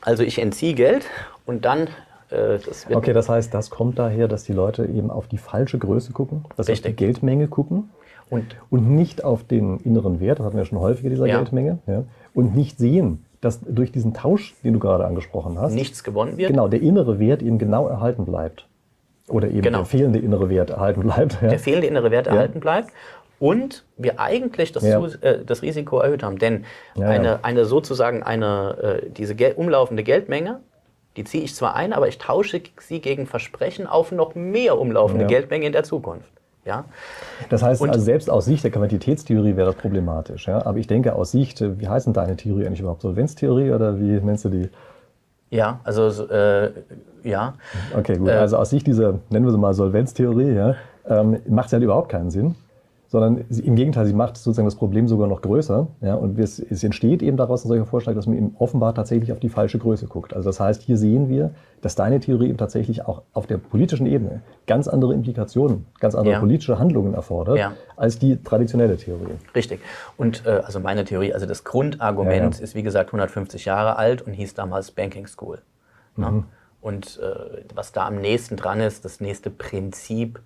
Also 0.00 0.22
ich 0.22 0.38
entziehe 0.38 0.74
Geld 0.74 1.06
und 1.46 1.64
dann, 1.64 1.88
äh, 2.30 2.58
das 2.64 2.86
Okay, 2.90 3.12
das 3.12 3.28
heißt, 3.28 3.52
das 3.52 3.70
kommt 3.70 3.98
daher, 3.98 4.28
dass 4.28 4.44
die 4.44 4.52
Leute 4.52 4.84
eben 4.86 5.10
auf 5.10 5.26
die 5.26 5.38
falsche 5.38 5.78
Größe 5.78 6.12
gucken, 6.12 6.44
dass 6.56 6.66
sie 6.66 6.72
auf 6.72 6.80
die 6.80 6.88
Richtig. 6.88 6.96
Geldmenge 6.96 7.48
gucken 7.48 7.90
und 8.30 8.44
und 8.70 8.90
nicht 8.90 9.24
auf 9.24 9.42
den 9.44 9.80
inneren 9.80 10.20
Wert, 10.20 10.38
das 10.38 10.46
hatten 10.46 10.56
wir 10.58 10.64
schon 10.66 10.78
häufiger, 10.78 11.08
dieser 11.08 11.26
Ja. 11.26 11.36
Geldmenge, 11.38 11.78
ja, 11.86 12.04
und 12.38 12.54
nicht 12.54 12.78
sehen, 12.78 13.24
dass 13.40 13.60
durch 13.60 13.90
diesen 13.90 14.14
Tausch, 14.14 14.54
den 14.62 14.72
du 14.74 14.78
gerade 14.78 15.04
angesprochen 15.04 15.58
hast, 15.60 15.74
nichts 15.74 16.04
gewonnen 16.04 16.36
wird. 16.38 16.50
genau, 16.50 16.68
der 16.68 16.80
innere 16.80 17.18
Wert 17.18 17.42
eben 17.42 17.58
genau 17.58 17.88
erhalten 17.88 18.24
bleibt. 18.24 18.66
Oder 19.28 19.48
eben 19.48 19.62
Genau. 19.62 19.78
der 19.78 19.86
fehlende 19.86 20.18
innere 20.20 20.48
Wert 20.48 20.70
erhalten 20.70 21.00
bleibt. 21.02 21.38
Ja. 21.42 21.48
der 21.48 21.58
fehlende 21.58 21.88
innere 21.88 22.10
Wert 22.12 22.28
erhalten 22.28 22.60
bleibt 22.60 22.90
und 23.40 23.84
wir 23.96 24.20
eigentlich 24.20 24.70
das, 24.72 24.84
Ja. 24.84 25.04
äh, 25.20 25.44
das 25.44 25.62
Risiko 25.62 25.98
erhöht 25.98 26.22
haben. 26.22 26.38
Denn 26.38 26.64
Ja, 26.94 27.08
eine, 27.08 27.26
ja. 27.26 27.38
eine 27.42 27.64
sozusagen 27.64 28.22
eine, 28.22 29.00
äh, 29.04 29.10
diese 29.10 29.34
Gel 29.34 29.52
umlaufende 29.54 30.02
Geldmenge, 30.04 30.60
die 31.16 31.24
ziehe 31.24 31.42
ich 31.42 31.54
zwar 31.56 31.74
ein, 31.74 31.92
aber 31.92 32.06
ich 32.06 32.18
tausche 32.18 32.60
sie 32.80 33.00
gegen 33.00 33.26
Versprechen 33.26 33.86
auf 33.88 34.12
noch 34.12 34.34
mehr 34.36 34.78
umlaufende 34.78 35.22
Ja. 35.24 35.28
Geldmenge 35.28 35.66
in 35.66 35.72
der 35.72 35.82
Zukunft. 35.82 36.30
Ja? 36.68 36.84
Das 37.48 37.62
heißt, 37.62 37.80
Und- 37.80 37.88
also 37.90 38.00
selbst 38.00 38.30
aus 38.30 38.44
Sicht 38.44 38.62
der 38.62 38.70
Quantitätstheorie 38.70 39.56
wäre 39.56 39.66
das 39.66 39.74
problematisch. 39.76 40.46
Ja? 40.46 40.64
Aber 40.66 40.78
ich 40.78 40.86
denke, 40.86 41.14
aus 41.16 41.32
Sicht, 41.32 41.60
wie 41.80 41.88
heißt 41.88 42.06
denn 42.06 42.12
deine 42.12 42.36
Theorie 42.36 42.66
eigentlich 42.66 42.80
überhaupt? 42.80 43.00
Solvenztheorie 43.02 43.72
oder 43.72 43.98
wie 43.98 44.20
nennst 44.20 44.44
du 44.44 44.50
die? 44.50 44.68
Ja, 45.50 45.80
also 45.82 46.10
so, 46.10 46.28
äh, 46.28 46.70
ja. 47.24 47.54
Okay, 47.96 48.18
gut. 48.18 48.28
Äh, 48.28 48.32
also 48.32 48.58
aus 48.58 48.68
Sicht 48.70 48.86
dieser, 48.86 49.14
nennen 49.30 49.46
wir 49.46 49.52
sie 49.52 49.58
mal 49.58 49.72
Solvenztheorie, 49.72 50.52
ja, 50.52 50.74
ähm, 51.08 51.38
macht 51.48 51.70
sie 51.70 51.76
halt 51.76 51.84
überhaupt 51.84 52.10
keinen 52.10 52.30
Sinn. 52.30 52.54
Sondern 53.10 53.46
sie, 53.48 53.62
im 53.62 53.74
Gegenteil, 53.74 54.04
sie 54.04 54.12
macht 54.12 54.36
sozusagen 54.36 54.66
das 54.66 54.74
Problem 54.74 55.08
sogar 55.08 55.28
noch 55.28 55.40
größer. 55.40 55.86
Ja, 56.02 56.14
und 56.14 56.38
es, 56.38 56.58
es 56.58 56.84
entsteht 56.84 57.22
eben 57.22 57.38
daraus 57.38 57.64
ein 57.64 57.68
solcher 57.68 57.86
Vorschlag, 57.86 58.14
dass 58.14 58.26
man 58.26 58.36
eben 58.36 58.54
offenbar 58.58 58.94
tatsächlich 58.94 59.32
auf 59.32 59.40
die 59.40 59.48
falsche 59.48 59.78
Größe 59.78 60.06
guckt. 60.06 60.34
Also 60.34 60.50
das 60.50 60.60
heißt, 60.60 60.82
hier 60.82 60.98
sehen 60.98 61.30
wir, 61.30 61.52
dass 61.80 61.94
deine 61.94 62.20
Theorie 62.20 62.48
eben 62.50 62.58
tatsächlich 62.58 63.06
auch 63.06 63.22
auf 63.32 63.46
der 63.46 63.56
politischen 63.56 64.06
Ebene 64.06 64.42
ganz 64.66 64.88
andere 64.88 65.14
Implikationen, 65.14 65.86
ganz 66.00 66.14
andere 66.14 66.34
Ja. 66.34 66.40
politische 66.40 66.78
Handlungen 66.78 67.14
erfordert, 67.14 67.56
Ja. 67.56 67.72
als 67.96 68.18
die 68.18 68.42
traditionelle 68.42 68.98
Theorie. 68.98 69.38
Richtig. 69.54 69.80
Und 70.18 70.44
äh, 70.44 70.60
also 70.66 70.78
meine 70.78 71.04
Theorie, 71.04 71.32
also 71.32 71.46
das 71.46 71.64
Grundargument 71.64 72.58
Ja, 72.58 72.62
ist 72.62 72.74
wie 72.74 72.82
gesagt 72.82 73.08
150 73.08 73.64
Jahre 73.64 73.96
alt 73.96 74.20
und 74.20 74.34
hieß 74.34 74.52
damals 74.52 74.90
Banking 74.90 75.26
School. 75.26 75.60
Ne? 76.16 76.30
Mhm. 76.30 76.44
Und 76.82 77.18
äh, 77.22 77.62
was 77.74 77.92
da 77.92 78.06
am 78.06 78.16
nächsten 78.20 78.56
dran 78.56 78.80
ist, 78.80 79.06
das 79.06 79.20
nächste 79.20 79.48
Prinzip 79.48 80.40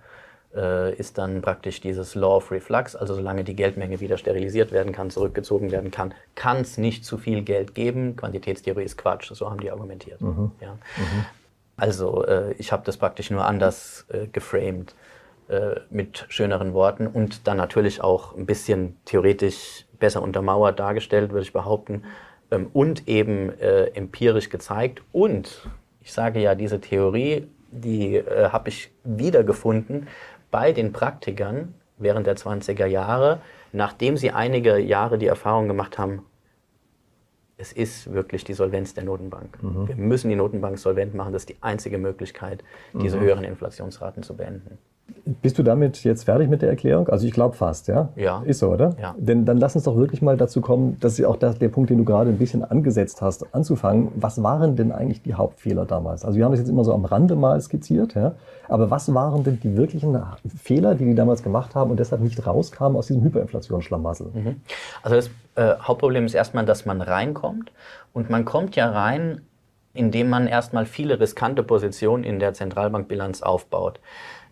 äh, 0.55 0.95
ist 0.95 1.19
dann 1.19 1.43
praktisch 1.43 1.81
dieses 1.81 2.15
Law 2.15 2.37
of 2.37 2.51
Reflux. 2.51 2.97
Also 2.97 3.15
solange 3.15 3.45
die 3.45 3.57
Geldmenge 3.57 4.01
wieder 4.01 4.19
sterilisiert 4.19 4.73
werden 4.73 4.93
kann, 4.93 5.11
zurückgezogen 5.11 5.71
werden 5.71 5.91
kann, 5.91 6.15
kann 6.35 6.59
es 6.59 6.79
nicht 6.79 7.05
zu 7.05 7.19
viel 7.19 7.43
Geld 7.43 7.75
geben. 7.75 8.17
Quantitätstheorie 8.17 8.85
ist 8.85 8.97
Quatsch, 8.99 9.33
so 9.33 9.51
haben 9.51 9.61
die 9.61 9.71
argumentiert. 9.71 10.21
Mhm. 10.21 10.53
Ja. 10.61 10.79
Also 11.77 12.25
äh, 12.25 12.53
ich 12.59 12.73
habe 12.73 12.83
das 12.85 12.97
praktisch 12.97 13.31
nur 13.31 13.45
anders 13.45 14.07
äh, 14.11 14.27
geframed 14.27 14.95
äh, 15.49 15.81
mit 15.91 16.27
schöneren 16.29 16.75
Worten 16.75 17.07
und 17.07 17.47
dann 17.47 17.57
natürlich 17.57 18.01
auch 18.01 18.37
ein 18.37 18.47
bisschen 18.47 18.97
theoretisch 19.05 19.87
besser 19.99 20.23
untermauert 20.23 20.79
dargestellt, 20.79 21.31
würde 21.31 21.43
ich 21.43 21.53
behaupten, 21.53 22.05
ähm, 22.51 22.69
und 22.73 23.09
eben 23.09 23.59
äh, 23.59 23.87
empirisch 23.95 24.51
gezeigt. 24.51 25.03
Und 25.13 25.69
ich 26.01 26.13
sage 26.13 26.41
ja, 26.41 26.55
diese 26.55 26.81
Theorie, 26.81 27.49
die 27.71 28.17
äh, 28.17 28.51
habe 28.51 28.69
ich 28.69 28.93
wiedergefunden 29.05 30.09
bei 30.53 30.71
den 30.71 30.93
Praktikern 30.93 31.75
während 31.99 32.29
der 32.29 32.37
20er 32.37 32.87
Jahre, 32.87 33.41
nachdem 33.73 34.17
sie 34.17 34.31
einige 34.31 34.79
Jahre 34.79 35.19
die 35.19 35.27
Erfahrung 35.27 35.67
gemacht 35.67 35.99
haben, 35.99 36.25
es 37.57 37.73
ist 37.73 38.13
wirklich 38.13 38.45
die 38.45 38.55
Solvenz 38.55 38.95
der 38.95 39.05
Notenbank. 39.05 39.59
Wir 39.63 39.97
müssen 39.97 40.29
die 40.29 40.37
Notenbank 40.37 40.79
solvent 40.79 41.15
machen. 41.15 41.33
Das 41.33 41.43
ist 41.43 41.49
die 41.49 41.57
einzige 41.61 41.99
Möglichkeit, 41.99 42.65
diese 42.93 43.21
höheren 43.21 43.45
Inflationsraten 43.45 44.23
zu 44.23 44.37
beenden. 44.37 44.79
Bist 45.25 45.59
du 45.59 45.63
damit 45.63 46.03
jetzt 46.05 46.25
fertig 46.25 46.49
mit 46.49 46.63
der 46.63 46.71
Erklärung? 46.71 47.09
Also 47.09 47.27
ich 47.27 47.33
glaube 47.33 47.55
fast, 47.55 47.87
ja? 47.87 48.09
Ja. 48.17 48.43
Ist 48.45 48.59
so, 48.59 48.71
oder? 48.71 48.97
Ja. 49.01 49.15
Denn 49.17 49.45
dann 49.45 49.59
lass 49.59 49.75
uns 49.77 49.85
doch 49.85 49.97
wirklich 49.97 50.21
mal 50.21 50.37
dazu 50.37 50.61
kommen, 50.61 50.97
das 51.01 51.19
ist 51.19 51.25
auch 51.25 51.37
das, 51.37 51.59
der 51.59 51.69
Punkt, 51.69 51.91
den 51.91 51.99
du 51.99 52.05
gerade 52.05 52.31
ein 52.31 52.39
bisschen 52.39 52.65
angesetzt 52.65 53.23
hast, 53.23 53.55
anzufangen. 53.55 54.09
Was 54.17 54.43
waren 54.43 54.75
denn 54.75 54.91
eigentlich 54.91 55.23
die 55.23 55.35
Hauptfehler 55.35 55.85
damals? 55.85 56.25
Also 56.25 56.39
wir 56.39 56.45
haben 56.45 56.53
das 56.53 56.61
jetzt 56.61 56.69
immer 56.69 56.85
so 56.85 56.93
am 56.93 57.05
Rande 57.05 57.37
mal 57.37 57.61
skizziert, 57.61 58.15
ja? 58.15 58.35
aber 58.69 58.91
was 58.91 59.13
waren 59.15 59.45
denn 59.45 59.61
die 59.61 59.77
wirklichen 59.77 60.21
Fehler, 60.61 60.95
die 60.95 61.05
die 61.05 61.15
damals 61.15 61.43
gemacht 61.43 61.75
haben 61.75 61.91
und 61.91 62.01
deshalb 62.01 62.23
nicht 62.23 62.45
rauskamen 62.47 62.97
aus 62.97 63.07
diesem 63.07 63.23
Hyperinflationsschlamassel? 63.23 64.31
Also 65.03 65.17
das 65.17 65.31
äh, 65.55 65.79
Hauptproblem 65.81 66.25
ist 66.25 66.35
erstmal, 66.35 66.65
dass 66.65 66.87
man 66.87 67.01
reinkommt. 67.01 67.71
Und 68.13 68.31
man 68.31 68.45
kommt 68.45 68.77
ja 68.77 68.91
rein, 68.91 69.43
indem 69.95 70.31
man 70.31 70.47
erstmal 70.47 70.87
viele 70.87 71.21
riskante 71.21 71.63
Positionen 71.63 72.25
in 72.25 72.39
der 72.39 72.55
Zentralbankbilanz 72.55 73.43
aufbaut. 73.43 74.01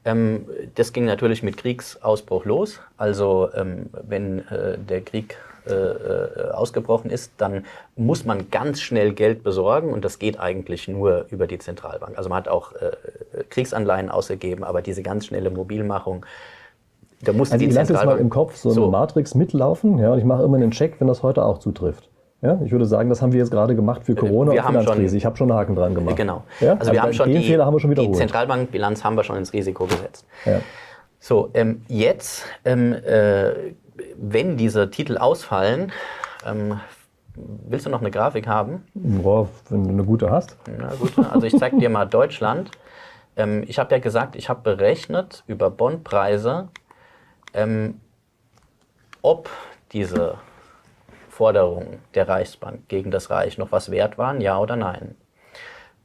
Ähm, 0.05 0.47
das 0.75 0.93
ging 0.93 1.05
natürlich 1.05 1.43
mit 1.43 1.57
Kriegsausbruch 1.57 2.45
los. 2.45 2.81
Also 2.97 3.49
ähm, 3.55 3.91
wenn 3.93 4.41
äh, 4.49 4.79
der 4.79 5.03
Krieg 5.03 5.37
äh, 5.67 5.73
äh, 5.73 6.51
ausgebrochen 6.53 7.11
ist, 7.11 7.33
dann 7.37 7.65
muss 7.97 8.25
man 8.25 8.51
ganz 8.51 8.81
schnell 8.81 9.13
Geld 9.13 9.43
besorgen 9.43 9.93
und 9.93 10.05
das 10.05 10.19
geht 10.19 10.41
eigentlich 10.41 10.89
nur 10.89 11.27
über 11.31 11.47
die 11.47 11.59
Zentralbank. 11.59 12.17
Also 12.17 12.31
man 12.31 12.39
hat 12.39 12.49
auch 12.49 12.73
äh, 12.73 13.45
Kriegsanleihen 13.51 14.11
ausgegeben, 14.11 14.65
aber 14.65 14.81
diese 14.83 15.03
ganz 15.03 15.27
schnelle 15.27 15.51
Mobilmachung, 15.51 16.25
da 17.23 17.33
musste 17.33 17.55
Also 17.55 17.65
die 17.65 17.71
ich 17.71 17.75
lasse 17.75 17.93
jetzt 17.93 18.05
mal 18.05 18.19
im 18.19 18.31
Kopf 18.31 18.57
so 18.57 18.71
eine 18.71 18.75
So. 18.75 18.91
Matrix 18.91 19.35
mitlaufen 19.35 19.99
ja, 19.99 20.13
und 20.13 20.19
ich 20.19 20.25
mache 20.25 20.43
immer 20.43 20.57
einen 20.57 20.71
Check, 20.71 20.97
wenn 20.99 21.09
das 21.09 21.23
heute 21.23 21.45
auch 21.45 21.59
zutrifft. 21.59 22.10
Ja, 22.43 22.59
ich 22.65 22.73
würde 22.73 22.87
sagen, 22.87 23.11
das 23.11 23.21
haben 23.21 23.33
wir 23.33 23.39
jetzt 23.39 23.51
gerade 23.51 23.75
gemacht 23.77 24.03
für 24.05 24.15
Corona 24.15 24.53
wir 24.53 24.61
und 24.61 24.65
haben 24.67 24.75
schon- 24.75 24.83
Finanzkrise. 24.85 25.17
Ich 25.17 25.27
habe 25.27 25.37
schon 25.37 25.51
einen 25.51 25.61
Haken 25.61 25.75
dran 25.75 25.95
gemacht. 25.95 26.17
Genau. 26.17 26.45
Ja? 26.61 26.73
Also 26.75 26.93
wir 26.93 27.01
Aber 27.01 27.09
haben 27.09 27.13
schon 27.15 27.29
den 27.31 27.43
die, 27.43 27.47
Fehler 27.49 27.67
haben 27.67 27.75
wir 27.75 27.81
schon 27.81 27.91
die 27.91 27.97
wiederholt. 27.99 28.17
Zentralbankbilanz 28.17 29.05
haben 29.05 29.17
wir 29.17 29.25
schon 29.25 29.37
ins 29.37 29.53
Risiko 29.53 29.85
gesetzt. 29.87 30.25
Ja. 30.47 30.61
So, 31.19 31.51
ähm, 31.53 31.83
jetzt, 31.89 32.47
ähm, 32.65 32.95
äh, 32.95 33.53
wenn 34.17 34.57
diese 34.57 34.91
Titel 34.91 35.19
ausfallen, 35.19 35.93
ähm, 36.47 36.81
willst 37.69 37.85
du 37.85 37.91
noch 37.91 38.01
eine 38.01 38.11
Grafik 38.11 38.47
haben? 38.47 38.85
Boah, 38.95 39.47
wenn 39.69 39.85
du 39.85 39.91
eine 39.91 40.05
gute 40.05 40.31
hast. 40.31 40.57
Na 40.79 40.95
gut, 40.99 41.13
also 41.31 41.47
ich 41.47 41.57
zeige 41.59 41.77
dir 41.79 41.91
mal 41.91 42.07
Deutschland. 42.07 42.71
Ähm, 43.37 43.65
ich 43.67 43.79
habe 43.79 43.95
ja 43.95 44.01
gesagt, 44.01 44.35
ich 44.35 44.49
habe 44.49 44.63
berechnet 44.63 45.45
über 45.47 45.71
Bondpreise, 45.71 46.69
ähm, 47.53 48.01
ob 49.21 49.51
diese 49.93 50.37
Forderungen 51.41 52.01
der 52.15 52.29
Reichsbank 52.29 52.87
gegen 52.89 53.11
das 53.11 53.31
Reich 53.31 53.57
noch 53.57 53.73
was 53.73 53.91
wert 53.91 54.19
waren, 54.19 54.43
ja 54.43 54.59
oder 54.59 54.77
nein? 54.77 55.15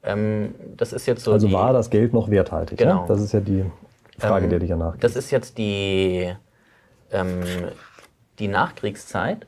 Ähm, 0.01 0.55
das 0.77 0.93
ist 0.93 1.07
jetzt 1.07 1.25
so. 1.25 1.33
Also 1.33 1.51
war 1.51 1.73
das 1.73 1.89
Geld 1.89 2.13
noch 2.13 2.29
werthaltig? 2.29 2.77
Genau. 2.77 3.01
Ja? 3.01 3.05
Das 3.09 3.19
ist 3.19 3.33
ja 3.33 3.41
die 3.41 3.65
Frage, 4.17 4.45
Ähm, 4.45 4.49
der 4.49 4.59
dich 4.59 4.69
ja 4.69 4.77
nach. 4.77 4.95
Das 4.95 5.17
ist 5.17 5.31
jetzt 5.31 5.57
die, 5.57 6.33
ähm, 7.11 7.43
die 8.39 8.47
Nachkriegszeit. 8.47 9.45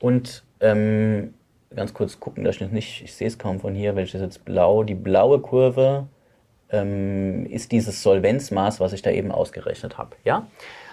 Und 0.00 0.42
ähm, 0.60 1.34
ganz 1.76 1.92
kurz 1.92 2.18
gucken, 2.18 2.42
da 2.42 2.54
steht 2.54 2.72
nicht, 2.72 3.02
ich 3.04 3.14
sehe 3.14 3.28
es 3.28 3.36
kaum 3.38 3.60
von 3.60 3.74
hier, 3.74 3.96
welches 3.96 4.14
ist 4.14 4.22
jetzt 4.22 4.46
blau. 4.46 4.84
Die 4.84 4.94
blaue 4.94 5.38
Kurve 5.40 6.06
ähm, 6.70 7.44
ist 7.44 7.72
dieses 7.72 8.02
Solvenzmaß, 8.02 8.80
was 8.80 8.94
ich 8.94 9.02
da 9.02 9.10
eben 9.10 9.30
ausgerechnet 9.32 9.98
habe. 9.98 10.16
Ja? 10.24 10.46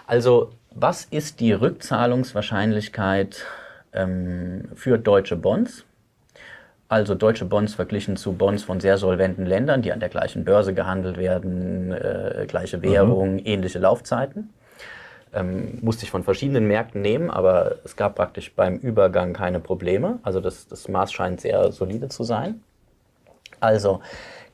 Also, 0.05 0.49
was 0.75 1.05
ist 1.05 1.39
die 1.39 1.53
Rückzahlungswahrscheinlichkeit 1.53 3.45
ähm, 3.93 4.69
für 4.75 4.97
deutsche 4.97 5.35
Bonds? 5.35 5.85
Also 6.87 7.15
deutsche 7.15 7.45
Bonds 7.45 7.73
verglichen 7.73 8.17
zu 8.17 8.33
Bonds 8.33 8.63
von 8.63 8.81
sehr 8.81 8.97
solventen 8.97 9.45
Ländern, 9.45 9.81
die 9.81 9.93
an 9.93 10.01
der 10.01 10.09
gleichen 10.09 10.43
Börse 10.43 10.73
gehandelt 10.73 11.17
werden, 11.17 11.93
äh, 11.93 12.45
gleiche 12.47 12.81
Währung, 12.81 13.39
ähnliche 13.39 13.79
Laufzeiten. 13.79 14.49
Ähm, 15.33 15.79
musste 15.81 16.03
ich 16.03 16.11
von 16.11 16.23
verschiedenen 16.23 16.67
Märkten 16.67 17.01
nehmen, 17.01 17.31
aber 17.31 17.77
es 17.85 17.95
gab 17.95 18.15
praktisch 18.15 18.53
beim 18.53 18.75
Übergang 18.75 19.31
keine 19.31 19.61
Probleme. 19.61 20.19
Also 20.23 20.41
das, 20.41 20.67
das 20.67 20.89
Maß 20.89 21.13
scheint 21.13 21.39
sehr 21.39 21.71
solide 21.71 22.09
zu 22.09 22.25
sein. 22.25 22.61
Also 23.61 24.01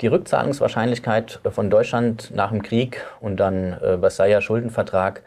die 0.01 0.07
Rückzahlungswahrscheinlichkeit 0.07 1.39
von 1.49 1.71
Deutschland 1.71 2.31
nach 2.35 2.51
dem 2.51 2.61
Krieg 2.61 3.03
und 3.19 3.37
dann 3.37 3.73
äh, 3.73 3.97
Versailler 3.97 4.41
Schuldenvertrag 4.41 5.23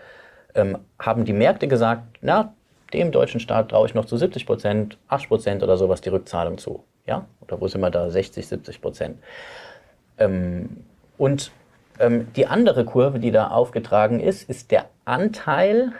ähm, 0.54 0.78
haben 0.98 1.24
die 1.24 1.32
Märkte 1.32 1.66
gesagt, 1.66 2.18
na, 2.20 2.54
dem 2.93 3.12
deutschen 3.12 3.41
Staat 3.41 3.70
traue 3.70 3.86
ich 3.86 3.95
noch 3.95 4.05
zu 4.05 4.16
70 4.16 4.47
Prozent, 4.47 4.99
80 5.09 5.28
Prozent 5.28 5.62
oder 5.62 5.76
sowas 5.76 6.01
die 6.01 6.09
Rückzahlung 6.09 6.59
zu. 6.59 6.84
Ja? 7.07 7.26
Oder 7.41 7.61
wo 7.61 7.68
sind 7.68 7.80
wir 7.80 7.91
da? 7.91 8.11
60, 8.11 8.47
70 8.47 8.80
Prozent. 8.80 9.18
Ähm, 10.18 10.84
und 11.18 11.53
ähm, 11.99 12.32
die 12.34 12.47
andere 12.47 12.84
Kurve, 12.84 13.18
die 13.18 13.30
da 13.30 13.49
aufgetragen 13.49 14.20
ist, 14.20 14.49
ist 14.49 14.70
der 14.70 14.86
Anteil 15.05 15.93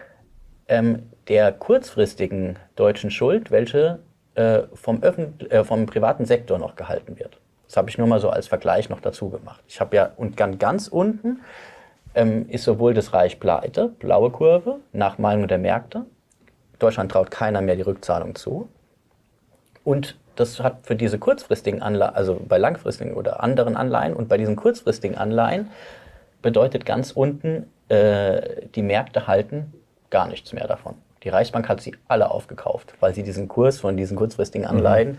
ähm, 0.69 1.11
der 1.29 1.53
kurzfristigen 1.53 2.59
deutschen 2.77 3.11
Schuld, 3.11 3.51
welche 3.51 3.99
äh, 4.35 4.63
vom, 4.75 5.03
äh, 5.03 5.65
vom 5.65 5.87
privaten 5.87 6.25
Sektor 6.25 6.59
noch 6.59 6.77
gehalten 6.77 7.19
wird. 7.19 7.39
Das 7.67 7.77
habe 7.77 7.91
ich 7.91 7.99
nur 7.99 8.07
mal 8.07 8.21
so 8.21 8.31
als 8.31 8.49
Vergleich 8.49 8.89
noch 8.89 9.01
dazu 9.01 9.31
gemacht. 9.31 9.63
Ich 9.69 9.81
habe 9.81 9.95
ja, 9.95 10.11
und 10.17 10.37
ganz, 10.37 10.59
ganz 10.59 10.89
unten 10.89 11.41
ähm, 12.15 12.49
ist 12.49 12.65
sowohl 12.65 12.95
das 12.95 13.13
Reich 13.13 13.39
pleite, 13.39 13.89
blaue 13.99 14.31
Kurve, 14.31 14.77
nach 14.93 15.19
Meinung 15.19 15.47
der 15.47 15.59
Märkte. 15.59 16.07
Deutschland 16.83 17.13
traut 17.13 17.31
keiner 17.31 17.61
mehr 17.61 17.77
die 17.77 17.83
Rückzahlung 17.83 18.35
zu. 18.35 18.69
Und 19.85 20.17
das 20.37 20.61
hat 20.61 20.79
für 20.87 20.97
diese 20.97 21.19
kurzfristigen 21.19 21.83
Anleihen, 21.83 22.15
also 22.15 22.41
bei 22.47 22.59
langfristigen 22.59 23.15
oder 23.15 23.43
anderen 23.43 23.77
Anleihen 23.77 24.15
und 24.15 24.29
bei 24.29 24.39
diesen 24.39 24.57
kurzfristigen 24.57 25.17
Anleihen 25.17 25.71
bedeutet 26.43 26.87
ganz 26.87 27.13
unten, 27.13 27.71
äh, 27.89 28.67
die 28.75 28.83
Märkte 28.83 29.27
halten 29.27 29.73
gar 30.11 30.27
nichts 30.27 30.53
mehr 30.53 30.67
davon. 30.67 30.95
Die 31.23 31.29
Reichsbank 31.29 31.69
hat 31.69 31.81
sie 31.81 31.95
alle 32.09 32.31
aufgekauft, 32.31 32.95
weil 33.01 33.15
sie 33.15 33.23
diesen 33.23 33.49
Kurs 33.49 33.79
von 33.79 33.97
diesen 33.97 34.17
kurzfristigen 34.17 34.67
Anleihen 34.67 35.19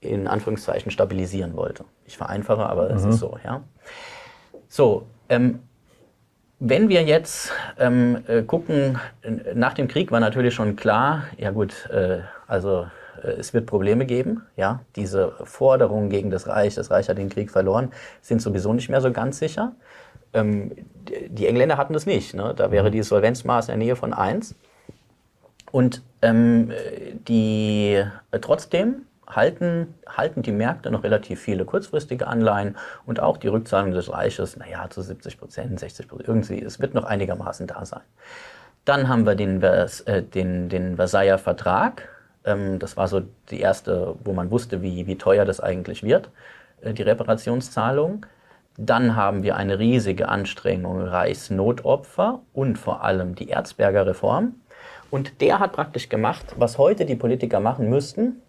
in 0.00 0.26
Anführungszeichen 0.26 0.90
stabilisieren 0.90 1.56
wollte. 1.56 1.84
Ich 2.06 2.16
vereinfache, 2.16 2.66
aber 2.66 2.90
es 2.90 3.04
ist 3.04 3.18
so, 3.18 3.38
ja. 3.44 3.62
So, 4.68 5.06
ähm, 5.28 5.60
wenn 6.60 6.88
wir 6.90 7.02
jetzt 7.02 7.52
ähm, 7.78 8.18
äh, 8.28 8.42
gucken, 8.42 8.98
äh, 9.22 9.54
nach 9.54 9.72
dem 9.74 9.88
Krieg 9.88 10.12
war 10.12 10.20
natürlich 10.20 10.54
schon 10.54 10.76
klar, 10.76 11.24
ja 11.38 11.50
gut, 11.50 11.88
äh, 11.90 12.20
also 12.46 12.86
äh, 13.24 13.28
es 13.32 13.54
wird 13.54 13.66
Probleme 13.66 14.04
geben. 14.06 14.42
Ja, 14.56 14.80
diese 14.94 15.32
Forderungen 15.44 16.10
gegen 16.10 16.30
das 16.30 16.46
Reich, 16.46 16.74
das 16.74 16.90
Reich 16.90 17.08
hat 17.08 17.16
den 17.18 17.30
Krieg 17.30 17.50
verloren, 17.50 17.90
sind 18.20 18.42
sowieso 18.42 18.72
nicht 18.74 18.90
mehr 18.90 19.00
so 19.00 19.10
ganz 19.10 19.38
sicher. 19.38 19.72
Ähm, 20.34 20.72
die- 21.08 21.28
die 21.30 21.46
Engländer 21.46 21.78
hatten 21.78 21.94
das 21.94 22.04
nicht. 22.06 22.34
Ne? 22.34 22.52
Da 22.54 22.70
wäre 22.70 22.90
dieses 22.90 23.08
Solvenzmaß 23.08 23.68
in 23.68 23.72
der 23.72 23.78
Nähe 23.86 23.96
von 23.96 24.12
1. 24.12 24.54
Und 25.72 26.02
ähm, 26.20 26.72
die, 27.26 28.02
äh, 28.30 28.38
trotzdem 28.40 29.06
halten, 29.34 29.94
halten 30.06 30.42
die 30.42 30.52
Märkte 30.52 30.90
noch 30.90 31.02
relativ 31.02 31.40
viele 31.40 31.64
kurzfristige 31.64 32.26
Anleihen 32.26 32.76
und 33.06 33.20
auch 33.20 33.36
die 33.36 33.48
Rückzahlung 33.48 33.92
des 33.92 34.12
Reiches, 34.12 34.56
naja, 34.56 34.88
zu 34.90 35.02
70 35.02 35.38
Prozent, 35.38 35.80
60 35.80 36.08
Prozent, 36.08 36.28
irgendwie, 36.28 36.62
es 36.62 36.80
wird 36.80 36.94
noch 36.94 37.04
einigermaßen 37.04 37.66
da 37.66 37.84
sein. 37.84 38.02
Dann 38.84 39.08
haben 39.08 39.26
wir 39.26 39.34
den, 39.34 39.60
Vers, 39.60 40.00
äh, 40.02 40.22
den, 40.22 40.68
den 40.68 40.96
Versailler 40.96 41.38
Vertrag. 41.38 42.08
Ähm, 42.44 42.78
das 42.78 42.96
war 42.96 43.08
so 43.08 43.22
die 43.50 43.60
erste, 43.60 44.16
wo 44.24 44.32
man 44.32 44.50
wusste, 44.50 44.82
wie, 44.82 45.06
wie 45.06 45.16
teuer 45.16 45.44
das 45.44 45.60
eigentlich 45.60 46.02
wird, 46.02 46.30
äh, 46.80 46.92
die 46.92 47.02
Reparationszahlung. 47.02 48.26
Dann 48.76 49.16
haben 49.16 49.42
wir 49.42 49.56
eine 49.56 49.78
riesige 49.78 50.28
Anstrengung 50.28 51.02
Reichsnotopfer 51.02 52.40
und 52.54 52.78
vor 52.78 53.04
allem 53.04 53.34
die 53.34 53.50
Erzberger 53.50 54.06
Reform. 54.06 54.54
Und 55.10 55.40
der 55.40 55.58
hat 55.58 55.72
praktisch 55.72 56.08
gemacht, 56.08 56.54
was 56.56 56.78
heute 56.78 57.04
die 57.04 57.16
Politiker 57.16 57.60
machen 57.60 57.90
müssten, 57.90 58.40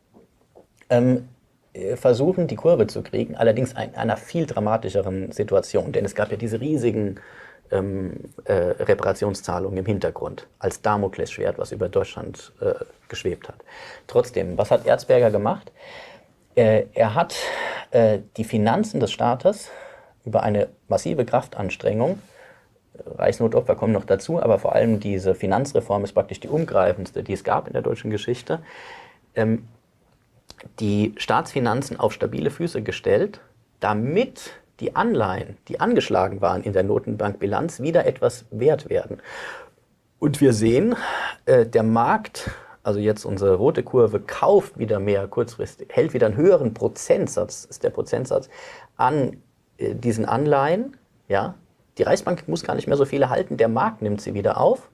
ähm, 0.91 1.29
äh, 1.73 1.95
versuchen, 1.95 2.45
die 2.45 2.55
Kurve 2.55 2.85
zu 2.85 3.01
kriegen, 3.01 3.35
allerdings 3.35 3.71
in 3.71 3.95
einer 3.95 4.17
viel 4.17 4.45
dramatischeren 4.45 5.31
Situation. 5.31 5.91
Denn 5.91 6.05
es 6.05 6.13
gab 6.13 6.29
ja 6.29 6.37
diese 6.37 6.61
riesigen 6.61 7.19
ähm, 7.71 8.17
äh, 8.45 8.53
Reparationszahlungen 8.53 9.79
im 9.79 9.85
Hintergrund 9.85 10.47
als 10.59 10.83
Damoklesschwert, 10.83 11.57
was 11.57 11.71
über 11.71 11.89
Deutschland 11.89 12.53
äh, 12.61 12.73
geschwebt 13.07 13.47
hat. 13.47 13.57
Trotzdem, 14.05 14.57
was 14.57 14.69
hat 14.69 14.85
Erzberger 14.85 15.31
gemacht? 15.31 15.71
Äh, 16.53 16.85
er 16.93 17.15
hat 17.15 17.35
äh, 17.89 18.19
die 18.37 18.43
Finanzen 18.43 18.99
des 18.99 19.11
Staates 19.11 19.71
über 20.25 20.43
eine 20.43 20.67
massive 20.87 21.25
Kraftanstrengung 21.25 22.19
Reichsnotopfer 23.05 23.75
kommen 23.75 23.93
noch 23.93 24.05
dazu, 24.05 24.41
aber 24.41 24.59
vor 24.59 24.75
allem 24.75 24.99
diese 24.99 25.35
Finanzreform 25.35 26.03
ist 26.03 26.13
praktisch 26.13 26.39
die 26.39 26.49
umgreifendste, 26.49 27.23
die 27.23 27.33
es 27.33 27.43
gab 27.43 27.67
in 27.67 27.73
der 27.73 27.81
deutschen 27.81 28.11
Geschichte. 28.11 28.59
Ähm, 29.35 29.67
die 30.79 31.13
Staatsfinanzen 31.17 31.99
auf 31.99 32.13
stabile 32.13 32.51
Füße 32.51 32.81
gestellt, 32.81 33.39
damit 33.79 34.51
die 34.79 34.95
Anleihen, 34.95 35.57
die 35.67 35.79
angeschlagen 35.79 36.41
waren 36.41 36.63
in 36.63 36.73
der 36.73 36.83
Notenbankbilanz, 36.83 37.81
wieder 37.81 38.05
etwas 38.05 38.45
wert 38.51 38.89
werden. 38.89 39.21
Und 40.19 40.41
wir 40.41 40.53
sehen, 40.53 40.95
äh, 41.45 41.65
der 41.65 41.83
Markt, 41.83 42.51
also 42.83 42.99
jetzt 42.99 43.25
unsere 43.25 43.55
rote 43.55 43.83
Kurve, 43.83 44.19
kauft 44.19 44.77
wieder 44.77 44.99
mehr 44.99 45.27
kurzfristig, 45.27 45.89
hält 45.91 46.13
wieder 46.13 46.27
einen 46.27 46.35
höheren 46.35 46.73
Prozentsatz, 46.73 47.65
ist 47.65 47.83
der 47.83 47.89
Prozentsatz, 47.91 48.49
an 48.97 49.37
äh, 49.77 49.95
diesen 49.95 50.25
Anleihen. 50.25 50.97
Ja? 51.27 51.55
Die 51.97 52.03
Reichsbank 52.03 52.47
muss 52.47 52.63
gar 52.63 52.75
nicht 52.75 52.87
mehr 52.87 52.97
so 52.97 53.05
viele 53.05 53.29
halten, 53.29 53.57
der 53.57 53.67
Markt 53.67 54.01
nimmt 54.01 54.21
sie 54.21 54.33
wieder 54.33 54.59
auf. 54.59 54.89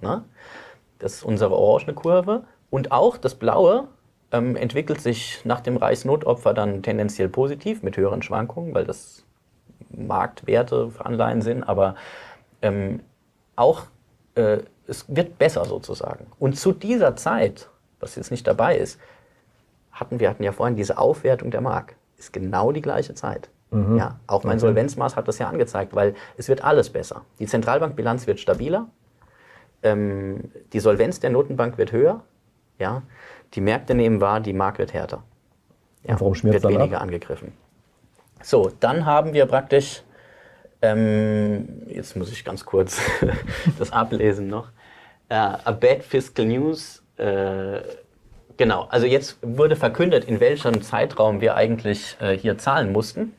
Ne? 0.00 0.24
Das 0.98 1.14
ist 1.14 1.22
unsere 1.22 1.54
orangene 1.54 1.94
Kurve. 1.94 2.44
Und 2.70 2.92
auch 2.92 3.16
das 3.16 3.34
Blaue 3.34 3.88
ähm, 4.32 4.56
entwickelt 4.56 5.00
sich 5.00 5.44
nach 5.44 5.60
dem 5.60 5.76
Reichsnotopfer 5.76 6.54
dann 6.54 6.82
tendenziell 6.82 7.28
positiv 7.28 7.82
mit 7.82 7.96
höheren 7.96 8.22
Schwankungen, 8.22 8.74
weil 8.74 8.84
das 8.84 9.24
Marktwerte 9.90 10.90
für 10.90 11.06
Anleihen 11.06 11.42
sind. 11.42 11.64
Aber 11.64 11.94
ähm, 12.62 13.00
auch 13.56 13.84
äh, 14.34 14.58
es 14.86 15.04
wird 15.08 15.38
besser 15.38 15.64
sozusagen. 15.64 16.26
Und 16.38 16.58
zu 16.58 16.72
dieser 16.72 17.16
Zeit, 17.16 17.68
was 18.00 18.16
jetzt 18.16 18.30
nicht 18.30 18.46
dabei 18.46 18.76
ist, 18.76 18.98
hatten 19.92 20.20
wir 20.20 20.30
hatten 20.30 20.44
ja 20.44 20.52
vorhin 20.52 20.76
diese 20.76 20.98
Aufwertung 20.98 21.50
der 21.50 21.60
Mark. 21.60 21.96
Ist 22.16 22.32
genau 22.32 22.72
die 22.72 22.82
gleiche 22.82 23.14
Zeit. 23.14 23.50
Ja, 23.98 24.18
auch 24.26 24.44
mein 24.44 24.58
Solvenzmaß 24.58 25.14
hat 25.14 25.28
das 25.28 25.38
ja 25.38 25.48
angezeigt, 25.48 25.94
weil 25.94 26.14
es 26.38 26.48
wird 26.48 26.64
alles 26.64 26.88
besser. 26.88 27.22
Die 27.38 27.46
Zentralbankbilanz 27.46 28.26
wird 28.26 28.40
stabiler, 28.40 28.86
ähm, 29.82 30.50
die 30.72 30.80
Solvenz 30.80 31.20
der 31.20 31.30
Notenbank 31.30 31.76
wird 31.76 31.92
höher, 31.92 32.22
ja, 32.78 33.02
die 33.54 33.60
Märkte 33.60 33.94
nehmen 33.94 34.20
wahr, 34.20 34.40
die 34.40 34.52
Mark 34.52 34.78
wird 34.78 34.92
härter. 34.92 35.22
Ja, 36.04 36.14
Und 36.14 36.20
warum 36.20 36.34
schmiert's 36.34 36.62
wird 36.62 36.64
dann 36.64 36.74
ab? 36.74 36.80
weniger 36.80 37.00
angegriffen. 37.00 37.52
So, 38.42 38.70
dann 38.80 39.04
haben 39.04 39.32
wir 39.32 39.46
praktisch, 39.46 40.02
ähm, 40.80 41.82
jetzt 41.88 42.16
muss 42.16 42.30
ich 42.30 42.44
ganz 42.44 42.64
kurz 42.64 43.00
das 43.78 43.92
ablesen 43.92 44.48
noch, 44.48 44.68
äh, 45.28 45.34
a 45.34 45.72
bad 45.72 46.04
fiscal 46.04 46.46
news, 46.46 47.02
äh, 47.16 47.80
genau, 48.56 48.84
also 48.90 49.06
jetzt 49.06 49.38
wurde 49.42 49.76
verkündet, 49.76 50.24
in 50.24 50.40
welchem 50.40 50.82
Zeitraum 50.82 51.40
wir 51.40 51.56
eigentlich 51.56 52.16
äh, 52.20 52.36
hier 52.38 52.58
zahlen 52.58 52.92
mussten, 52.92 53.34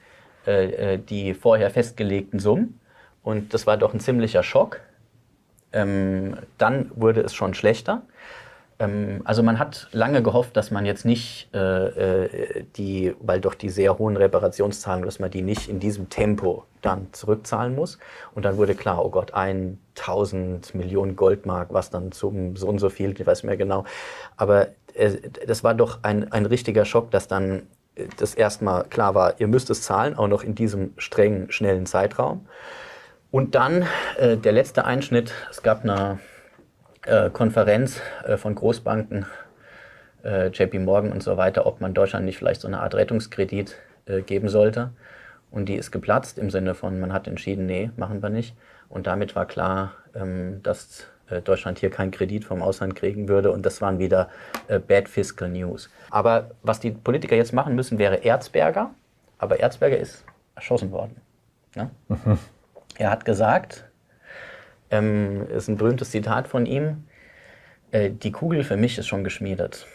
äh, 0.46 0.94
äh, 0.94 0.98
die 0.98 1.34
vorher 1.34 1.70
festgelegten 1.70 2.40
Summen. 2.40 2.80
Und 3.24 3.54
das 3.54 3.68
war 3.68 3.78
doch 3.78 3.94
ein 3.94 4.00
ziemlicher 4.00 4.44
Schock. 4.44 4.82
Ähm, 5.72 6.38
dann 6.58 6.92
wurde 6.96 7.22
es 7.22 7.34
schon 7.34 7.54
schlechter. 7.54 8.02
Ähm, 8.80 9.22
also 9.26 9.44
man 9.44 9.60
hat 9.60 9.88
lange 9.92 10.24
gehofft, 10.24 10.56
dass 10.58 10.72
man 10.72 10.86
jetzt 10.86 11.06
nicht 11.06 11.50
äh, 11.54 12.24
äh, 12.24 12.66
die, 12.78 13.14
weil 13.20 13.42
doch 13.42 13.54
die 13.54 13.70
sehr 13.70 13.98
hohen 13.98 14.18
Reparationszahlen, 14.18 15.04
dass 15.04 15.20
man 15.20 15.30
die 15.30 15.42
nicht 15.42 15.68
in 15.68 15.80
diesem 15.80 16.10
Tempo 16.10 16.66
dann 16.82 17.08
zurückzahlen 17.12 17.76
muss. 17.76 18.00
Und 18.34 18.46
dann 18.46 18.58
wurde 18.58 18.76
klar, 18.76 19.04
oh 19.06 19.10
Gott, 19.10 19.34
1000 19.34 20.74
Millionen 20.74 21.16
Goldmark, 21.16 21.74
was 21.74 21.90
dann 21.90 22.12
zum 22.12 22.56
so 22.56 22.68
und 22.68 22.80
so 22.80 22.90
viel, 22.90 23.12
ich 23.12 23.28
weiß 23.28 23.44
nicht 23.44 23.48
mehr 23.48 23.58
genau. 23.58 23.84
Aber 24.38 24.70
äh, 24.94 25.18
das 25.46 25.64
war 25.64 25.74
doch 25.74 26.00
ein, 26.04 26.32
ein 26.32 26.46
richtiger 26.46 26.86
Schock, 26.86 27.12
dass 27.12 27.28
dann 27.28 27.64
äh, 27.96 28.06
das 28.18 28.34
erstmal 28.34 28.86
klar 28.86 29.14
war, 29.14 29.40
ihr 29.40 29.48
müsst 29.48 29.70
es 29.70 29.82
zahlen, 29.82 30.18
auch 30.18 30.28
noch 30.28 30.44
in 30.44 30.56
diesem 30.56 30.94
strengen, 30.98 31.52
schnellen 31.52 31.86
Zeitraum. 31.86 32.46
Und 33.32 33.56
dann 33.56 33.86
äh, 34.18 34.38
der 34.38 34.54
letzte 34.54 34.86
Einschnitt, 34.86 35.34
es 35.52 35.62
gab 35.62 35.84
eine 35.84 36.20
äh, 37.10 37.30
Konferenz 37.32 38.02
äh, 38.26 38.38
von 38.38 38.56
Großbanken, 38.56 39.26
äh, 40.24 40.48
JP 40.48 40.80
Morgan 40.80 41.12
und 41.12 41.24
so 41.24 41.38
weiter, 41.38 41.66
ob 41.66 41.82
man 41.82 41.94
Deutschland 41.94 42.26
nicht 42.26 42.38
vielleicht 42.38 42.62
so 42.62 42.68
eine 42.68 42.82
Art 42.82 42.96
Rettungskredit 42.96 43.76
geben 44.26 44.50
sollte. 44.50 44.90
Und 45.52 45.70
die 45.70 45.76
ist 45.76 45.92
geplatzt 45.92 46.40
im 46.40 46.50
Sinne 46.50 46.74
von, 46.74 47.00
man 47.00 47.14
hat 47.14 47.28
entschieden, 47.28 47.68
nee, 47.68 47.92
machen 47.96 48.24
wir 48.24 48.30
nicht. 48.30 48.56
Und 48.88 49.06
damit 49.06 49.36
war 49.36 49.46
klar, 49.46 49.94
ähm, 50.16 50.64
dass 50.64 51.06
Deutschland 51.44 51.78
hier 51.78 51.92
keinen 51.92 52.10
Kredit 52.10 52.44
vom 52.44 52.64
Ausland 52.64 52.96
kriegen 52.96 53.28
würde. 53.28 53.52
Und 53.52 53.68
das 53.68 53.82
waren 53.82 54.00
wieder 54.00 54.30
Bad 54.88 55.08
Fiscal 55.08 55.48
News. 55.48 55.92
Aber 56.10 56.50
was 56.64 56.80
die 56.80 56.90
Politiker 56.90 57.36
jetzt 57.36 57.54
machen 57.54 57.76
müssen, 57.76 58.00
wäre 58.00 58.16
Erzberger. 58.16 58.90
Aber 59.38 59.60
Erzberger 59.60 59.98
ist 59.98 60.26
erschossen 60.56 60.92
worden. 60.92 61.18
Ne? 61.76 61.92
Mhm. 62.08 62.40
Er 62.98 63.12
hat 63.12 63.24
gesagt, 63.24 63.89
ähm, 64.92 65.48
ist 65.50 65.68
ein 65.68 65.78
berühmtes 65.78 66.12
Zitat 66.12 66.48
von 66.48 66.66
ihm. 66.66 67.06
Äh, 67.92 68.12
die 68.12 68.32
Kugel 68.32 68.64
für 68.64 68.78
mich 68.78 68.98
ist 68.98 69.08
schon 69.08 69.24
geschmiedet. 69.24 69.88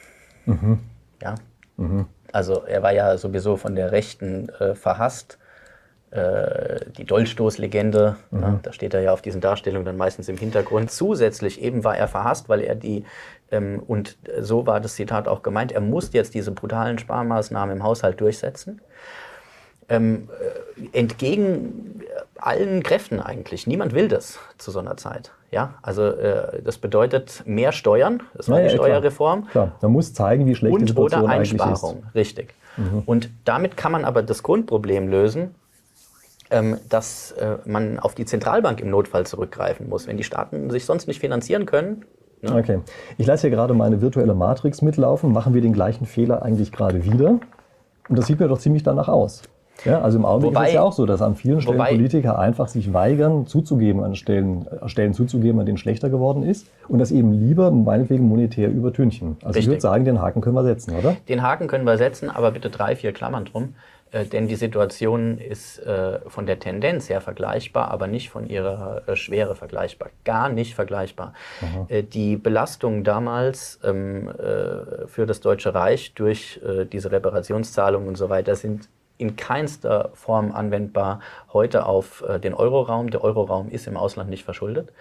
Mhm. 0.46 0.80
Ja. 1.22 1.34
Mhm. 1.76 2.06
Also 2.32 2.64
er 2.64 2.82
war 2.82 2.92
ja 2.92 3.16
sowieso 3.16 3.56
von 3.56 3.76
der 3.76 3.92
Rechten 3.92 4.48
äh, 4.60 4.74
verhasst. 4.74 5.38
Äh, 6.10 6.90
die 6.96 7.04
Dolchstoßlegende, 7.04 8.16
mhm. 8.30 8.40
ja, 8.40 8.60
da 8.62 8.72
steht 8.72 8.94
er 8.94 9.00
ja 9.00 9.12
auf 9.12 9.22
diesen 9.22 9.40
Darstellungen 9.40 9.84
dann 9.84 9.96
meistens 9.96 10.28
im 10.28 10.36
Hintergrund. 10.36 10.90
Zusätzlich 10.90 11.60
eben 11.60 11.84
war 11.84 11.96
er 11.96 12.08
verhasst, 12.08 12.48
weil 12.48 12.60
er 12.60 12.74
die, 12.74 13.04
ähm, 13.50 13.82
und 13.84 14.16
so 14.40 14.66
war 14.66 14.80
das 14.80 14.94
Zitat 14.94 15.26
auch 15.26 15.42
gemeint, 15.42 15.72
er 15.72 15.80
musste 15.80 16.16
jetzt 16.16 16.34
diese 16.34 16.52
brutalen 16.52 16.98
Sparmaßnahmen 16.98 17.78
im 17.78 17.82
Haushalt 17.82 18.20
durchsetzen 18.20 18.80
ähm, 19.88 20.28
äh, 20.92 20.98
entgegen 20.98 22.02
allen 22.36 22.82
Kräften 22.82 23.20
eigentlich. 23.20 23.66
Niemand 23.66 23.94
will 23.94 24.08
das 24.08 24.38
zu 24.58 24.70
so 24.70 24.78
einer 24.78 24.96
Zeit. 24.96 25.32
Ja, 25.50 25.74
also 25.82 26.02
äh, 26.02 26.62
das 26.62 26.78
bedeutet 26.78 27.42
mehr 27.46 27.72
Steuern, 27.72 28.22
das 28.34 28.48
war 28.48 28.60
ja, 28.60 28.68
die 28.68 28.74
Steuerreform. 28.74 29.46
Klar. 29.48 29.66
klar. 29.66 29.78
man 29.82 29.92
muss 29.92 30.12
zeigen, 30.12 30.46
wie 30.46 30.54
schlecht 30.54 30.74
und 30.74 30.82
die 30.82 30.88
Situation 30.88 31.22
oder 31.22 31.32
Einsparung, 31.32 32.02
ist. 32.08 32.14
richtig. 32.14 32.54
Mhm. 32.76 33.02
Und 33.06 33.30
damit 33.44 33.76
kann 33.76 33.92
man 33.92 34.04
aber 34.04 34.22
das 34.22 34.42
Grundproblem 34.42 35.08
lösen, 35.08 35.54
ähm, 36.50 36.78
dass 36.88 37.32
äh, 37.32 37.58
man 37.64 37.98
auf 38.00 38.14
die 38.14 38.24
Zentralbank 38.24 38.80
im 38.80 38.90
Notfall 38.90 39.26
zurückgreifen 39.26 39.88
muss. 39.88 40.06
Wenn 40.06 40.16
die 40.16 40.24
Staaten 40.24 40.70
sich 40.70 40.84
sonst 40.84 41.06
nicht 41.06 41.20
finanzieren 41.20 41.66
können, 41.66 42.04
ne? 42.42 42.54
Okay. 42.56 42.80
Ich 43.16 43.26
lasse 43.26 43.42
hier 43.42 43.56
gerade 43.56 43.74
meine 43.74 44.00
virtuelle 44.00 44.34
Matrix 44.34 44.82
mitlaufen. 44.82 45.32
Machen 45.32 45.54
wir 45.54 45.62
den 45.62 45.72
gleichen 45.72 46.04
Fehler 46.04 46.42
eigentlich 46.42 46.72
gerade 46.72 47.04
wieder? 47.04 47.38
Und 48.08 48.18
das 48.18 48.26
sieht 48.26 48.38
mir 48.40 48.48
doch 48.48 48.58
ziemlich 48.58 48.82
danach 48.82 49.08
aus. 49.08 49.42
Ja, 49.84 50.00
also 50.00 50.18
im 50.18 50.24
Augenblick 50.24 50.54
wobei, 50.54 50.64
ist 50.64 50.68
es 50.68 50.74
ja 50.74 50.82
auch 50.82 50.92
so, 50.92 51.04
dass 51.04 51.20
an 51.20 51.34
vielen 51.34 51.60
Stellen 51.60 51.78
wobei, 51.78 51.90
Politiker 51.90 52.38
einfach 52.38 52.68
sich 52.68 52.92
weigern, 52.92 53.46
zuzugeben, 53.46 54.02
an 54.02 54.14
Stellen, 54.14 54.66
äh, 54.66 54.88
Stellen 54.88 55.12
zuzugeben, 55.12 55.60
an 55.60 55.66
denen 55.66 55.78
schlechter 55.78 56.08
geworden 56.10 56.42
ist 56.42 56.68
und 56.88 56.98
das 56.98 57.10
eben 57.10 57.32
lieber 57.32 57.70
meinetwegen 57.70 58.26
monetär 58.28 58.70
übertünchen. 58.70 59.36
Also 59.40 59.48
richtig. 59.48 59.62
ich 59.62 59.68
würde 59.68 59.80
sagen, 59.80 60.04
den 60.04 60.20
Haken 60.20 60.40
können 60.40 60.54
wir 60.54 60.64
setzen, 60.64 60.94
oder? 60.96 61.16
Den 61.28 61.42
Haken 61.42 61.66
können 61.66 61.84
wir 61.84 61.98
setzen, 61.98 62.30
aber 62.30 62.52
bitte 62.52 62.70
drei, 62.70 62.96
vier 62.96 63.12
Klammern 63.12 63.44
drum. 63.44 63.74
Äh, 64.14 64.26
denn 64.26 64.46
die 64.46 64.54
Situation 64.54 65.38
ist 65.38 65.80
äh, 65.80 66.20
von 66.28 66.46
der 66.46 66.60
Tendenz 66.60 67.08
her 67.08 67.20
vergleichbar, 67.20 67.90
aber 67.90 68.06
nicht 68.06 68.30
von 68.30 68.48
ihrer 68.48 69.02
äh, 69.08 69.16
Schwere 69.16 69.56
vergleichbar. 69.56 70.10
Gar 70.24 70.48
nicht 70.48 70.74
vergleichbar. 70.74 71.34
Äh, 71.88 72.04
die 72.04 72.36
Belastung 72.36 73.02
damals 73.02 73.80
ähm, 73.82 74.28
äh, 74.28 75.06
für 75.08 75.26
das 75.26 75.40
Deutsche 75.40 75.74
Reich 75.74 76.14
durch 76.14 76.60
diese 76.92 77.10
Reparationszahlungen 77.10 78.08
und 78.08 78.16
so 78.16 78.28
weiter 78.28 78.54
sind 78.54 78.88
in 79.18 79.36
keinster 79.36 80.10
Form 80.14 80.52
anwendbar 80.52 81.20
heute 81.52 81.86
auf 81.86 82.24
äh, 82.28 82.38
den 82.40 82.54
Euroraum. 82.54 83.10
Der 83.10 83.22
Euroraum 83.22 83.70
ist 83.70 83.86
im 83.86 83.96
Ausland 83.96 84.30
nicht 84.30 84.44
verschuldet. 84.44 84.92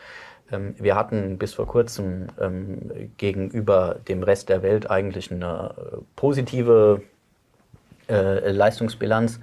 Ähm, 0.52 0.76
wir 0.78 0.96
hatten 0.96 1.38
bis 1.38 1.54
vor 1.54 1.68
kurzem 1.68 2.28
ähm, 2.40 3.12
gegenüber 3.18 3.98
dem 4.08 4.24
Rest 4.24 4.50
der 4.50 4.62
Welt 4.62 4.90
eigentlich 4.90 5.32
eine 5.32 5.74
äh, 5.78 5.98
positive 6.16 7.02
äh, 8.10 8.52
Leistungsbilanz 8.52 9.40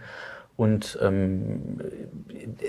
und 0.61 0.99
ähm, 1.01 1.79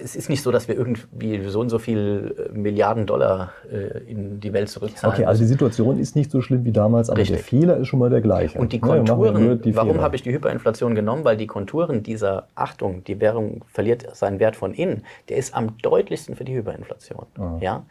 es 0.01 0.15
ist 0.15 0.29
nicht 0.29 0.41
so, 0.43 0.49
dass 0.49 0.69
wir 0.69 0.77
irgendwie 0.77 1.43
so 1.49 1.59
und 1.59 1.67
so 1.67 1.77
viel 1.77 2.49
äh, 2.49 2.57
Milliarden 2.57 3.05
Dollar 3.05 3.51
äh, 3.69 4.09
in 4.09 4.39
die 4.39 4.53
Welt 4.53 4.69
zurückzahlen. 4.69 5.13
Okay, 5.13 5.25
also 5.25 5.41
die 5.41 5.47
Situation 5.47 5.99
ist 5.99 6.15
nicht 6.15 6.31
so 6.31 6.39
schlimm 6.39 6.63
wie 6.63 6.71
damals, 6.71 7.09
aber 7.09 7.19
Richtig. 7.19 7.35
der 7.35 7.43
Fehler 7.43 7.75
ist 7.75 7.89
schon 7.89 7.99
mal 7.99 8.09
der 8.09 8.21
gleiche. 8.21 8.57
Und 8.57 8.71
die 8.71 8.79
Konturen, 8.79 9.45
ja, 9.45 9.55
die 9.55 9.75
warum 9.75 9.99
habe 9.99 10.15
ich 10.15 10.23
die 10.23 10.31
Hyperinflation 10.31 10.95
genommen? 10.95 11.25
Weil 11.25 11.35
die 11.35 11.47
Konturen 11.47 12.01
dieser 12.01 12.47
Achtung, 12.55 13.03
die 13.03 13.19
Währung 13.19 13.65
verliert 13.67 14.07
seinen 14.15 14.39
Wert 14.39 14.55
von 14.55 14.73
innen, 14.73 15.03
der 15.27 15.35
ist 15.35 15.53
am 15.53 15.75
deutlichsten 15.81 16.37
für 16.37 16.45
die 16.45 16.55
Hyperinflation. 16.55 17.25
Ja? 17.59 17.83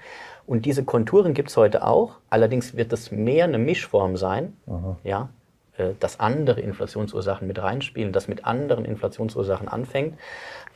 Und 0.47 0.65
diese 0.65 0.83
Konturen 0.83 1.35
gibt 1.35 1.51
es 1.51 1.59
heute 1.59 1.87
auch, 1.87 2.13
allerdings 2.31 2.75
wird 2.75 2.95
es 2.95 3.13
mehr 3.13 3.45
eine 3.45 3.59
Mischform 3.59 4.17
sein. 4.17 4.55
Aha. 4.67 4.97
Ja? 5.05 5.29
Äh, 5.81 5.95
dass 5.99 6.21
andere 6.21 6.61
Inflationsursachen 6.61 7.47
mit 7.47 7.63
reinspielen, 7.63 8.13
dass 8.13 8.29
mit 8.29 8.45
anderen 8.45 8.85
Inflationsursachen 8.85 9.69
anfängt. 9.69 10.15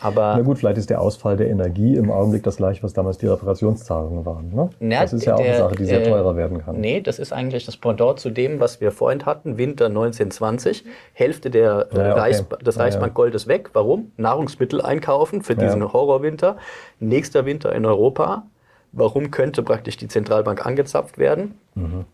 Aber 0.00 0.34
Na 0.36 0.42
gut, 0.42 0.58
vielleicht 0.58 0.78
ist 0.78 0.90
der 0.90 1.00
Ausfall 1.00 1.36
der 1.36 1.48
Energie 1.48 1.96
im 1.96 2.10
Augenblick 2.10 2.42
das 2.42 2.56
gleiche, 2.56 2.82
was 2.82 2.92
damals 2.92 3.18
die 3.18 3.26
Reparationszahlungen 3.26 4.26
waren. 4.26 4.52
Ne? 4.52 4.70
Na, 4.80 5.02
das 5.02 5.12
ist 5.12 5.24
ja 5.24 5.34
auch 5.34 5.38
der, 5.38 5.46
eine 5.46 5.58
Sache, 5.58 5.76
die 5.76 5.84
sehr 5.84 6.02
äh, 6.02 6.10
teurer 6.10 6.36
werden 6.36 6.64
kann. 6.64 6.80
Nee, 6.80 7.00
das 7.00 7.18
ist 7.18 7.32
eigentlich 7.32 7.64
das 7.64 7.76
Pendant 7.76 8.18
zu 8.18 8.30
dem, 8.30 8.60
was 8.60 8.80
wir 8.80 8.90
vorhin 8.90 9.24
hatten, 9.24 9.56
Winter 9.56 9.86
1920. 9.86 10.84
Hälfte 11.12 11.50
der, 11.50 11.88
äh, 11.92 11.96
ja, 11.96 12.10
okay. 12.10 12.20
Reichs 12.20 12.44
des 12.64 12.78
Reichsbankgoldes 12.78 13.46
weg. 13.46 13.70
Warum? 13.72 14.12
Nahrungsmittel 14.16 14.82
einkaufen 14.82 15.42
für 15.42 15.54
diesen 15.54 15.80
ja. 15.80 15.92
Horrorwinter. 15.92 16.56
Nächster 16.98 17.46
Winter 17.46 17.72
in 17.74 17.86
Europa. 17.86 18.44
Warum 18.92 19.30
könnte 19.30 19.62
praktisch 19.62 19.96
die 19.96 20.08
Zentralbank 20.08 20.64
angezapft 20.64 21.18
werden? 21.18 21.58
Mhm. 21.74 22.04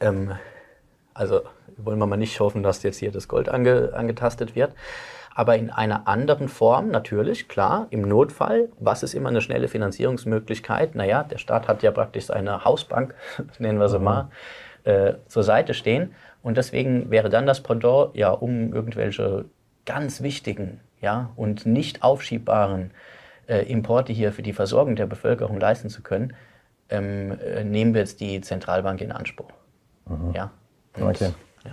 Ähm, 0.00 0.32
also 1.14 1.40
wollen 1.76 1.98
wir 1.98 2.06
mal 2.06 2.16
nicht 2.16 2.38
hoffen, 2.40 2.62
dass 2.62 2.82
jetzt 2.82 2.98
hier 2.98 3.12
das 3.12 3.28
Gold 3.28 3.48
ange, 3.48 3.92
angetastet 3.94 4.54
wird. 4.54 4.74
Aber 5.34 5.56
in 5.56 5.70
einer 5.70 6.08
anderen 6.08 6.48
Form 6.48 6.90
natürlich, 6.90 7.48
klar, 7.48 7.86
im 7.90 8.02
Notfall, 8.02 8.68
was 8.78 9.02
ist 9.02 9.14
immer 9.14 9.30
eine 9.30 9.40
schnelle 9.40 9.68
Finanzierungsmöglichkeit? 9.68 10.94
Naja, 10.94 11.22
der 11.22 11.38
Staat 11.38 11.68
hat 11.68 11.82
ja 11.82 11.90
praktisch 11.90 12.26
seine 12.26 12.64
Hausbank, 12.64 13.14
nennen 13.58 13.78
wir 13.78 13.88
sie 13.88 13.98
mhm. 13.98 14.04
mal, 14.04 14.28
äh, 14.84 15.14
zur 15.28 15.42
Seite 15.42 15.74
stehen. 15.74 16.14
Und 16.42 16.56
deswegen 16.56 17.10
wäre 17.10 17.30
dann 17.30 17.46
das 17.46 17.62
Pendant, 17.62 18.14
ja, 18.14 18.30
um 18.30 18.74
irgendwelche 18.74 19.46
ganz 19.86 20.22
wichtigen 20.22 20.80
ja, 21.00 21.30
und 21.36 21.66
nicht 21.66 22.02
aufschiebbaren 22.02 22.92
äh, 23.46 23.62
Importe 23.70 24.12
hier 24.12 24.32
für 24.32 24.42
die 24.42 24.52
Versorgung 24.52 24.96
der 24.96 25.06
Bevölkerung 25.06 25.58
leisten 25.58 25.88
zu 25.88 26.02
können, 26.02 26.34
ähm, 26.88 27.38
äh, 27.40 27.64
nehmen 27.64 27.94
wir 27.94 28.00
jetzt 28.00 28.20
die 28.20 28.40
Zentralbank 28.40 29.00
in 29.00 29.12
Anspruch. 29.12 29.50
Mhm. 30.06 30.32
Ja, 30.34 30.50
und, 30.96 31.16
okay. 31.16 31.32
Ja. 31.64 31.72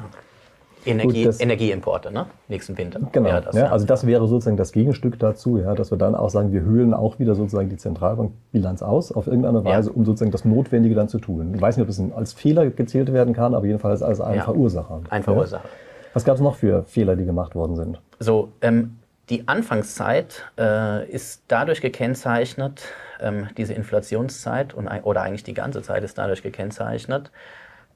Energie, 0.86 1.26
Gut, 1.26 1.42
Energieimporte, 1.42 2.12
ne? 2.12 2.28
Nächsten 2.48 2.78
Winter. 2.78 3.02
Genau. 3.12 3.42
Das, 3.42 3.56
ja. 3.56 3.70
Also 3.70 3.86
das 3.86 4.08
wäre 4.08 4.28
sozusagen 4.28 4.56
das 4.56 4.72
Gegenstück 4.72 5.20
dazu, 5.20 5.58
ja, 5.58 5.76
dass 5.76 5.92
wir 5.92 5.98
dann 5.98 6.16
auch 6.16 6.30
sagen, 6.30 6.54
wir 6.54 6.62
höhlen 6.62 6.94
auch 6.94 7.20
wieder 7.20 7.36
sozusagen 7.36 7.70
die 7.70 7.76
Zentralbankbilanz 7.76 8.82
aus, 8.82 9.12
auf 9.12 9.28
irgendeine 9.28 9.64
Weise, 9.66 9.92
um 9.92 10.06
sozusagen 10.06 10.32
das 10.32 10.46
Notwendige 10.46 10.96
dann 10.96 11.10
zu 11.10 11.20
tun. 11.20 11.54
Ich 11.54 11.62
weiß 11.62 11.76
nicht, 11.76 11.82
ob 11.82 11.88
das 11.88 12.02
als 12.16 12.34
Fehler 12.34 12.70
gezählt 12.70 13.12
werden 13.12 13.34
kann, 13.34 13.54
aber 13.54 13.66
jedenfalls 13.66 14.02
als 14.02 14.22
ein 14.22 14.42
Verursacher. 14.42 15.02
Ein 15.10 15.24
Verursacher. 15.24 15.68
Was 16.14 16.24
gab 16.24 16.36
es 16.36 16.42
noch 16.42 16.56
für 16.56 16.84
Fehler, 16.84 17.16
die 17.16 17.26
gemacht 17.26 17.56
worden 17.56 17.76
sind? 17.76 18.02
So, 18.20 18.50
ähm, 18.62 18.98
die 19.30 19.48
Anfangszeit 19.48 20.46
äh, 20.58 21.08
ist 21.10 21.44
dadurch 21.50 21.82
gekennzeichnet, 21.82 22.84
ähm, 23.22 23.48
diese 23.58 23.74
Inflationszeit 23.74 24.74
und, 24.74 24.88
oder 25.04 25.22
eigentlich 25.22 25.44
die 25.44 25.54
ganze 25.54 25.82
Zeit 25.82 26.04
ist 26.04 26.18
dadurch 26.18 26.42
gekennzeichnet, 26.42 27.32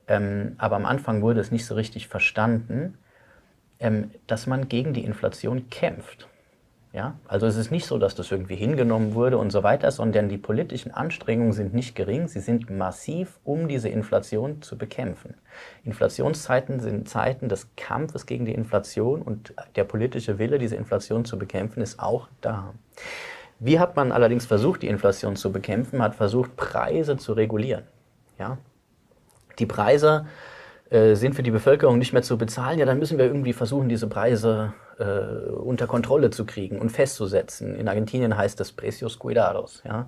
ähm, 0.07 0.55
aber 0.57 0.75
am 0.75 0.85
Anfang 0.85 1.21
wurde 1.21 1.39
es 1.39 1.51
nicht 1.51 1.65
so 1.65 1.75
richtig 1.75 2.07
verstanden, 2.07 2.97
ähm, 3.79 4.11
dass 4.27 4.47
man 4.47 4.67
gegen 4.69 4.93
die 4.93 5.03
Inflation 5.03 5.69
kämpft. 5.69 6.27
Ja? 6.93 7.15
Also 7.27 7.47
es 7.47 7.57
ist 7.57 7.71
nicht 7.71 7.85
so, 7.85 7.97
dass 7.97 8.15
das 8.15 8.31
irgendwie 8.31 8.55
hingenommen 8.55 9.15
wurde 9.15 9.37
und 9.37 9.51
so 9.51 9.63
weiter, 9.63 9.91
sondern 9.91 10.29
die 10.29 10.37
politischen 10.37 10.91
Anstrengungen 10.91 11.51
sind 11.51 11.73
nicht 11.73 11.95
gering, 11.95 12.27
sie 12.27 12.39
sind 12.39 12.69
massiv, 12.69 13.39
um 13.43 13.67
diese 13.67 13.89
Inflation 13.89 14.61
zu 14.61 14.77
bekämpfen. 14.77 15.33
Inflationszeiten 15.83 16.79
sind 16.79 17.09
Zeiten 17.09 17.49
des 17.49 17.67
Kampfes 17.75 18.25
gegen 18.25 18.45
die 18.45 18.53
Inflation 18.53 19.21
und 19.23 19.53
der 19.75 19.83
politische 19.83 20.37
Wille, 20.37 20.59
diese 20.59 20.75
Inflation 20.75 21.25
zu 21.25 21.37
bekämpfen, 21.37 21.81
ist 21.81 21.99
auch 21.99 22.27
da. 22.41 22.73
Wie 23.59 23.79
hat 23.79 23.95
man 23.95 24.11
allerdings 24.11 24.45
versucht, 24.45 24.83
die 24.83 24.87
Inflation 24.87 25.35
zu 25.35 25.51
bekämpfen? 25.51 25.97
Man 25.97 26.09
hat 26.09 26.15
versucht, 26.15 26.55
Preise 26.55 27.17
zu 27.17 27.33
regulieren. 27.33 27.83
Ja? 28.37 28.57
Die 29.59 29.65
Preise 29.65 30.25
äh, 30.89 31.15
sind 31.15 31.35
für 31.35 31.43
die 31.43 31.51
Bevölkerung 31.51 31.97
nicht 31.97 32.13
mehr 32.13 32.23
zu 32.23 32.37
bezahlen, 32.37 32.79
ja, 32.79 32.85
dann 32.85 32.99
müssen 32.99 33.17
wir 33.17 33.25
irgendwie 33.25 33.53
versuchen, 33.53 33.89
diese 33.89 34.07
Preise 34.07 34.73
äh, 34.99 35.49
unter 35.49 35.87
Kontrolle 35.87 36.29
zu 36.29 36.45
kriegen 36.45 36.79
und 36.79 36.91
festzusetzen. 36.91 37.75
In 37.75 37.87
Argentinien 37.87 38.37
heißt 38.37 38.59
das 38.59 38.71
Precios 38.71 39.19
Cuidados, 39.19 39.81
ja, 39.85 40.07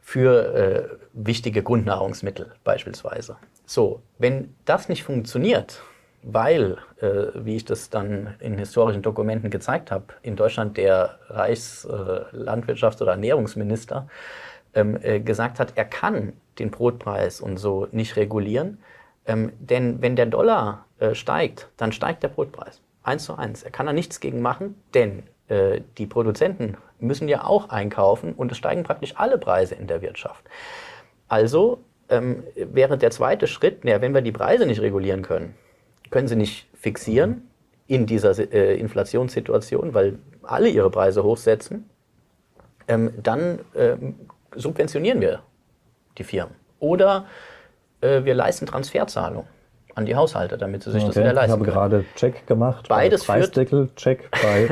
für 0.00 0.54
äh, 0.54 0.88
wichtige 1.12 1.62
Grundnahrungsmittel 1.62 2.52
beispielsweise. 2.64 3.36
So, 3.66 4.00
wenn 4.18 4.54
das 4.64 4.88
nicht 4.88 5.04
funktioniert, 5.04 5.82
weil, 6.22 6.76
äh, 7.00 7.26
wie 7.34 7.56
ich 7.56 7.64
das 7.64 7.90
dann 7.90 8.34
in 8.40 8.58
historischen 8.58 9.02
Dokumenten 9.02 9.50
gezeigt 9.50 9.90
habe, 9.90 10.06
in 10.22 10.36
Deutschland 10.36 10.76
der 10.76 11.18
Reichslandwirtschafts- 11.28 13.02
oder 13.02 13.12
Ernährungsminister 13.12 14.08
ähm, 14.74 14.98
äh, 15.02 15.20
gesagt 15.20 15.58
hat, 15.58 15.72
er 15.76 15.84
kann 15.84 16.32
den 16.60 16.70
Brotpreis 16.70 17.40
und 17.40 17.56
so 17.56 17.88
nicht 17.90 18.16
regulieren, 18.16 18.78
ähm, 19.26 19.52
denn 19.58 20.00
wenn 20.00 20.16
der 20.16 20.26
Dollar 20.26 20.86
äh, 20.98 21.14
steigt, 21.14 21.68
dann 21.76 21.92
steigt 21.92 22.22
der 22.22 22.28
Brotpreis. 22.28 22.80
Eins 23.02 23.24
zu 23.24 23.34
eins. 23.36 23.62
Er 23.62 23.70
kann 23.70 23.86
da 23.86 23.92
nichts 23.92 24.20
gegen 24.20 24.40
machen, 24.42 24.74
denn 24.94 25.24
äh, 25.48 25.80
die 25.98 26.06
Produzenten 26.06 26.76
müssen 26.98 27.28
ja 27.28 27.44
auch 27.44 27.70
einkaufen 27.70 28.34
und 28.34 28.52
es 28.52 28.58
steigen 28.58 28.82
praktisch 28.82 29.14
alle 29.16 29.38
Preise 29.38 29.74
in 29.74 29.86
der 29.86 30.02
Wirtschaft. 30.02 30.44
Also 31.28 31.80
ähm, 32.08 32.44
wäre 32.54 32.98
der 32.98 33.10
zweite 33.10 33.46
Schritt, 33.46 33.84
ja, 33.84 34.00
wenn 34.00 34.14
wir 34.14 34.22
die 34.22 34.32
Preise 34.32 34.66
nicht 34.66 34.80
regulieren 34.80 35.22
können, 35.22 35.54
können 36.10 36.28
sie 36.28 36.36
nicht 36.36 36.66
fixieren 36.74 37.48
in 37.86 38.06
dieser 38.06 38.38
äh, 38.52 38.76
Inflationssituation, 38.76 39.94
weil 39.94 40.18
alle 40.42 40.68
ihre 40.68 40.90
Preise 40.90 41.22
hochsetzen, 41.22 41.88
ähm, 42.88 43.12
dann 43.22 43.60
ähm, 43.74 44.14
subventionieren 44.54 45.20
wir 45.20 45.42
die 46.20 46.24
Firmen. 46.24 46.54
Oder 46.78 47.26
äh, 48.00 48.24
wir 48.24 48.34
leisten 48.34 48.66
Transferzahlungen 48.66 49.48
an 49.94 50.06
die 50.06 50.14
Haushalte, 50.14 50.56
damit 50.56 50.84
sie 50.84 50.92
sich 50.92 51.02
okay. 51.02 51.08
das 51.08 51.16
wieder 51.16 51.32
leisten 51.32 51.50
Ich 51.50 51.52
habe 51.52 51.64
können. 51.64 51.76
gerade 51.76 52.04
Check 52.14 52.46
gemacht. 52.46 52.88
Beides 52.88 53.24
bei 53.24 53.40
Preisdeckel, 53.40 53.90
Check 53.96 54.30
bei 54.30 54.68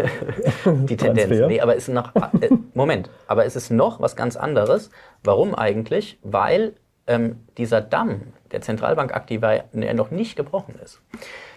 die 0.84 0.96
Tendenz. 0.96 1.48
Nee, 1.48 1.60
aber 1.60 1.76
es 1.76 1.88
ist 1.88 1.94
noch 1.94 2.14
äh, 2.14 2.48
Moment, 2.74 3.10
aber 3.26 3.44
es 3.44 3.56
ist 3.56 3.70
noch 3.70 4.00
was 4.00 4.14
ganz 4.14 4.36
anderes. 4.36 4.90
Warum 5.24 5.54
eigentlich? 5.54 6.18
Weil 6.22 6.74
ähm, 7.08 7.40
dieser 7.56 7.80
Damm 7.80 8.20
der 8.52 8.60
Zentralbankaktiva 8.60 9.54
ja 9.54 9.94
noch 9.94 10.10
nicht 10.10 10.36
gebrochen 10.36 10.76
ist. 10.82 11.00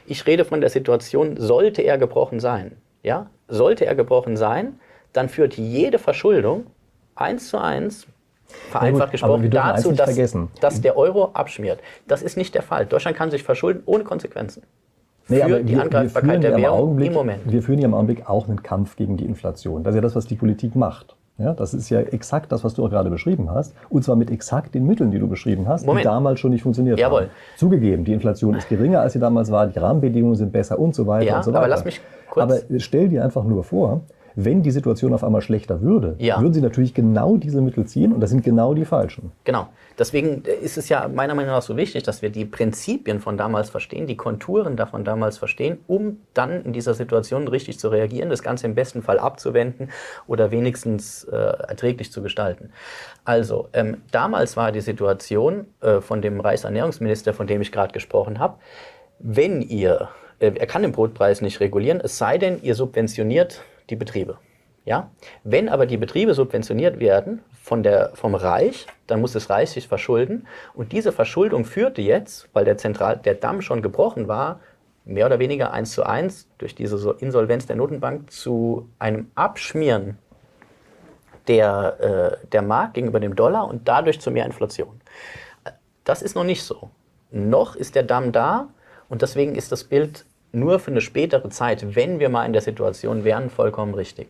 Ich 0.05 0.25
rede 0.25 0.43
von 0.45 0.61
der 0.61 0.69
Situation, 0.69 1.37
sollte 1.37 1.81
er 1.81 1.97
gebrochen 1.97 2.39
sein. 2.39 2.77
Ja? 3.03 3.29
Sollte 3.47 3.85
er 3.85 3.95
gebrochen 3.95 4.37
sein, 4.37 4.79
dann 5.13 5.29
führt 5.29 5.55
jede 5.55 5.99
Verschuldung 5.99 6.67
eins 7.15 7.49
zu 7.49 7.59
eins 7.59 8.07
vereinfacht 8.69 9.11
gut, 9.11 9.21
wir 9.21 9.27
gesprochen 9.27 9.49
dazu, 9.51 9.91
dass, 9.91 10.15
dass 10.59 10.81
der 10.81 10.97
Euro 10.97 11.31
abschmiert. 11.33 11.79
Das 12.07 12.21
ist 12.21 12.37
nicht 12.37 12.53
der 12.55 12.61
Fall. 12.63 12.85
Deutschland 12.85 13.17
kann 13.17 13.31
sich 13.31 13.43
verschulden 13.43 13.83
ohne 13.85 14.03
Konsequenzen. 14.03 14.63
Für 15.23 15.33
Nee, 15.33 15.41
die 15.43 15.47
wir- 15.49 15.67
wir 15.67 15.81
Angreifbarkeit 15.83 16.29
führen 16.31 16.41
der 16.41 16.55
im 16.55 16.61
Währung 16.61 16.79
Augenblick, 16.79 17.07
im 17.09 17.13
Moment. 17.13 17.39
Wir 17.45 17.61
führen 17.61 17.79
ja 17.79 17.85
im 17.85 17.93
Augenblick 17.93 18.29
auch 18.29 18.47
einen 18.47 18.63
Kampf 18.63 18.95
gegen 18.95 19.17
die 19.17 19.25
Inflation. 19.25 19.83
Das 19.83 19.91
ist 19.93 19.95
ja 19.97 20.01
das, 20.01 20.15
was 20.15 20.25
die 20.25 20.35
Politik 20.35 20.75
macht. 20.75 21.15
Ja, 21.37 21.53
das 21.53 21.73
ist 21.73 21.89
ja 21.89 22.01
exakt 22.01 22.51
das, 22.51 22.63
was 22.63 22.75
du 22.75 22.85
auch 22.85 22.89
gerade 22.89 23.09
beschrieben 23.09 23.49
hast. 23.49 23.73
Und 23.89 24.03
zwar 24.03 24.15
mit 24.15 24.29
exakt 24.29 24.75
den 24.75 24.85
Mitteln, 24.85 25.09
die 25.09 25.17
du 25.17 25.27
beschrieben 25.27 25.67
hast, 25.67 25.85
Moment. 25.87 26.03
die 26.05 26.09
damals 26.09 26.39
schon 26.39 26.51
nicht 26.51 26.61
funktioniert 26.61 26.99
Jawohl. 26.99 27.21
haben. 27.21 27.29
Zugegeben, 27.57 28.03
die 28.03 28.13
Inflation 28.13 28.53
ist 28.55 28.69
geringer, 28.69 28.99
als 29.01 29.13
sie 29.13 29.19
damals 29.19 29.49
war, 29.51 29.65
die 29.65 29.79
Rahmenbedingungen 29.79 30.35
sind 30.35 30.51
besser 30.51 30.77
und 30.77 30.93
so 30.93 31.07
weiter 31.07 31.25
Ja, 31.25 31.37
und 31.37 31.43
so 31.43 31.51
weiter. 31.51 31.59
aber 31.59 31.67
lass 31.69 31.83
mich 31.85 31.99
kurz- 32.29 32.43
Aber 32.43 32.57
stell 32.79 33.09
dir 33.09 33.23
einfach 33.23 33.43
nur 33.43 33.63
vor, 33.63 34.01
wenn 34.35 34.63
die 34.63 34.71
Situation 34.71 35.13
auf 35.13 35.23
einmal 35.23 35.41
schlechter 35.41 35.81
würde, 35.81 36.15
Ja. 36.19 36.39
würden 36.41 36.53
sie 36.53 36.61
natürlich 36.61 36.93
genau 36.93 37.37
diese 37.37 37.61
Mittel 37.61 37.85
ziehen 37.85 38.13
und 38.13 38.19
das 38.21 38.29
sind 38.29 38.43
genau 38.43 38.73
die 38.73 38.85
falschen. 38.85 39.31
Genau. 39.43 39.67
Deswegen 39.99 40.43
ist 40.63 40.77
es 40.77 40.89
ja 40.89 41.07
meiner 41.07 41.35
Meinung 41.35 41.51
nach 41.51 41.61
so 41.61 41.77
wichtig, 41.77 42.03
dass 42.03 42.21
wir 42.21 42.29
die 42.29 42.45
Prinzipien 42.45 43.19
von 43.19 43.37
damals 43.37 43.69
verstehen, 43.69 44.07
die 44.07 44.15
Konturen 44.17 44.75
davon 44.75 45.03
damals 45.03 45.37
verstehen, 45.37 45.77
um 45.87 46.17
dann 46.33 46.63
in 46.63 46.73
dieser 46.73 46.93
Situation 46.93 47.47
richtig 47.47 47.77
zu 47.77 47.89
reagieren, 47.89 48.29
das 48.29 48.41
Ganze 48.41 48.65
im 48.65 48.73
besten 48.73 49.01
Fall 49.03 49.19
abzuwenden 49.19 49.89
oder 50.27 50.49
wenigstens 50.49 51.25
äh, 51.25 51.35
erträglich 51.35 52.11
zu 52.11 52.21
gestalten. 52.23 52.71
Also, 53.25 53.67
ähm, 53.73 53.97
damals 54.11 54.57
war 54.57 54.71
die 54.71 54.81
Situation 54.81 55.65
äh, 55.81 55.99
von 56.01 56.21
dem 56.21 56.39
Reichsernährungsminister, 56.39 57.33
von 57.33 57.45
dem 57.47 57.61
ich 57.61 57.71
gerade 57.71 57.91
gesprochen 57.93 58.39
habe, 58.39 58.55
wenn 59.19 59.61
ihr, 59.61 60.09
äh, 60.39 60.51
er 60.55 60.65
kann 60.67 60.81
den 60.81 60.93
Brotpreis 60.93 61.41
nicht 61.41 61.59
regulieren, 61.59 62.01
es 62.01 62.17
sei 62.17 62.37
denn, 62.37 62.59
ihr 62.63 62.73
subventioniert 62.75 63.61
die 63.91 63.95
Betriebe. 63.95 64.37
Ja? 64.85 65.11
Wenn 65.43 65.69
aber 65.69 65.85
die 65.85 65.97
Betriebe 65.97 66.33
subventioniert 66.33 66.99
werden 66.99 67.41
von 67.61 67.83
der, 67.83 68.11
vom 68.15 68.33
Reich, 68.33 68.87
dann 69.07 69.21
muss 69.21 69.33
das 69.33 69.49
Reich 69.49 69.69
sich 69.69 69.87
verschulden. 69.87 70.47
Und 70.73 70.91
diese 70.91 71.11
Verschuldung 71.11 71.65
führte 71.65 72.01
jetzt, 72.01 72.49
weil 72.53 72.65
der, 72.65 72.77
Zentral, 72.77 73.17
der 73.17 73.35
Damm 73.35 73.61
schon 73.61 73.81
gebrochen 73.81 74.27
war, 74.27 74.59
mehr 75.05 75.25
oder 75.25 75.39
weniger 75.39 75.71
eins 75.71 75.91
zu 75.91 76.03
eins 76.03 76.47
durch 76.57 76.75
diese 76.75 76.97
so 76.97 77.11
Insolvenz 77.13 77.65
der 77.65 77.75
Notenbank 77.75 78.31
zu 78.31 78.89
einem 78.99 79.31
Abschmieren 79.35 80.17
der, 81.47 82.39
äh, 82.43 82.47
der 82.47 82.61
Mark 82.61 82.93
gegenüber 82.93 83.19
dem 83.19 83.35
Dollar 83.35 83.67
und 83.67 83.87
dadurch 83.87 84.21
zu 84.21 84.31
mehr 84.31 84.45
Inflation. 84.45 85.01
Das 86.03 86.21
ist 86.21 86.35
noch 86.35 86.43
nicht 86.43 86.63
so. 86.63 86.91
Noch 87.31 87.75
ist 87.75 87.95
der 87.95 88.03
Damm 88.03 88.31
da 88.31 88.69
und 89.09 89.21
deswegen 89.21 89.55
ist 89.55 89.71
das 89.71 89.83
Bild 89.83 90.25
nur 90.51 90.79
für 90.79 90.91
eine 90.91 91.01
spätere 91.01 91.49
Zeit, 91.49 91.95
wenn 91.95 92.19
wir 92.19 92.29
mal 92.29 92.45
in 92.45 92.53
der 92.53 92.61
Situation 92.61 93.23
wären, 93.23 93.49
vollkommen 93.49 93.93
richtig. 93.93 94.27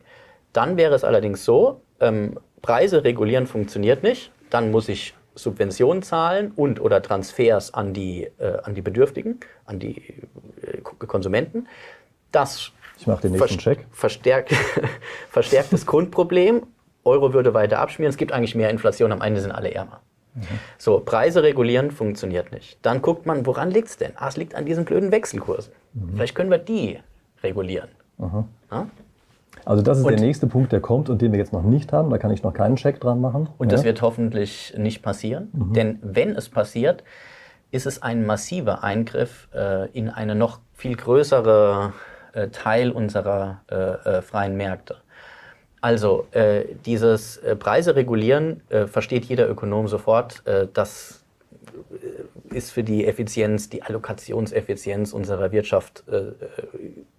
Dann 0.54 0.78
wäre 0.78 0.96
es 0.96 1.04
allerdings 1.04 1.46
so, 1.46 1.82
ähm, 2.00 2.40
Preise 2.62 3.04
regulieren 3.04 3.48
funktioniert 3.48 4.04
nicht, 4.04 4.32
dann 4.50 4.72
muss 4.72 4.90
ich 4.90 5.16
Subventionen 5.36 6.04
zahlen 6.04 6.52
und 6.56 6.82
oder 6.82 7.02
Transfers 7.02 7.74
an 7.74 7.94
die, 7.94 8.30
äh, 8.38 8.58
an 8.64 8.76
die 8.76 8.82
Bedürftigen, 8.82 9.40
an 9.66 9.80
die 9.80 9.98
äh, 10.62 10.82
Konsumenten. 10.82 11.68
Das 12.32 12.72
Ich 12.98 13.08
mache 13.08 13.22
den 13.22 13.32
nächsten 13.32 13.58
Check. 13.58 13.86
Verstärkt, 13.92 14.54
verstärkt 15.30 15.74
das 15.74 15.86
Grundproblem. 15.86 16.64
Euro 17.04 17.34
würde 17.34 17.54
weiter 17.54 17.80
abschmieren. 17.80 18.12
Es 18.12 18.18
gibt 18.18 18.32
eigentlich 18.32 18.56
mehr 18.56 18.70
Inflation. 18.70 19.12
Am 19.12 19.22
Ende 19.22 19.42
sind 19.42 19.52
alle 19.52 19.74
ärmer. 19.74 20.02
So, 20.78 21.00
Preise 21.00 21.44
regulieren 21.44 21.92
funktioniert 21.92 22.52
nicht. 22.52 22.78
Dann 22.84 23.02
guckt 23.02 23.26
man, 23.26 23.46
woran 23.46 23.70
liegt 23.70 23.90
es 23.90 23.98
denn? 23.98 24.12
Ah, 24.16 24.30
es 24.30 24.38
liegt 24.38 24.56
an 24.56 24.66
diesen 24.66 24.86
blöden 24.86 25.12
Wechselkursen. 25.12 25.74
Vielleicht 26.14 26.36
können 26.36 26.50
wir 26.50 26.58
die 26.58 27.00
regulieren. 27.44 27.90
Ja? 28.72 28.88
Also 29.66 29.84
das 29.84 30.00
ist 30.00 30.06
Und- 30.06 30.12
der 30.14 30.22
nächste 30.22 30.48
Punkt, 30.48 30.72
der 30.72 30.80
kommt 30.80 31.10
und 31.10 31.22
den 31.22 31.32
wir 31.34 31.40
jetzt 31.40 31.52
noch 31.54 31.64
nicht 31.64 31.92
haben. 31.92 32.10
Da 32.10 32.18
kann 32.18 32.32
ich 32.32 32.44
noch 32.44 32.54
keinen 32.54 32.78
Check 32.78 33.00
dran 33.02 33.20
machen. 33.20 33.50
Und 33.58 33.72
das 33.72 33.82
Ja. 33.82 33.88
wird 33.88 34.02
hoffentlich 34.02 34.74
nicht 34.78 35.02
passieren. 35.02 35.50
Denn 35.54 36.00
wenn 36.02 36.36
es 36.36 36.50
passiert, 36.50 37.04
ist 37.72 37.86
es 37.86 38.02
ein 38.02 38.26
massiver 38.26 38.84
Eingriff 38.84 39.48
äh, 39.54 39.90
in 39.92 40.10
eine 40.10 40.36
noch 40.36 40.60
viel 40.74 40.96
größere 40.96 41.94
äh, 42.34 42.48
Teil 42.48 42.92
unserer 42.92 43.62
äh, 43.70 43.76
äh, 43.76 44.22
freien 44.22 44.56
Märkte. 44.56 44.98
Also 45.82 46.28
äh, 46.32 46.66
dieses 46.86 47.38
äh, 47.38 47.56
Preise 47.56 47.96
regulieren 47.96 48.62
äh, 48.70 48.86
versteht 48.86 49.26
jeder 49.26 49.50
Ökonom 49.50 49.88
sofort. 49.88 50.46
Äh, 50.46 50.68
das 50.72 51.24
äh, 51.92 52.56
ist 52.56 52.72
für 52.72 52.84
die 52.84 53.08
Effizienz, 53.08 53.70
die 53.70 53.82
Allokationseffizienz 53.82 55.12
unserer 55.12 55.52
Wirtschaft 55.52 56.04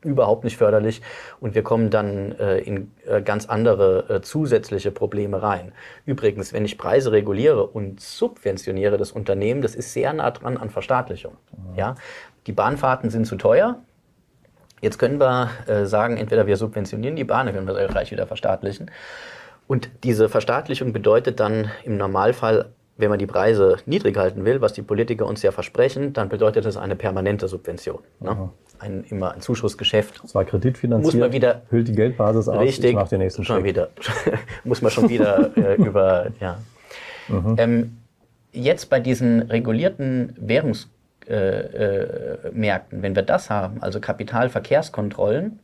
überhaupt 0.03 0.45
nicht 0.45 0.59
förderlich 0.59 1.01
und 1.41 1.55
wir 1.55 1.63
kommen 1.63 1.89
dann 1.89 2.33
in 2.33 2.91
ganz 3.25 3.47
andere 3.47 4.21
zusätzliche 4.21 4.91
Probleme 4.91 5.41
rein. 5.43 5.73
Übrigens, 6.05 6.53
wenn 6.53 6.67
ich 6.67 6.77
Preise 6.77 7.13
reguliere 7.13 7.67
und 7.67 7.99
subventioniere 7.99 8.99
das 8.99 9.11
Unternehmen, 9.11 9.63
das 9.63 9.75
ist 9.75 9.95
sehr 9.95 10.13
nah 10.13 10.31
dran 10.33 10.59
an 10.59 10.69
Verstaatlichung. 10.69 11.39
Ja? 11.77 11.95
Die 12.47 12.53
Bahnfahrten 12.53 13.09
sind 13.09 13.27
zu 13.27 13.37
teuer, 13.37 13.81
Jetzt 14.83 14.99
können 14.99 15.19
wir 15.19 15.49
äh, 15.69 15.87
sagen, 15.87 16.19
entweder 16.19 16.47
wir 16.47 16.57
subventionieren 16.59 17.17
die 17.17 17.25
Bahn, 17.25 17.47
dann 17.47 17.55
können 17.55 17.67
wir 17.67 17.75
sie 17.75 17.87
gleich 17.87 18.11
wieder 18.11 18.27
verstaatlichen. 18.27 18.91
Und 19.69 19.89
diese 20.05 20.29
Verstaatlichung 20.29 20.93
bedeutet 20.93 21.41
dann 21.41 21.71
im 21.85 21.97
Normalfall, 21.97 22.67
wenn 22.99 23.09
man 23.09 23.19
die 23.19 23.27
Preise 23.27 23.77
niedrig 23.87 24.17
halten 24.19 24.45
will, 24.45 24.61
was 24.61 24.73
die 24.75 24.83
Politiker 24.83 25.25
uns 25.27 25.41
ja 25.43 25.51
versprechen, 25.53 26.13
dann 26.13 26.29
bedeutet 26.29 26.65
das 26.67 26.77
eine 26.77 26.95
permanente 26.97 27.49
Subvention. 27.49 28.01
Ne? 28.21 28.51
Ein, 28.81 29.05
immer 29.09 29.33
ein 29.33 29.41
Zuschussgeschäft. 29.41 30.21
Zwar 30.29 30.45
kreditfinanziert, 30.45 31.15
Muss 31.15 31.21
man 31.21 31.33
wieder- 31.33 31.63
hüllt 31.71 31.87
die 31.89 31.93
Geldbasis 31.95 32.49
aus, 32.49 32.59
Richtig, 32.61 32.91
ich 32.91 32.95
mache 32.97 33.11
den 33.11 33.21
nächsten 33.21 33.45
schon 33.45 33.59
Check. 33.59 33.65
wieder. 33.65 33.89
muss 34.65 34.83
man 34.83 34.91
schon 34.91 35.09
wieder 35.09 35.57
äh, 35.57 35.75
über, 35.83 36.27
ja. 36.41 36.59
Mhm. 37.29 37.55
Ähm, 37.57 37.97
jetzt 38.53 38.91
bei 38.91 38.99
diesen 39.01 39.43
regulierten 39.43 40.35
Währungsmärkten, 40.39 41.02
äh, 41.29 41.35
äh, 41.35 42.51
Märkten, 42.53 43.03
wenn 43.03 43.15
wir 43.15 43.23
das 43.23 43.51
haben, 43.51 43.83
also 43.83 44.01
Kapitalverkehrskontrollen, 44.01 45.61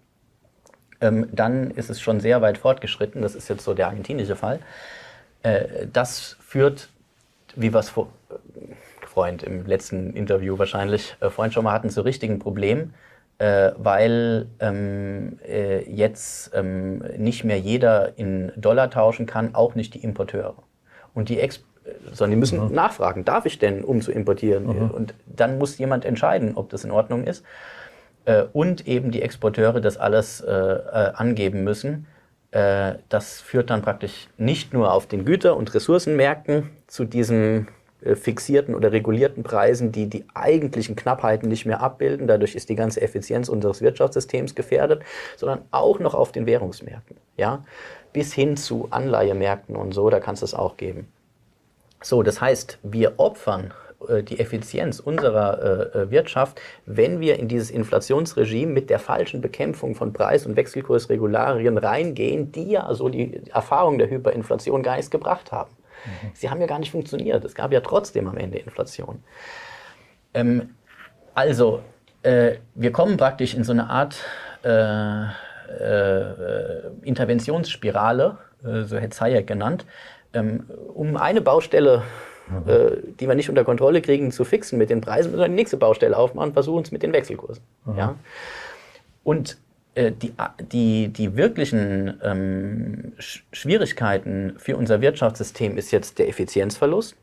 ähm, 1.01 1.29
dann 1.33 1.71
ist 1.71 1.91
es 1.91 2.01
schon 2.01 2.21
sehr 2.21 2.43
weit 2.43 2.59
fortgeschritten. 2.59 3.23
Das 3.23 3.35
ist 3.35 3.49
jetzt 3.49 3.65
so 3.65 3.75
der 3.75 3.89
argentinische 3.89 4.37
Fall. 4.37 4.61
Äh, 5.43 5.87
das 5.93 6.37
führt, 6.41 6.89
wie 7.57 7.73
wir 7.73 7.81
es 7.81 7.91
vor, 7.91 8.09
äh, 8.31 9.07
Freund 9.07 9.43
im 9.43 9.67
letzten 9.67 10.13
Interview 10.15 10.59
wahrscheinlich 10.59 11.17
äh, 11.21 11.31
vorhin 11.31 11.53
schon 11.53 11.65
mal 11.65 11.73
hatten, 11.73 11.91
zu 11.91 12.03
richtigen 12.03 12.39
Problemen, 12.39 12.95
weil 13.41 14.49
ähm, 14.59 15.39
äh, 15.47 15.89
jetzt 15.89 16.51
ähm, 16.55 17.05
nicht 17.17 17.45
mehr 17.45 17.61
jeder 17.61 18.19
in 18.19 18.51
Dollar 18.57 18.91
tauschen 18.91 19.27
kann, 19.27 19.55
auch 19.55 19.77
nicht 19.77 19.95
die 19.95 20.03
Importeure. 20.03 20.57
Und 21.15 21.29
die 21.29 21.39
Ex 21.39 21.63
sondern 22.13 22.31
die 22.33 22.37
müssen 22.37 22.69
mhm. 22.69 22.75
nachfragen, 22.75 23.25
darf 23.25 23.47
ich 23.47 23.59
denn, 23.59 23.85
um 23.85 24.01
zu 24.01 24.13
importieren? 24.13 24.67
Mhm. 24.67 24.91
Und 24.91 25.15
dann 25.27 25.59
muss 25.59 25.79
jemand 25.79 26.05
entscheiden, 26.05 26.53
ob 26.57 26.69
das 26.71 26.85
in 26.85 26.91
Ordnung 26.91 27.25
ist. 27.25 27.45
Äh, 28.29 28.45
und 28.53 28.87
eben 28.87 29.11
die 29.11 29.23
Exporteure 29.23 29.81
das 29.81 29.97
alles 29.97 30.41
äh, 30.41 30.53
äh, 30.53 31.13
angeben 31.15 31.65
müssen. 31.65 32.07
Das 32.51 33.43
führt 33.43 33.69
dann 33.69 33.83
praktisch 33.83 34.27
nicht 34.39 34.73
nur 34.73 34.95
auf 34.95 35.07
den 35.07 35.27
Güter- 35.27 35.55
und 35.55 35.75
Ressourcenmärkten 35.75 36.71
zu 36.87 37.05
diesen 37.05 37.69
fixierten 38.15 38.75
oder 38.75 38.91
regulierten 38.91 39.43
Preisen, 39.43 39.93
die 39.93 40.07
die 40.07 40.25
eigentlichen 40.33 40.97
Knappheiten 40.97 41.51
nicht 41.51 41.67
mehr 41.67 41.83
abbilden. 41.83 42.27
Dadurch 42.27 42.55
ist 42.55 42.71
die 42.71 42.75
ganze 42.75 43.03
Effizienz 43.03 43.51
unseres 43.51 43.83
Wirtschaftssystems 43.83 44.55
gefährdet, 44.55 45.03
sondern 45.37 45.61
auch 45.73 45.99
noch 45.99 46.15
auf 46.15 46.33
den 46.33 46.47
Währungsmärkten. 46.47 47.19
Ja? 47.37 47.65
Bis 48.15 48.33
hin 48.33 48.57
zu 48.57 48.89
Anleihemärkten 48.89 49.77
und 49.77 49.93
so, 49.93 50.09
da 50.09 50.19
kann 50.19 50.33
es 50.33 50.41
das 50.41 50.55
auch 50.55 50.79
geben. 50.79 51.07
So, 52.01 52.23
das 52.23 52.41
heißt, 52.41 52.79
wir 52.83 53.15
opfern 53.19 53.73
äh, 54.09 54.23
die 54.23 54.39
Effizienz 54.39 55.01
unserer 55.01 55.95
äh, 55.95 56.11
Wirtschaft, 56.11 56.61
wenn 56.87 57.21
wir 57.21 57.39
in 57.39 57.49
dieses 57.49 57.71
Inflationsregime 57.71 58.73
mit 58.73 58.91
der 58.91 58.99
falschen 58.99 59.41
Bekämpfung 59.41 59.95
von 59.95 60.13
Preis- 60.13 60.47
und 60.47 60.57
Wechselkursregularien 60.57 61.79
reingehen, 61.79 62.53
die 62.53 62.71
ja 62.71 62.95
so 62.95 63.09
die 63.09 63.41
Erfahrung 63.53 63.99
der 63.99 64.11
Hyperinflation 64.11 64.83
gar 64.83 64.97
nicht 64.97 65.11
gebracht 65.11 65.51
haben. 65.51 65.71
Mhm. 66.05 66.31
Sie 66.35 66.49
haben 66.49 66.61
ja 66.61 66.67
gar 66.67 66.79
nicht 66.79 66.93
funktioniert. 66.93 67.45
Es 67.45 67.55
gab 67.55 67.73
ja 67.73 67.81
trotzdem 67.81 68.29
am 68.29 68.37
Ende 68.37 68.59
Inflation. 68.59 69.23
Ähm, 70.35 70.75
also, 71.35 71.83
äh, 72.23 72.57
wir 72.75 72.93
kommen 72.93 73.17
praktisch 73.17 73.55
in 73.55 73.65
so 73.65 73.73
eine 73.73 73.89
Art 73.91 74.17
äh, 74.65 75.25
äh, 75.69 76.91
Interventionsspirale, 77.03 78.39
äh, 78.65 78.83
so 78.83 78.97
hätte 78.97 79.21
Hayek 79.21 79.47
genannt, 79.47 79.85
ähm, 80.33 80.65
um 80.95 81.17
eine 81.17 81.41
Baustelle 81.41 82.03
Mhm. 82.51 82.69
Äh, 82.69 82.91
die 83.21 83.29
wir 83.29 83.35
nicht 83.35 83.49
unter 83.49 83.65
Kontrolle 83.65 84.01
kriegen, 84.01 84.33
zu 84.33 84.45
fixen 84.45 84.79
mit 84.79 84.91
den 84.91 85.01
Preisen, 85.01 85.31
müssen 85.31 85.43
wir 85.43 85.49
die 85.49 85.55
nächste 85.55 85.77
Baustelle 85.77 86.17
aufmachen 86.17 86.49
und 86.49 86.55
versuchen 86.55 86.83
es 86.83 86.93
mit 86.93 87.03
den 87.03 87.13
Wechselkursen. 87.13 87.63
Mhm. 87.85 87.99
Ja? 87.99 88.15
Und 89.25 89.59
äh, 89.95 90.13
die, 90.13 90.33
die, 90.73 91.09
die 91.09 91.37
wirklichen 91.37 92.19
ähm, 92.23 93.13
Schwierigkeiten 93.19 94.55
für 94.59 94.77
unser 94.77 95.01
Wirtschaftssystem 95.01 95.77
ist 95.77 95.91
jetzt 95.91 96.19
der 96.19 96.29
Effizienzverlust, 96.29 97.17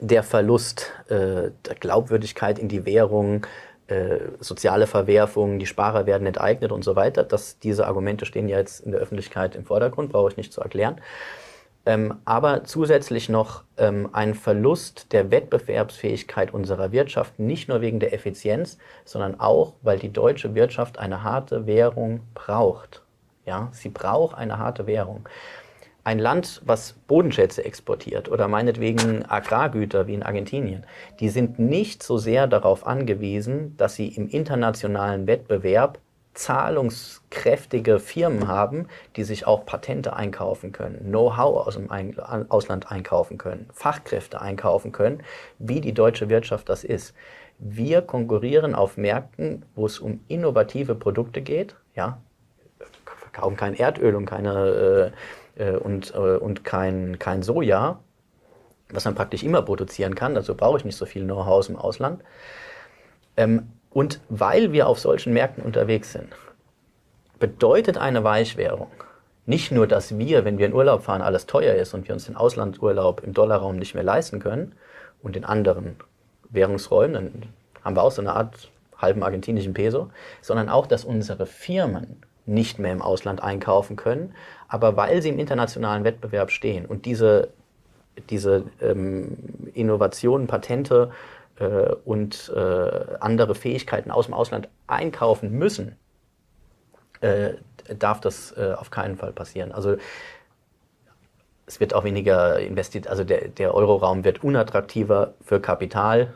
der 0.00 0.22
Verlust 0.22 0.92
äh, 1.08 1.50
der 1.66 1.74
Glaubwürdigkeit 1.80 2.58
in 2.58 2.68
die 2.68 2.84
Währung, 2.84 3.46
äh, 3.86 4.18
soziale 4.40 4.86
Verwerfungen, 4.86 5.58
die 5.58 5.66
Sparer 5.66 6.04
werden 6.04 6.26
enteignet 6.26 6.70
und 6.70 6.84
so 6.84 6.94
weiter. 6.96 7.24
Das, 7.24 7.58
diese 7.58 7.86
Argumente 7.86 8.26
stehen 8.26 8.48
ja 8.48 8.58
jetzt 8.58 8.80
in 8.80 8.92
der 8.92 9.00
Öffentlichkeit 9.00 9.56
im 9.56 9.64
Vordergrund, 9.64 10.12
brauche 10.12 10.30
ich 10.30 10.36
nicht 10.36 10.52
zu 10.52 10.60
erklären. 10.60 11.00
Ähm, 11.86 12.16
aber 12.24 12.64
zusätzlich 12.64 13.28
noch 13.28 13.64
ähm, 13.78 14.10
ein 14.12 14.34
Verlust 14.34 15.12
der 15.12 15.30
Wettbewerbsfähigkeit 15.30 16.52
unserer 16.52 16.92
Wirtschaft, 16.92 17.38
nicht 17.38 17.68
nur 17.68 17.80
wegen 17.80 18.00
der 18.00 18.12
Effizienz, 18.12 18.78
sondern 19.04 19.40
auch, 19.40 19.74
weil 19.82 19.98
die 19.98 20.12
deutsche 20.12 20.54
Wirtschaft 20.54 20.98
eine 20.98 21.22
harte 21.22 21.66
Währung 21.66 22.20
braucht. 22.34 23.02
Ja, 23.46 23.68
sie 23.72 23.88
braucht 23.88 24.36
eine 24.36 24.58
harte 24.58 24.86
Währung. 24.86 25.26
Ein 26.04 26.18
Land, 26.18 26.62
was 26.64 26.94
Bodenschätze 27.06 27.64
exportiert 27.64 28.30
oder 28.30 28.48
meinetwegen 28.48 29.24
Agrargüter 29.26 30.06
wie 30.06 30.14
in 30.14 30.22
Argentinien, 30.22 30.84
die 31.20 31.28
sind 31.28 31.58
nicht 31.58 32.02
so 32.02 32.18
sehr 32.18 32.46
darauf 32.46 32.86
angewiesen, 32.86 33.76
dass 33.76 33.94
sie 33.94 34.08
im 34.08 34.28
internationalen 34.28 35.26
Wettbewerb 35.26 35.98
zahlungskräftige 36.38 37.98
Firmen 37.98 38.46
haben, 38.46 38.86
die 39.16 39.24
sich 39.24 39.46
auch 39.48 39.66
Patente 39.66 40.14
einkaufen 40.14 40.70
können, 40.70 41.10
Know-how 41.10 41.66
aus 41.66 41.74
dem 41.74 41.90
Ausland 42.48 42.92
einkaufen 42.92 43.38
können, 43.38 43.68
Fachkräfte 43.72 44.40
einkaufen 44.40 44.92
können, 44.92 45.24
wie 45.58 45.80
die 45.80 45.92
deutsche 45.92 46.28
Wirtschaft 46.28 46.68
das 46.68 46.84
ist. 46.84 47.12
Wir 47.58 48.02
konkurrieren 48.02 48.76
auf 48.76 48.96
Märkten, 48.96 49.64
wo 49.74 49.86
es 49.86 49.98
um 49.98 50.20
innovative 50.28 50.94
Produkte 50.94 51.42
geht, 51.42 51.74
ja, 51.96 52.18
verkaufen 53.04 53.56
kein 53.56 53.74
Erdöl 53.74 54.14
und 54.14 54.26
keine 54.26 55.12
äh, 55.58 55.64
äh 55.64 55.76
und, 55.76 56.14
äh, 56.14 56.18
und 56.18 56.62
kein, 56.62 57.18
kein 57.18 57.42
Soja, 57.42 57.98
was 58.90 59.04
man 59.04 59.16
praktisch 59.16 59.42
immer 59.42 59.62
produzieren 59.62 60.14
kann, 60.14 60.36
dazu 60.36 60.54
brauche 60.54 60.78
ich 60.78 60.84
nicht 60.84 60.96
so 60.96 61.04
viel 61.04 61.24
Know-how 61.24 61.48
aus 61.48 61.66
dem 61.66 61.76
Ausland. 61.76 62.22
Ähm, 63.36 63.72
und 63.90 64.20
weil 64.28 64.72
wir 64.72 64.86
auf 64.86 64.98
solchen 64.98 65.32
Märkten 65.32 65.64
unterwegs 65.64 66.12
sind, 66.12 66.28
bedeutet 67.38 67.98
eine 67.98 68.24
Weichwährung 68.24 68.88
nicht 69.48 69.72
nur, 69.72 69.86
dass 69.86 70.18
wir, 70.18 70.44
wenn 70.44 70.58
wir 70.58 70.66
in 70.66 70.74
Urlaub 70.74 71.04
fahren, 71.04 71.22
alles 71.22 71.46
teuer 71.46 71.74
ist 71.74 71.94
und 71.94 72.06
wir 72.06 72.14
uns 72.14 72.26
den 72.26 72.36
Auslandsurlaub 72.36 73.22
im 73.24 73.32
Dollarraum 73.32 73.76
nicht 73.76 73.94
mehr 73.94 74.04
leisten 74.04 74.40
können 74.40 74.74
und 75.22 75.38
in 75.38 75.46
anderen 75.46 75.96
Währungsräumen, 76.50 77.14
dann 77.14 77.42
haben 77.82 77.96
wir 77.96 78.02
auch 78.02 78.12
so 78.12 78.20
eine 78.20 78.34
Art 78.34 78.70
halben 78.98 79.22
argentinischen 79.22 79.72
Peso, 79.72 80.10
sondern 80.42 80.68
auch, 80.68 80.86
dass 80.86 81.02
unsere 81.02 81.46
Firmen 81.46 82.20
nicht 82.44 82.78
mehr 82.78 82.92
im 82.92 83.00
Ausland 83.00 83.42
einkaufen 83.42 83.96
können, 83.96 84.34
aber 84.68 84.98
weil 84.98 85.22
sie 85.22 85.30
im 85.30 85.38
internationalen 85.38 86.04
Wettbewerb 86.04 86.50
stehen 86.50 86.84
und 86.84 87.06
diese, 87.06 87.48
diese 88.28 88.64
ähm, 88.82 89.38
Innovationen, 89.72 90.46
Patente 90.46 91.10
äh, 91.58 91.94
und 92.04 92.52
äh, 92.54 93.16
andere 93.20 93.54
Fähigkeiten 93.54 94.10
aus 94.10 94.26
dem 94.26 94.34
Ausland 94.34 94.68
einkaufen 94.86 95.50
müssen, 95.52 95.96
äh, 97.20 97.54
darf 97.98 98.20
das 98.20 98.56
äh, 98.56 98.74
auf 98.76 98.90
keinen 98.90 99.16
Fall 99.16 99.32
passieren. 99.32 99.72
Also 99.72 99.96
es 101.66 101.80
wird 101.80 101.94
auch 101.94 102.04
weniger 102.04 102.58
investiert, 102.58 103.08
also 103.08 103.24
der, 103.24 103.48
der 103.48 103.74
Euroraum 103.74 104.24
wird 104.24 104.42
unattraktiver 104.42 105.34
für 105.42 105.60
Kapital, 105.60 106.34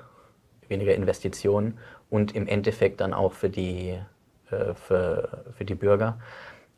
weniger 0.69 0.95
Investitionen 0.95 1.79
und 2.11 2.35
im 2.35 2.47
Endeffekt 2.47 3.01
dann 3.01 3.15
auch 3.15 3.33
für 3.33 3.49
die, 3.49 3.99
äh, 4.51 4.75
für, 4.75 5.45
für 5.57 5.65
die 5.65 5.75
Bürger. 5.75 6.19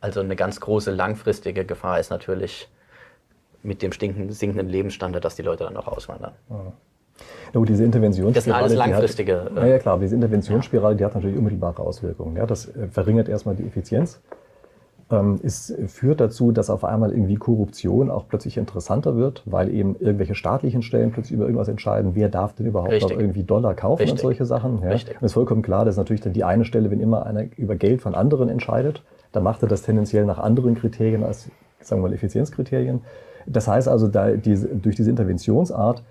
Also 0.01 0.21
eine 0.21 0.37
ganz 0.37 0.61
große 0.61 0.91
langfristige 0.91 1.65
Gefahr 1.65 1.99
ist 1.99 2.11
natürlich 2.11 2.69
mit 3.63 3.81
dem 3.81 3.91
sinkenden 3.93 4.69
Lebensstandard, 4.69 5.25
dass 5.25 5.37
die 5.37 5.43
Leute 5.43 5.65
dann 5.65 5.77
auch 5.77 5.89
auswandern. 5.89 6.35
Ja. 6.51 6.73
Gut, 7.53 7.69
diese 7.69 7.85
Interventionsspirale. 7.85 8.35
Das 8.35 8.45
sind 8.45 8.53
alles 8.53 8.75
langfristige. 8.75 9.45
Hat, 9.45 9.57
ja, 9.57 9.67
ja, 9.67 9.79
klar, 9.79 9.99
diese 9.99 10.15
Interventionsspirale, 10.15 10.97
die 10.97 11.05
hat 11.05 11.15
natürlich 11.15 11.37
unmittelbare 11.37 11.83
Auswirkungen. 11.83 12.37
Ja, 12.37 12.47
das 12.47 12.67
äh, 12.67 12.89
verringert 12.89 13.29
erstmal 13.29 13.55
die 13.55 13.65
Effizienz. 13.65 14.21
Ähm, 15.11 15.39
es 15.43 15.75
führt 15.87 16.21
dazu, 16.21 16.51
dass 16.51 16.71
auf 16.71 16.85
einmal 16.85 17.13
irgendwie 17.13 17.37
Korruption 17.37 18.11
auch 18.11 18.27
plötzlich 18.27 18.57
interessanter 18.57 19.17
wird, 19.17 19.43
weil 19.45 19.73
eben 19.73 19.97
irgendwelche 19.99 20.35
staatlichen 20.35 20.83
Stellen 20.83 21.13
plötzlich 21.13 21.33
über 21.33 21.45
irgendwas 21.45 21.69
entscheiden, 21.69 22.15
wer 22.15 22.29
darf 22.29 22.55
denn 22.55 22.67
überhaupt 22.67 23.01
noch 23.01 23.11
irgendwie 23.11 23.45
Dollar 23.45 23.75
kaufen 23.75 24.01
Richtig. 24.01 24.13
und 24.13 24.21
solche 24.21 24.45
Sachen. 24.47 24.81
Ja. 24.83 24.91
Richtig. 24.91 25.15
Und 25.15 25.25
es 25.25 25.31
ist 25.31 25.35
vollkommen 25.35 25.63
klar, 25.63 25.85
dass 25.85 25.97
natürlich 25.97 26.23
dann 26.23 26.33
die 26.33 26.45
eine 26.45 26.65
Stelle, 26.65 26.91
wenn 26.91 27.01
immer 27.01 27.27
einer 27.27 27.45
über 27.57 27.77
Geld 27.77 28.01
von 28.01 28.15
anderen 28.15 28.49
entscheidet, 28.49 29.03
dann 29.33 29.43
macht 29.43 29.63
er 29.63 29.69
das 29.69 29.83
tendenziell 29.83 30.25
nach 30.25 30.39
anderen 30.39 30.75
Kriterien 30.75 31.23
als, 31.23 31.51
sagen 31.81 32.03
wir 32.03 32.09
mal, 32.09 32.15
Effizienzkriterien. 32.15 33.03
Das 33.47 33.69
heißt 33.69 33.89
also, 33.89 34.09
da 34.09 34.31
diese, 34.31 34.69
durch 34.69 34.97
diese 34.97 35.11
Interventionsart 35.11 36.03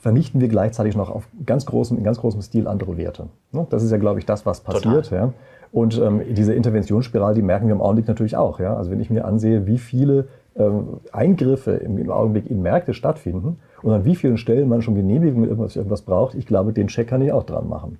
vernichten 0.00 0.40
wir 0.40 0.48
gleichzeitig 0.48 0.96
noch 0.96 1.10
auf 1.10 1.28
ganz 1.44 1.66
großem, 1.66 1.98
in 1.98 2.04
ganz 2.04 2.18
großem 2.18 2.42
Stil 2.42 2.68
andere 2.68 2.96
Werte. 2.96 3.28
Ne? 3.52 3.66
Das 3.70 3.82
ist 3.82 3.90
ja, 3.90 3.98
glaube 3.98 4.20
ich, 4.20 4.26
das, 4.26 4.46
was 4.46 4.60
passiert. 4.60 5.10
Ja? 5.10 5.32
Und 5.72 5.98
ähm, 5.98 6.22
diese 6.30 6.54
Interventionsspirale, 6.54 7.34
die 7.34 7.42
merken 7.42 7.66
wir 7.66 7.74
im 7.74 7.80
Augenblick 7.80 8.06
natürlich 8.06 8.36
auch. 8.36 8.60
Ja? 8.60 8.76
Also 8.76 8.90
wenn 8.90 9.00
ich 9.00 9.10
mir 9.10 9.24
ansehe, 9.24 9.66
wie 9.66 9.78
viele 9.78 10.28
ähm, 10.56 11.00
Eingriffe 11.12 11.72
im 11.72 12.10
Augenblick 12.10 12.50
in 12.50 12.62
Märkte 12.62 12.94
stattfinden 12.94 13.58
und 13.82 13.92
an 13.92 14.04
wie 14.04 14.14
vielen 14.14 14.36
Stellen 14.36 14.68
man 14.68 14.82
schon 14.82 14.94
Genehmigungen 14.94 15.48
irgendwas, 15.48 15.76
irgendwas 15.76 16.02
braucht, 16.02 16.34
ich 16.34 16.46
glaube, 16.46 16.72
den 16.72 16.88
Check 16.88 17.08
kann 17.08 17.22
ich 17.22 17.32
auch 17.32 17.44
dran 17.44 17.68
machen. 17.68 17.98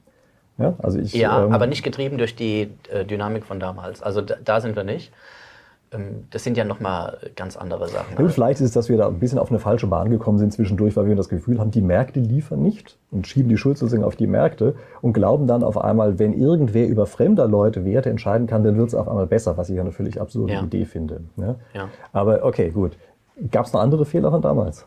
Ja, 0.58 0.74
also 0.78 0.98
ich, 0.98 1.14
ja 1.14 1.44
ähm, 1.44 1.52
aber 1.52 1.66
nicht 1.66 1.82
getrieben 1.82 2.18
durch 2.18 2.36
die 2.36 2.68
äh, 2.90 3.04
Dynamik 3.04 3.44
von 3.44 3.58
damals. 3.58 4.02
Also 4.02 4.20
da, 4.20 4.36
da 4.44 4.60
sind 4.60 4.76
wir 4.76 4.84
nicht. 4.84 5.12
Ähm, 5.92 6.26
das 6.30 6.44
sind 6.44 6.56
ja 6.56 6.64
nochmal 6.64 7.18
ganz 7.36 7.56
andere 7.56 7.88
Sachen. 7.88 8.16
Ja, 8.18 8.28
vielleicht 8.28 8.60
ist 8.60 8.66
es, 8.66 8.72
dass 8.72 8.88
wir 8.88 8.96
da 8.96 9.08
ein 9.08 9.18
bisschen 9.18 9.38
auf 9.38 9.50
eine 9.50 9.58
falsche 9.58 9.86
Bahn 9.86 10.10
gekommen 10.10 10.38
sind 10.38 10.52
zwischendurch, 10.52 10.96
weil 10.96 11.06
wir 11.06 11.16
das 11.16 11.28
Gefühl 11.28 11.58
haben, 11.58 11.70
die 11.70 11.82
Märkte 11.82 12.20
liefern 12.20 12.62
nicht 12.62 12.98
und 13.10 13.26
schieben 13.26 13.48
die 13.48 13.56
Schuld 13.56 13.78
sozusagen 13.78 14.04
auf 14.04 14.16
die 14.16 14.26
Märkte 14.26 14.74
und 15.00 15.12
glauben 15.12 15.46
dann 15.46 15.62
auf 15.62 15.78
einmal, 15.78 16.18
wenn 16.18 16.32
irgendwer 16.32 16.86
über 16.86 17.06
fremder 17.06 17.46
Leute 17.46 17.84
Werte 17.84 18.10
entscheiden 18.10 18.46
kann, 18.46 18.64
dann 18.64 18.76
wird 18.76 18.88
es 18.88 18.94
auf 18.94 19.08
einmal 19.08 19.26
besser, 19.26 19.56
was 19.56 19.68
ich 19.68 19.76
ja 19.76 19.82
eine 19.82 19.92
völlig 19.92 20.20
absurde 20.20 20.54
ja. 20.54 20.62
Idee 20.62 20.84
finde. 20.84 21.22
Ja? 21.36 21.56
Ja. 21.74 21.88
Aber 22.12 22.44
okay, 22.44 22.70
gut. 22.70 22.96
Gab 23.50 23.66
es 23.66 23.72
noch 23.72 23.80
andere 23.80 24.04
Fehler 24.04 24.30
von 24.30 24.42
damals? 24.42 24.86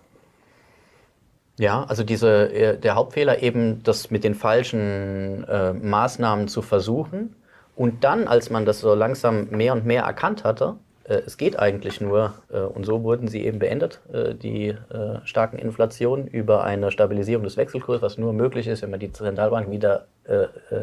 Ja, 1.57 1.85
also 1.85 2.03
diese, 2.03 2.51
äh, 2.53 2.77
der 2.77 2.95
Hauptfehler 2.95 3.41
eben, 3.41 3.81
das 3.83 4.11
mit 4.11 4.23
den 4.23 4.35
falschen 4.35 5.45
äh, 5.45 5.73
Maßnahmen 5.73 6.47
zu 6.47 6.61
versuchen. 6.61 7.35
Und 7.75 8.03
dann, 8.03 8.27
als 8.27 8.49
man 8.49 8.65
das 8.65 8.79
so 8.79 8.93
langsam 8.93 9.49
mehr 9.51 9.73
und 9.73 9.85
mehr 9.85 10.03
erkannt 10.03 10.43
hatte, 10.43 10.75
es 11.07 11.37
geht 11.37 11.59
eigentlich 11.59 12.01
nur, 12.01 12.33
äh, 12.51 12.59
und 12.59 12.85
so 12.85 13.03
wurden 13.03 13.27
sie 13.27 13.45
eben 13.45 13.59
beendet, 13.59 14.01
äh, 14.11 14.33
die 14.33 14.75
starken 15.23 15.57
Inflationen 15.57 16.27
über 16.27 16.63
eine 16.63 16.91
Stabilisierung 16.91 17.43
des 17.43 17.57
Wechselkurses, 17.57 18.01
was 18.01 18.17
nur 18.17 18.33
möglich 18.33 18.67
ist, 18.67 18.81
wenn 18.81 18.91
man 18.91 18.99
die 18.99 19.11
Zentralbank 19.11 19.69
wieder 19.71 20.07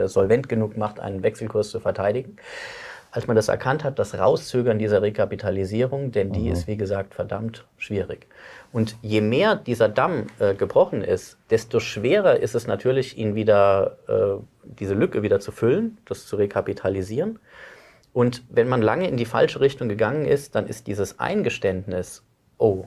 solvent 0.04 0.48
genug 0.48 0.76
macht, 0.76 1.00
einen 1.00 1.24
Wechselkurs 1.24 1.70
zu 1.70 1.80
verteidigen. 1.80 2.36
als 3.12 3.26
man 3.26 3.36
das 3.36 3.48
erkannt 3.48 3.84
hat, 3.84 3.98
das 3.98 4.18
Rauszögern 4.18 4.78
dieser 4.78 5.02
Rekapitalisierung, 5.02 6.12
denn 6.12 6.32
die 6.32 6.46
mhm. 6.46 6.52
ist, 6.52 6.66
wie 6.66 6.78
gesagt, 6.78 7.14
verdammt 7.14 7.66
schwierig. 7.76 8.26
Und 8.72 8.96
je 9.02 9.20
mehr 9.20 9.54
dieser 9.54 9.90
Damm 9.90 10.28
äh, 10.38 10.54
gebrochen 10.54 11.02
ist, 11.02 11.36
desto 11.50 11.78
schwerer 11.78 12.40
ist 12.40 12.54
es 12.54 12.66
natürlich, 12.66 13.18
ihn 13.18 13.34
wieder, 13.34 13.98
äh, 14.08 14.42
diese 14.64 14.94
Lücke 14.94 15.22
wieder 15.22 15.40
zu 15.40 15.52
füllen, 15.52 15.98
das 16.06 16.26
zu 16.26 16.36
rekapitalisieren. 16.36 17.38
Und 18.12 18.42
wenn 18.50 18.68
man 18.68 18.82
lange 18.82 19.08
in 19.08 19.16
die 19.16 19.24
falsche 19.24 19.60
Richtung 19.60 19.88
gegangen 19.88 20.26
ist, 20.26 20.54
dann 20.54 20.66
ist 20.66 20.86
dieses 20.86 21.18
Eingeständnis, 21.18 22.22
oh, 22.58 22.84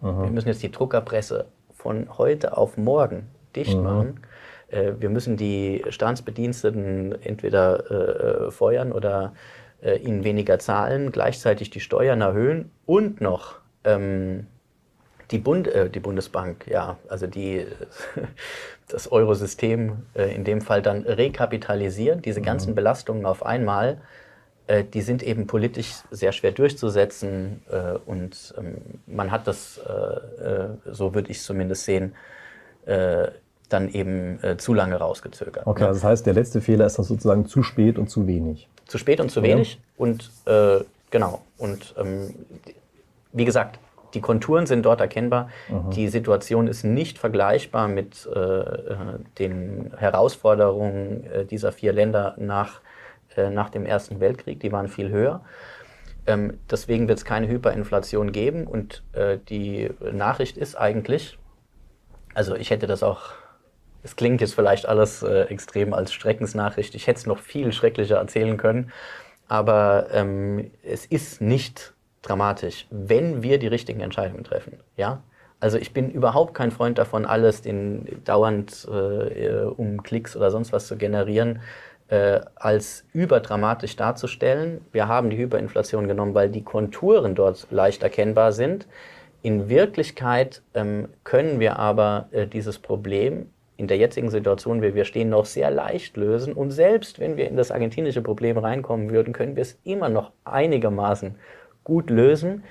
mhm. 0.00 0.22
wir 0.22 0.30
müssen 0.30 0.48
jetzt 0.48 0.62
die 0.62 0.70
Druckerpresse 0.70 1.46
von 1.74 2.18
heute 2.18 2.56
auf 2.56 2.76
morgen 2.76 3.28
dicht 3.56 3.76
mhm. 3.76 3.82
machen. 3.82 4.20
Äh, 4.68 4.92
wir 4.98 5.10
müssen 5.10 5.36
die 5.36 5.84
Staatsbediensteten 5.88 7.20
entweder 7.22 8.46
äh, 8.46 8.50
feuern 8.50 8.92
oder 8.92 9.32
äh, 9.82 9.96
ihnen 9.96 10.24
weniger 10.24 10.58
zahlen, 10.58 11.12
gleichzeitig 11.12 11.70
die 11.70 11.80
Steuern 11.80 12.20
erhöhen 12.20 12.70
und 12.86 13.20
noch 13.20 13.56
ähm, 13.84 14.46
die, 15.30 15.38
Bund, 15.38 15.68
äh, 15.68 15.90
die 15.90 16.00
Bundesbank, 16.00 16.66
ja, 16.68 16.98
also 17.08 17.26
die, 17.26 17.66
das 18.88 19.10
Eurosystem 19.10 20.04
äh, 20.14 20.34
in 20.34 20.44
dem 20.44 20.60
Fall 20.60 20.82
dann 20.82 21.02
rekapitalisieren, 21.02 22.22
diese 22.22 22.40
ganzen. 22.40 22.74
Belastungen 22.74 23.26
auf 23.26 23.44
einmal, 23.44 24.00
äh, 24.68 24.84
die 24.84 25.00
sind 25.00 25.22
eben 25.22 25.46
politisch 25.46 25.94
sehr 26.10 26.32
schwer 26.32 26.52
durchzusetzen 26.52 27.62
äh, 27.70 27.98
und 28.06 28.54
ähm, 28.58 28.76
man 29.06 29.30
hat 29.30 29.46
das, 29.46 29.78
äh, 29.78 30.68
so 30.92 31.14
würde 31.14 31.30
ich 31.30 31.38
es 31.38 31.44
zumindest 31.44 31.84
sehen, 31.84 32.14
dann 33.68 33.90
eben 33.90 34.38
zu 34.56 34.72
lange 34.72 34.96
rausgezögert. 34.96 35.66
Okay, 35.66 35.82
ne? 35.82 35.88
also 35.88 36.00
das 36.00 36.08
heißt, 36.08 36.26
der 36.26 36.32
letzte 36.32 36.62
Fehler 36.62 36.86
ist 36.86 36.96
dann 36.96 37.04
sozusagen 37.04 37.44
zu 37.44 37.62
spät 37.62 37.98
und 37.98 38.08
zu 38.08 38.26
wenig. 38.26 38.66
Zu 38.86 38.96
spät 38.96 39.20
und 39.20 39.30
zu 39.30 39.42
wenig 39.42 39.74
ja. 39.74 39.80
und 39.98 40.30
äh, 40.46 40.82
genau. 41.10 41.42
Und 41.58 41.94
ähm, 41.98 42.34
wie 43.34 43.44
gesagt, 43.44 43.78
die 44.14 44.22
Konturen 44.22 44.66
sind 44.66 44.86
dort 44.86 45.02
erkennbar. 45.02 45.50
Mhm. 45.68 45.90
Die 45.90 46.08
Situation 46.08 46.66
ist 46.66 46.84
nicht 46.84 47.18
vergleichbar 47.18 47.88
mit 47.88 48.26
äh, 48.34 48.38
äh 48.38 48.96
den 49.38 49.92
Herausforderungen 49.98 51.24
äh, 51.24 51.44
dieser 51.44 51.72
vier 51.72 51.92
Länder 51.92 52.34
nach, 52.38 52.80
äh, 53.38 53.50
nach 53.50 53.70
dem 53.70 53.86
Ersten 53.86 54.20
Weltkrieg. 54.20 54.60
Die 54.60 54.72
waren 54.72 54.88
viel 54.88 55.10
höher. 55.10 55.42
Ähm, 56.26 56.58
deswegen 56.70 57.08
wird 57.08 57.18
es 57.18 57.24
keine 57.24 57.48
Hyperinflation 57.48 58.32
geben. 58.32 58.66
Und 58.66 59.02
äh, 59.12 59.38
die 59.48 59.90
Nachricht 60.12 60.58
ist 60.58 60.76
eigentlich, 60.76 61.38
also 62.34 62.54
ich 62.54 62.70
hätte 62.70 62.86
das 62.86 63.02
auch, 63.02 63.30
es 64.02 64.16
klingt 64.16 64.40
jetzt 64.40 64.54
vielleicht 64.54 64.86
alles 64.86 65.22
äh, 65.22 65.42
extrem 65.44 65.94
als 65.94 66.12
Streckensnachricht. 66.12 66.94
Ich 66.94 67.06
hätte 67.06 67.20
es 67.20 67.26
noch 67.26 67.38
viel 67.38 67.72
schrecklicher 67.72 68.16
erzählen 68.16 68.56
können. 68.56 68.92
Aber 69.48 70.08
ähm, 70.12 70.70
es 70.82 71.06
ist 71.06 71.40
nicht 71.40 71.94
dramatisch, 72.22 72.86
wenn 72.90 73.42
wir 73.42 73.58
die 73.58 73.68
richtigen 73.68 74.00
Entscheidungen 74.00 74.44
treffen. 74.44 74.80
Ja? 74.96 75.22
Also 75.60 75.78
ich 75.78 75.92
bin 75.92 76.10
überhaupt 76.10 76.54
kein 76.54 76.70
Freund 76.70 76.98
davon, 76.98 77.24
alles 77.24 77.62
den 77.62 78.22
dauernd 78.24 78.86
äh, 78.88 79.62
um 79.64 80.02
Klicks 80.02 80.36
oder 80.36 80.50
sonst 80.50 80.72
was 80.72 80.86
zu 80.86 80.96
generieren, 80.96 81.60
äh, 82.08 82.40
als 82.56 83.04
überdramatisch 83.12 83.96
darzustellen. 83.96 84.80
Wir 84.92 85.08
haben 85.08 85.30
die 85.30 85.36
Hyperinflation 85.36 86.08
genommen, 86.08 86.34
weil 86.34 86.48
die 86.48 86.64
Konturen 86.64 87.34
dort 87.34 87.66
leicht 87.70 88.02
erkennbar 88.02 88.52
sind. 88.52 88.86
In 89.42 89.68
Wirklichkeit 89.68 90.62
ähm, 90.74 91.08
können 91.24 91.60
wir 91.60 91.78
aber 91.78 92.28
äh, 92.32 92.46
dieses 92.46 92.78
Problem 92.78 93.50
in 93.76 93.86
der 93.86 93.96
jetzigen 93.96 94.28
Situation, 94.28 94.82
wie 94.82 94.94
wir 94.94 95.04
stehen, 95.04 95.28
noch 95.28 95.44
sehr 95.44 95.70
leicht 95.70 96.16
lösen. 96.16 96.52
Und 96.52 96.72
selbst 96.72 97.20
wenn 97.20 97.36
wir 97.36 97.48
in 97.48 97.56
das 97.56 97.70
argentinische 97.70 98.22
Problem 98.22 98.58
reinkommen 98.58 99.10
würden, 99.10 99.32
können 99.32 99.54
wir 99.54 99.62
es 99.62 99.78
immer 99.84 100.08
noch 100.08 100.32
einigermaßen 100.44 101.36
gut 101.84 102.10
lösen. 102.10 102.64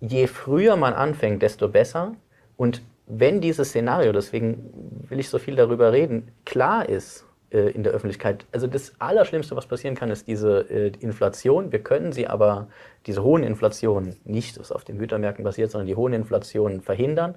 Je 0.00 0.26
früher 0.26 0.76
man 0.76 0.92
anfängt, 0.92 1.40
desto 1.42 1.68
besser. 1.68 2.14
Und 2.58 2.82
wenn 3.06 3.40
dieses 3.40 3.68
Szenario, 3.68 4.12
deswegen 4.12 5.04
will 5.08 5.20
ich 5.20 5.28
so 5.28 5.38
viel 5.38 5.56
darüber 5.56 5.92
reden, 5.92 6.32
klar 6.44 6.88
ist 6.88 7.25
äh, 7.56 7.70
in 7.70 7.82
der 7.82 7.92
Öffentlichkeit, 7.92 8.44
also 8.52 8.66
das 8.66 8.92
Allerschlimmste, 8.98 9.56
was 9.56 9.66
passieren 9.66 9.94
kann, 9.94 10.10
ist 10.10 10.28
diese 10.28 10.60
äh, 10.70 10.92
Inflation. 11.00 11.72
Wir 11.72 11.78
können 11.78 12.12
sie 12.12 12.26
aber, 12.26 12.68
diese 13.06 13.22
hohen 13.22 13.42
Inflationen, 13.42 14.16
nicht 14.24 14.60
was 14.60 14.70
auf 14.70 14.84
den 14.84 14.98
Gütermärkten 14.98 15.42
basiert, 15.42 15.70
sondern 15.70 15.86
die 15.86 15.96
hohen 15.96 16.12
Inflationen 16.12 16.82
verhindern. 16.82 17.34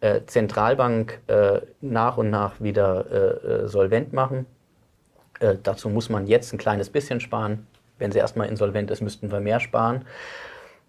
Äh, 0.00 0.20
Zentralbank 0.26 1.20
äh, 1.28 1.60
nach 1.80 2.18
und 2.18 2.28
nach 2.28 2.60
wieder 2.60 3.06
äh, 3.10 3.48
äh, 3.64 3.68
solvent 3.68 4.12
machen. 4.12 4.44
dazu 5.62 5.90
muss 5.90 6.08
man 6.08 6.26
jetzt 6.26 6.52
ein 6.52 6.58
kleines 6.58 6.88
bisschen 6.90 7.20
sparen. 7.20 7.66
Wenn 7.98 8.12
sie 8.12 8.18
erstmal 8.18 8.48
insolvent 8.48 8.90
ist, 8.90 9.00
müssten 9.02 9.30
wir 9.30 9.40
mehr 9.40 9.60
sparen. 9.60 10.04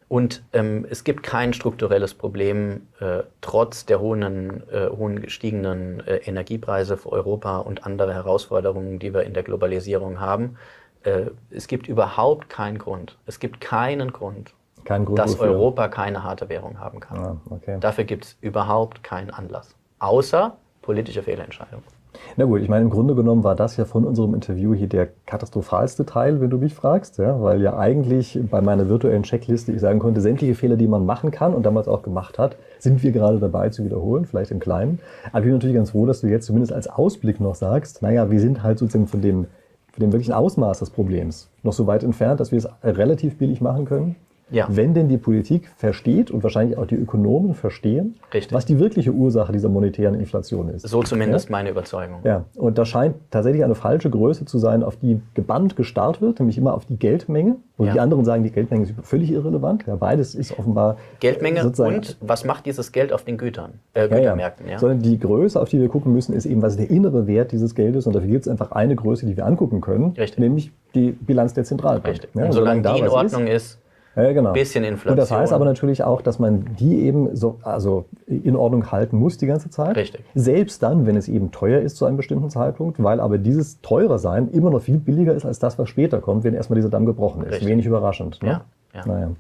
Und 0.10 0.44
ähm, 0.54 0.86
es 0.90 1.04
gibt 1.04 1.24
kein 1.24 1.52
strukturelles 1.54 2.14
Problem, 2.14 2.88
äh, 3.00 3.24
trotz 3.42 3.86
der 3.86 4.00
hohen, 4.00 4.64
äh, 4.72 4.90
hohen 4.90 5.22
gestiegenen 5.22 6.00
äh, 6.08 6.18
Energiepreise 6.18 6.96
für 6.96 7.12
Europa 7.12 7.58
und 7.58 7.86
andere 7.86 8.14
Herausforderungen, 8.14 9.00
die 9.00 9.14
wir 9.14 9.24
in 9.24 9.34
der 9.34 9.44
Globalisierung 9.44 10.22
haben. 10.22 10.58
Äh, 11.04 11.32
es 11.50 11.68
gibt 11.68 11.88
überhaupt 11.88 12.50
keinen 12.50 12.78
Grund, 12.78 13.18
es 13.26 13.40
gibt 13.40 13.60
keinen 13.60 14.14
Grund, 14.14 14.54
Kein 14.86 15.04
Grund 15.04 15.20
dass 15.20 15.38
wofür? 15.38 15.52
Europa 15.52 15.90
keine 15.90 16.24
harte 16.24 16.48
Währung 16.48 16.80
haben 16.80 17.02
kann. 17.02 17.18
Ah, 17.20 17.38
okay. 17.50 17.78
Dafür 17.82 18.06
gibt 18.06 18.26
es 18.26 18.38
überhaupt 18.40 19.04
keinen 19.04 19.30
Anlass, 19.30 19.76
außer 20.00 20.56
politische 20.82 21.22
Fehlentscheidungen. 21.22 21.97
Na 22.36 22.46
gut, 22.46 22.62
ich 22.62 22.70
meine, 22.70 22.84
im 22.84 22.90
Grunde 22.90 23.16
genommen 23.16 23.44
war 23.44 23.56
das 23.56 23.78
ja 23.78 23.86
von 23.86 24.06
unserem 24.06 24.34
Interview 24.34 24.74
hier 24.74 24.88
der 24.88 25.08
katastrophalste 25.26 26.06
Teil, 26.06 26.40
wenn 26.42 26.50
du 26.50 26.58
mich 26.58 26.74
fragst, 26.74 27.18
ja, 27.18 27.42
weil 27.42 27.62
ja 27.62 27.78
eigentlich 27.78 28.40
bei 28.50 28.62
meiner 28.62 28.90
virtuellen 28.90 29.24
Checkliste 29.24 29.72
ich 29.72 29.82
sagen 29.82 30.00
konnte, 30.00 30.22
sämtliche 30.22 30.56
Fehler, 30.56 30.76
die 30.76 30.88
man 30.88 31.06
machen 31.06 31.32
kann 31.32 31.54
und 31.54 31.66
damals 31.66 31.88
auch 31.88 32.04
gemacht 32.04 32.38
hat, 32.38 32.58
sind 32.80 33.04
wir 33.04 33.12
gerade 33.12 33.40
dabei 33.40 33.70
zu 33.70 33.84
wiederholen, 33.84 34.26
vielleicht 34.26 34.52
im 34.52 34.60
Kleinen. 34.60 35.00
Aber 35.30 35.40
ich 35.40 35.46
bin 35.46 35.54
natürlich 35.54 35.76
ganz 35.76 35.92
froh, 35.92 36.06
dass 36.06 36.22
du 36.22 36.28
jetzt 36.28 36.46
zumindest 36.46 36.74
als 36.74 36.88
Ausblick 36.88 37.40
noch 37.40 37.56
sagst, 37.56 38.02
naja, 38.02 38.30
wir 38.30 38.40
sind 38.40 38.64
halt 38.64 38.80
sozusagen 38.80 39.08
von 39.08 39.22
dem, 39.22 39.46
von 39.92 40.02
dem 40.02 40.12
wirklichen 40.12 40.34
Ausmaß 40.34 40.80
des 40.80 40.90
Problems 40.92 41.50
noch 41.64 41.74
so 41.74 41.88
weit 41.88 42.04
entfernt, 42.04 42.40
dass 42.40 42.52
wir 42.52 42.58
es 42.60 42.70
relativ 42.84 43.38
billig 43.38 43.62
machen 43.62 43.86
können. 43.86 44.16
Ja. 44.50 44.68
Wenn 44.70 44.94
denn 44.94 45.10
die 45.10 45.18
Politik 45.18 45.70
versteht 45.76 46.32
und 46.32 46.42
wahrscheinlich 46.44 46.78
auch 46.78 46.86
die 46.86 46.96
Ökonomen 46.96 47.54
verstehen, 47.54 48.16
Richtig. 48.34 48.54
was 48.54 48.66
die 48.66 48.80
wirkliche 48.80 49.12
Ursache 49.12 49.52
dieser 49.52 49.68
monetären 49.68 50.16
Inflation 50.16 50.70
ist. 50.70 50.88
So 50.88 51.04
zumindest 51.04 51.50
ja? 51.50 51.52
meine 51.52 51.70
Überzeugung. 51.70 52.20
Ja, 52.24 52.46
und 52.56 52.78
das 52.78 52.88
scheint 52.88 53.16
tatsächlich 53.30 53.64
eine 53.64 53.76
falsche 53.76 54.10
Größe 54.10 54.46
zu 54.46 54.58
sein, 54.58 54.84
auf 54.84 54.96
die 54.96 55.22
gebannt 55.34 55.76
gestarrt 55.76 56.22
wird, 56.22 56.40
nämlich 56.40 56.58
immer 56.58 56.74
auf 56.74 56.86
die 56.86 56.98
Geldmenge. 56.98 57.58
Und 57.78 57.88
ja. 57.88 57.94
die 57.94 58.00
anderen 58.00 58.26
sagen, 58.26 58.44
die 58.44 58.52
Geldmenge 58.52 58.84
ist 58.84 58.94
völlig 59.04 59.32
irrelevant. 59.32 59.86
Ja, 59.86 59.96
beides 59.98 60.34
ist 60.34 60.58
offenbar. 60.58 60.98
Geldmenge 61.20 61.64
und 61.64 62.18
was 62.22 62.44
macht 62.44 62.66
dieses 62.66 62.92
Geld 62.92 63.14
auf 63.14 63.24
den 63.24 63.38
Gütern, 63.38 63.74
äh, 63.94 64.08
Gütermärkten? 64.08 64.68
Ja, 64.68 64.80
Sondern 64.80 65.02
die 65.02 65.20
Größe, 65.20 65.62
auf 65.62 65.70
die 65.70 65.80
wir 65.80 65.90
gucken 65.90 66.14
müssen, 66.14 66.34
ist 66.34 66.46
eben, 66.46 66.62
was 66.62 66.74
ist 66.74 66.80
der 66.80 66.90
innere 66.90 67.28
Wert 67.28 67.52
dieses 67.52 67.76
Geldes. 67.76 68.08
Und 68.08 68.16
dafür 68.16 68.30
gibt 68.30 68.46
es 68.46 68.48
einfach 68.48 68.72
eine 68.72 68.96
Größe, 68.96 69.26
die 69.26 69.38
wir 69.38 69.46
angucken 69.46 69.82
können, 69.82 70.14
Richtig. 70.18 70.40
nämlich 70.40 70.72
die 70.96 71.12
Bilanz 71.12 71.54
der 71.54 71.66
Zentralbank. 71.66 72.08
Richtig. 72.08 72.30
und 72.34 72.52
solange, 72.52 72.82
solange 72.82 73.00
die 73.00 73.06
in 73.06 73.10
Ordnung 73.10 73.48
ist, 73.48 73.74
ist 73.74 73.80
ja, 74.24 74.34
genau. 74.34 74.54
bisschen 74.54 74.84
Inflation. 74.84 75.12
Und 75.12 75.18
das 75.18 75.32
heißt 75.32 75.54
aber 75.54 75.66
natürlich 75.66 76.04
auch, 76.04 76.22
dass 76.22 76.40
man 76.40 76.66
die 76.80 77.04
eben 77.04 77.36
so, 77.36 77.60
also 77.62 78.06
in 78.26 78.56
Ordnung 78.56 78.92
halten 78.92 79.18
muss 79.18 79.38
die 79.38 79.46
ganze 79.46 79.70
Zeit. 79.70 79.96
Richtig. 79.96 80.24
Selbst 80.34 80.82
dann, 80.82 81.06
wenn 81.06 81.16
es 81.16 81.28
eben 81.28 81.52
teuer 81.52 81.82
ist 81.82 81.98
zu 81.98 82.06
einem 82.06 82.18
bestimmten 82.18 82.50
Zeitpunkt, 82.50 83.02
weil 83.02 83.20
aber 83.20 83.38
dieses 83.38 83.82
teurer 83.82 84.18
sein 84.18 84.50
immer 84.50 84.72
noch 84.72 84.82
viel 84.82 84.98
billiger 84.98 85.36
ist 85.36 85.46
als 85.46 85.60
das, 85.60 85.78
was 85.78 85.90
später 85.90 86.20
kommt, 86.20 86.44
wenn 86.44 86.54
erstmal 86.54 86.76
dieser 86.76 86.90
Damm 86.90 87.06
gebrochen 87.06 87.44
ist. 87.44 87.54
Richtig. 87.54 87.68
Wenig 87.68 87.86
überraschend. 87.86 88.42
Ne? 88.42 88.50
Ja. 88.50 88.66
ja. 88.94 89.06
Naja. 89.06 89.32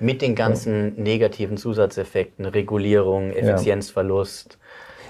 Mit 0.00 0.22
den 0.22 0.34
ganzen 0.34 0.96
ja. 0.96 1.02
negativen 1.02 1.56
Zusatzeffekten, 1.56 2.44
Regulierung, 2.44 3.30
Effizienzverlust. 3.30 4.58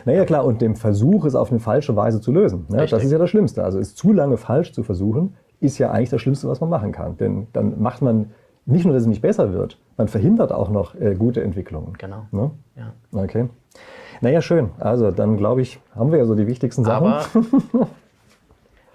Naja, 0.05 0.25
klar, 0.25 0.45
und 0.45 0.63
dem 0.63 0.77
Versuch, 0.77 1.25
es 1.25 1.35
auf 1.35 1.51
eine 1.51 1.61
falsche 1.61 1.97
Weise 1.97 2.21
zu 2.21 2.33
lösen. 2.33 2.67
Ne? 2.69 2.87
Das 2.87 3.03
ist 3.03 3.11
ja 3.11 3.19
das 3.19 3.31
Schlimmste. 3.31 3.65
Also 3.65 3.79
es 3.79 3.95
zu 3.95 4.13
lange 4.13 4.37
falsch 4.37 4.73
zu 4.73 4.83
versuchen, 4.83 5.35
ist 5.61 5.79
ja 5.79 5.91
eigentlich 5.91 6.11
das 6.11 6.21
Schlimmste, 6.21 6.49
was 6.49 6.61
man 6.61 6.71
machen 6.71 6.93
kann. 6.93 7.17
Denn 7.17 7.49
dann 7.53 7.81
macht 7.81 8.01
man 8.01 8.31
nicht 8.69 8.85
nur, 8.85 8.95
dass 8.95 9.03
es 9.03 9.09
nicht 9.09 9.23
besser 9.23 9.53
wird, 9.53 9.79
man 9.97 10.09
verhindert 10.09 10.53
auch 10.53 10.69
noch 10.69 10.95
äh, 10.95 11.15
gute 11.15 11.43
Entwicklungen. 11.43 11.95
Genau. 11.99 12.27
Ne? 12.31 12.51
Ja. 12.77 12.93
Okay. 13.13 13.49
Naja, 14.21 14.43
schön. 14.43 14.71
Also 14.79 15.11
dann 15.11 15.37
glaube 15.37 15.63
ich, 15.63 15.81
haben 15.95 16.13
wir 16.13 16.19
ja 16.19 16.25
so 16.27 16.35
die 16.35 16.47
wichtigsten 16.47 16.85
Sachen. 16.85 17.07
Aber 17.07 17.25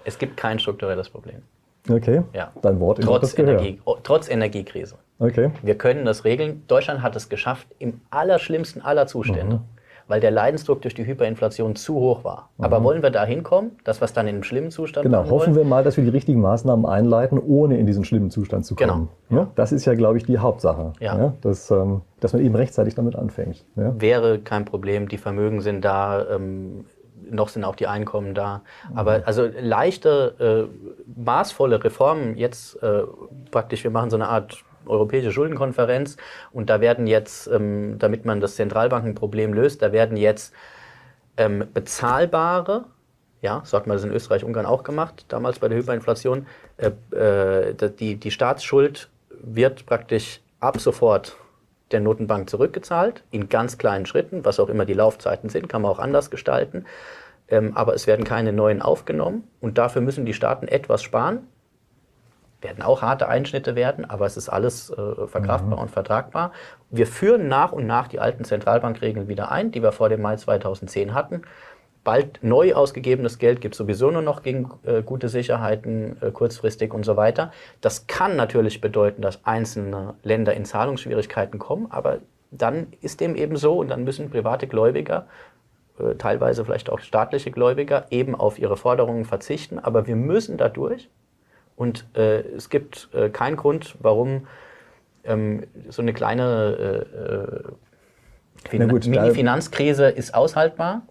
es 0.05 0.17
gibt 0.17 0.37
kein 0.37 0.59
strukturelles 0.59 1.09
Problem. 1.09 1.41
Okay. 1.89 2.21
Ja. 2.33 2.51
Dein 2.61 2.79
Wort 2.79 2.99
ist 2.99 3.05
trotz, 3.05 3.37
Energie, 3.37 3.81
oh, 3.85 3.97
trotz 4.01 4.29
Energiekrise. 4.29 4.95
Okay. 5.19 5.51
Wir 5.63 5.77
können 5.77 6.05
das 6.05 6.23
regeln. 6.23 6.63
Deutschland 6.67 7.01
hat 7.01 7.15
es 7.15 7.27
geschafft, 7.27 7.67
im 7.79 7.99
allerschlimmsten 8.09 8.81
aller 8.81 9.07
Zustände. 9.07 9.55
Mhm 9.57 9.72
weil 10.07 10.19
der 10.19 10.31
Leidensdruck 10.31 10.81
durch 10.81 10.93
die 10.93 11.05
Hyperinflation 11.05 11.75
zu 11.75 11.95
hoch 11.95 12.23
war. 12.23 12.49
Mhm. 12.57 12.65
Aber 12.65 12.83
wollen 12.83 13.03
wir 13.03 13.09
da 13.09 13.25
hinkommen, 13.25 13.71
dass 13.83 14.01
wir 14.01 14.05
es 14.05 14.13
dann 14.13 14.27
in 14.27 14.35
einem 14.35 14.43
schlimmen 14.43 14.71
Zustand 14.71 15.05
Genau, 15.05 15.29
hoffen 15.29 15.55
wir 15.55 15.63
mal, 15.63 15.83
dass 15.83 15.97
wir 15.97 16.03
die 16.03 16.09
richtigen 16.09 16.41
Maßnahmen 16.41 16.85
einleiten, 16.85 17.39
ohne 17.39 17.77
in 17.77 17.85
diesen 17.85 18.05
schlimmen 18.05 18.31
Zustand 18.31 18.65
zu 18.65 18.75
kommen. 18.75 19.09
Genau. 19.29 19.41
Ja? 19.41 19.47
Das 19.55 19.71
ist 19.71 19.85
ja, 19.85 19.95
glaube 19.95 20.17
ich, 20.17 20.25
die 20.25 20.37
Hauptsache. 20.37 20.93
Ja. 20.99 21.17
ja? 21.17 21.33
Dass, 21.41 21.71
ähm, 21.71 22.01
dass 22.19 22.33
man 22.33 22.43
eben 22.43 22.55
rechtzeitig 22.55 22.95
damit 22.95 23.15
anfängt. 23.15 23.65
Ja? 23.75 23.93
Wäre 23.99 24.39
kein 24.39 24.65
Problem, 24.65 25.07
die 25.07 25.17
Vermögen 25.17 25.61
sind 25.61 25.83
da. 25.83 26.25
Ähm, 26.29 26.85
noch 27.29 27.49
sind 27.49 27.63
auch 27.63 27.75
die 27.75 27.87
Einkommen 27.87 28.33
da. 28.35 28.61
Aber 28.95 29.23
also 29.25 29.47
leichte, 29.59 30.69
äh, 30.69 31.21
maßvolle 31.23 31.83
Reformen 31.83 32.37
jetzt 32.37 32.81
äh, 32.83 33.03
praktisch, 33.49 33.83
wir 33.83 33.91
machen 33.91 34.09
so 34.09 34.17
eine 34.17 34.27
Art 34.27 34.63
europäische 34.85 35.31
Schuldenkonferenz 35.31 36.17
und 36.51 36.69
da 36.69 36.81
werden 36.81 37.07
jetzt, 37.07 37.47
ähm, 37.47 37.97
damit 37.99 38.25
man 38.25 38.39
das 38.39 38.55
Zentralbankenproblem 38.55 39.53
löst, 39.53 39.81
da 39.81 39.91
werden 39.91 40.17
jetzt 40.17 40.53
ähm, 41.37 41.65
bezahlbare, 41.73 42.85
ja, 43.41 43.61
so 43.65 43.77
hat 43.77 43.87
man 43.87 43.97
das 43.97 44.03
in 44.03 44.11
Österreich, 44.11 44.43
Ungarn 44.43 44.65
auch 44.65 44.83
gemacht, 44.83 45.25
damals 45.27 45.59
bei 45.59 45.67
der 45.67 45.77
Hyperinflation, 45.77 46.45
äh, 46.77 46.91
äh, 47.15 47.73
die, 47.99 48.15
die 48.15 48.31
Staatsschuld 48.31 49.09
wird 49.29 49.85
praktisch 49.85 50.41
ab 50.59 50.79
sofort 50.79 51.35
der 51.91 51.99
Notenbank 51.99 52.49
zurückgezahlt, 52.49 53.23
in 53.31 53.49
ganz 53.49 53.77
kleinen 53.77 54.05
Schritten, 54.05 54.45
was 54.45 54.59
auch 54.59 54.69
immer 54.69 54.85
die 54.85 54.93
Laufzeiten 54.93 55.49
sind, 55.49 55.69
kann 55.69 55.81
man 55.81 55.91
auch 55.91 55.99
anders 55.99 56.31
gestalten. 56.31 56.85
Ähm, 57.49 57.75
aber 57.75 57.93
es 57.93 58.07
werden 58.07 58.25
keine 58.25 58.53
neuen 58.53 58.81
aufgenommen 58.81 59.47
und 59.61 59.77
dafür 59.77 60.01
müssen 60.01 60.25
die 60.25 60.33
Staaten 60.33 60.67
etwas 60.67 61.03
sparen. 61.03 61.47
Werden 62.63 62.81
auch 62.81 63.01
harte 63.01 63.27
Einschnitte 63.27 63.75
werden, 63.75 64.09
aber 64.09 64.25
es 64.25 64.37
ist 64.37 64.49
alles 64.49 64.89
äh, 64.89 65.27
verkraftbar 65.27 65.77
mhm. 65.77 65.83
und 65.83 65.91
vertragbar. 65.91 66.51
Wir 66.89 67.07
führen 67.07 67.47
nach 67.47 67.71
und 67.71 67.85
nach 67.85 68.07
die 68.07 68.19
alten 68.19 68.45
Zentralbankregeln 68.45 69.27
wieder 69.27 69.51
ein, 69.51 69.71
die 69.71 69.83
wir 69.83 69.91
vor 69.91 70.09
dem 70.09 70.21
Mai 70.21 70.37
2010 70.37 71.13
hatten 71.13 71.43
bald 72.03 72.39
neu 72.43 72.73
ausgegebenes 72.73 73.39
Geld 73.39 73.61
gibt 73.61 73.75
sowieso 73.75 74.11
nur 74.11 74.21
noch 74.21 74.43
gegen 74.43 74.71
äh, 74.83 75.01
gute 75.01 75.29
Sicherheiten 75.29 76.17
äh, 76.21 76.31
kurzfristig 76.31 76.93
und 76.93 77.03
so 77.03 77.15
weiter. 77.15 77.51
Das 77.81 78.07
kann 78.07 78.35
natürlich 78.35 78.81
bedeuten, 78.81 79.21
dass 79.21 79.45
einzelne 79.45 80.15
Länder 80.23 80.53
in 80.53 80.65
Zahlungsschwierigkeiten 80.65 81.59
kommen, 81.59 81.87
aber 81.89 82.19
dann 82.51 82.87
ist 83.01 83.21
dem 83.21 83.35
eben 83.35 83.55
so 83.55 83.79
und 83.79 83.89
dann 83.89 84.03
müssen 84.03 84.29
private 84.29 84.67
Gläubiger, 84.67 85.27
äh, 85.97 86.15
teilweise 86.15 86.65
vielleicht 86.65 86.89
auch 86.89 86.99
staatliche 86.99 87.51
Gläubiger, 87.51 88.05
eben 88.09 88.35
auf 88.35 88.59
ihre 88.59 88.77
Forderungen 88.77 89.25
verzichten. 89.25 89.79
Aber 89.79 90.05
wir 90.05 90.15
müssen 90.15 90.57
dadurch 90.57 91.09
und 91.75 92.05
äh, 92.15 92.41
es 92.55 92.69
gibt 92.69 93.09
äh, 93.13 93.29
keinen 93.29 93.57
Grund, 93.57 93.95
warum 93.99 94.47
ähm, 95.23 95.63
so 95.89 96.01
eine 96.01 96.13
kleine 96.13 97.05
äh, 98.65 98.69
Fin 98.69 98.87
Mini-Finanzkrise 98.87 100.07
ist 100.07 100.33
aushaltbar 100.33 101.03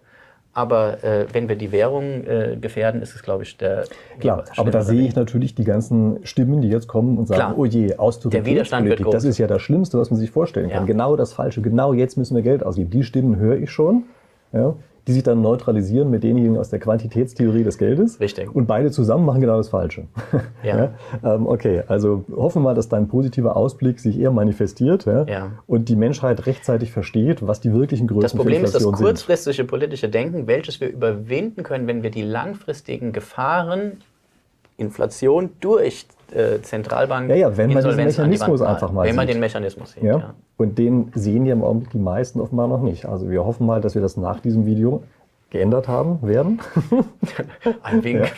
aber 0.55 1.03
äh, 1.03 1.25
wenn 1.33 1.49
wir 1.49 1.55
die 1.55 1.71
Währung 1.71 2.25
äh, 2.25 2.57
gefährden, 2.61 3.01
ist 3.01 3.15
es, 3.15 3.23
glaube 3.23 3.43
ich, 3.43 3.57
der. 3.57 3.85
Klar, 4.19 4.43
aber 4.55 4.69
da 4.69 4.83
sehe 4.83 5.01
ich 5.01 5.15
natürlich 5.15 5.55
die 5.55 5.63
ganzen 5.63 6.19
Stimmen, 6.25 6.61
die 6.61 6.69
jetzt 6.69 6.87
kommen 6.87 7.17
und 7.17 7.27
sagen: 7.27 7.39
Klar. 7.39 7.57
Oh 7.57 7.65
je, 7.65 7.95
Austeritätspolitik, 7.95 9.09
das 9.09 9.23
ist 9.23 9.39
ja 9.39 9.47
das 9.47 9.63
Schlimmste, 9.63 9.97
was 9.97 10.11
man 10.11 10.19
sich 10.19 10.29
vorstellen 10.29 10.69
kann. 10.69 10.81
Ja. 10.81 10.85
Genau 10.85 11.15
das 11.15 11.33
Falsche, 11.33 11.61
genau 11.61 11.93
jetzt 11.93 12.17
müssen 12.17 12.35
wir 12.35 12.43
Geld 12.43 12.63
ausgeben. 12.63 12.91
Die 12.91 13.03
Stimmen 13.03 13.37
höre 13.37 13.57
ich 13.57 13.71
schon. 13.71 14.03
Ja 14.51 14.75
die 15.07 15.11
sich 15.11 15.23
dann 15.23 15.41
neutralisieren 15.41 16.09
mit 16.09 16.23
denjenigen 16.23 16.57
aus 16.57 16.69
der 16.69 16.79
Quantitätstheorie 16.79 17.63
des 17.63 17.77
Geldes. 17.77 18.19
Richtig. 18.19 18.53
Und 18.53 18.67
beide 18.67 18.89
zusammen 18.91 19.25
machen 19.25 19.41
genau 19.41 19.57
das 19.57 19.69
Falsche. 19.69 20.05
Ja. 20.63 20.77
ja? 20.77 21.35
Ähm, 21.35 21.45
okay, 21.45 21.83
also 21.87 22.23
hoffen 22.33 22.61
wir 22.61 22.69
mal, 22.69 22.75
dass 22.75 22.87
dein 22.87 23.09
positiver 23.09 23.57
Ausblick 23.57 23.99
sich 23.99 24.17
eher 24.17 24.31
manifestiert 24.31 25.05
ja? 25.05 25.25
ja. 25.25 25.51
und 25.67 25.89
die 25.89 25.97
Menschheit 25.97 26.45
rechtzeitig 26.45 26.91
versteht, 26.91 27.45
was 27.45 27.59
die 27.59 27.73
wirklichen 27.73 28.07
Größen 28.07 28.21
Das 28.21 28.33
Problem 28.33 28.63
ist 28.63 28.73
das 28.73 28.83
kurzfristige 28.83 29.65
politische 29.65 30.07
Denken, 30.07 30.47
welches 30.47 30.79
wir 30.79 30.89
überwinden 30.89 31.63
können, 31.63 31.87
wenn 31.87 32.01
wir 32.01 32.11
die 32.11 32.21
langfristigen 32.21 33.11
Gefahren 33.11 33.97
Inflation 34.77 35.49
durch 35.59 36.05
äh, 36.31 36.61
Zentralbank. 36.61 37.29
Ja, 37.29 37.35
ja, 37.35 37.57
wenn 37.57 37.73
man 37.73 37.83
den 37.83 37.95
Mechanismus 37.95 38.61
einfach 38.61 38.91
mal 38.91 39.03
Wenn 39.03 39.11
sieht. 39.11 39.15
man 39.17 39.27
den 39.27 39.39
Mechanismus 39.39 39.91
sieht, 39.91 40.03
ja. 40.03 40.33
Und 40.57 40.77
den 40.77 41.11
sehen 41.15 41.45
ja 41.45 41.53
im 41.53 41.63
Augenblick 41.63 41.91
die 41.91 41.99
meisten 41.99 42.39
offenbar 42.39 42.67
noch 42.67 42.81
nicht. 42.81 43.05
Also 43.05 43.29
wir 43.29 43.43
hoffen 43.45 43.65
mal, 43.65 43.81
dass 43.81 43.95
wir 43.95 44.01
das 44.01 44.17
nach 44.17 44.39
diesem 44.39 44.65
Video 44.65 45.03
geändert 45.49 45.87
haben 45.87 46.21
werden. 46.21 46.59
Ein 47.83 48.03
Wink. 48.03 48.31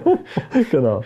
genau. 0.70 1.02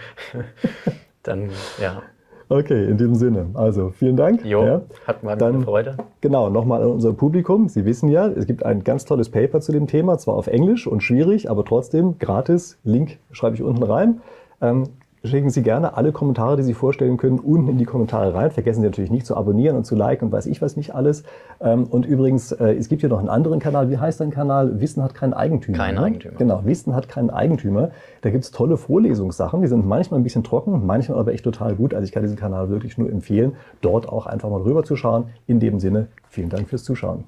Dann, 1.22 1.50
ja. 1.80 2.02
Okay, 2.48 2.84
in 2.84 2.96
diesem 2.96 3.16
Sinne. 3.16 3.46
Also 3.54 3.90
vielen 3.90 4.16
Dank. 4.16 4.44
Jo, 4.44 4.64
ja. 4.64 4.82
hat 5.06 5.24
mir 5.24 5.32
eine 5.32 5.60
Freude. 5.62 5.96
Genau, 6.20 6.48
nochmal 6.48 6.82
an 6.82 6.90
unser 6.90 7.12
Publikum. 7.12 7.68
Sie 7.68 7.84
wissen 7.84 8.08
ja, 8.08 8.28
es 8.28 8.46
gibt 8.46 8.64
ein 8.64 8.84
ganz 8.84 9.04
tolles 9.04 9.30
Paper 9.30 9.60
zu 9.60 9.72
dem 9.72 9.88
Thema, 9.88 10.18
zwar 10.18 10.34
auf 10.34 10.46
Englisch 10.46 10.86
und 10.86 11.02
schwierig, 11.02 11.50
aber 11.50 11.64
trotzdem 11.64 12.18
gratis. 12.20 12.78
Link 12.84 13.18
schreibe 13.32 13.56
ich 13.56 13.62
unten 13.62 13.82
rein. 13.82 14.20
Ähm, 14.60 14.84
schicken 15.24 15.50
Sie 15.50 15.62
gerne 15.62 15.96
alle 15.96 16.12
Kommentare, 16.12 16.56
die 16.56 16.62
Sie 16.62 16.74
vorstellen 16.74 17.16
können, 17.16 17.38
unten 17.38 17.68
in 17.68 17.78
die 17.78 17.84
Kommentare 17.84 18.34
rein. 18.34 18.50
Vergessen 18.50 18.80
Sie 18.80 18.86
natürlich 18.86 19.10
nicht 19.10 19.26
zu 19.26 19.36
abonnieren 19.36 19.76
und 19.76 19.84
zu 19.84 19.94
liken 19.94 20.26
und 20.26 20.32
weiß 20.32 20.46
ich 20.46 20.62
was 20.62 20.76
nicht 20.76 20.94
alles. 20.94 21.24
Ähm, 21.60 21.84
und 21.84 22.06
übrigens, 22.06 22.52
äh, 22.52 22.74
es 22.74 22.88
gibt 22.88 23.00
hier 23.00 23.10
noch 23.10 23.18
einen 23.18 23.28
anderen 23.28 23.58
Kanal. 23.58 23.90
Wie 23.90 23.98
heißt 23.98 24.20
dein 24.20 24.30
Kanal? 24.30 24.80
Wissen 24.80 25.02
hat 25.02 25.14
keinen 25.14 25.34
Eigentümer. 25.34 25.78
Kein 25.78 25.94
ne? 25.94 26.02
Eigentümer. 26.02 26.36
Genau, 26.38 26.64
Wissen 26.64 26.94
hat 26.94 27.08
keinen 27.08 27.30
Eigentümer. 27.30 27.90
Da 28.22 28.30
gibt 28.30 28.44
es 28.44 28.50
tolle 28.50 28.76
Vorlesungssachen. 28.76 29.62
Die 29.62 29.68
sind 29.68 29.86
manchmal 29.86 30.20
ein 30.20 30.24
bisschen 30.24 30.44
trocken, 30.44 30.86
manchmal 30.86 31.18
aber 31.18 31.32
echt 31.32 31.44
total 31.44 31.74
gut. 31.74 31.94
Also 31.94 32.04
ich 32.04 32.12
kann 32.12 32.22
diesen 32.22 32.36
Kanal 32.36 32.68
wirklich 32.68 32.98
nur 32.98 33.10
empfehlen, 33.10 33.52
dort 33.80 34.08
auch 34.08 34.26
einfach 34.26 34.50
mal 34.50 34.60
rüber 34.62 34.84
zu 34.84 34.96
schauen. 34.96 35.26
In 35.46 35.60
dem 35.60 35.80
Sinne, 35.80 36.08
vielen 36.28 36.48
Dank 36.48 36.68
fürs 36.68 36.84
Zuschauen. 36.84 37.24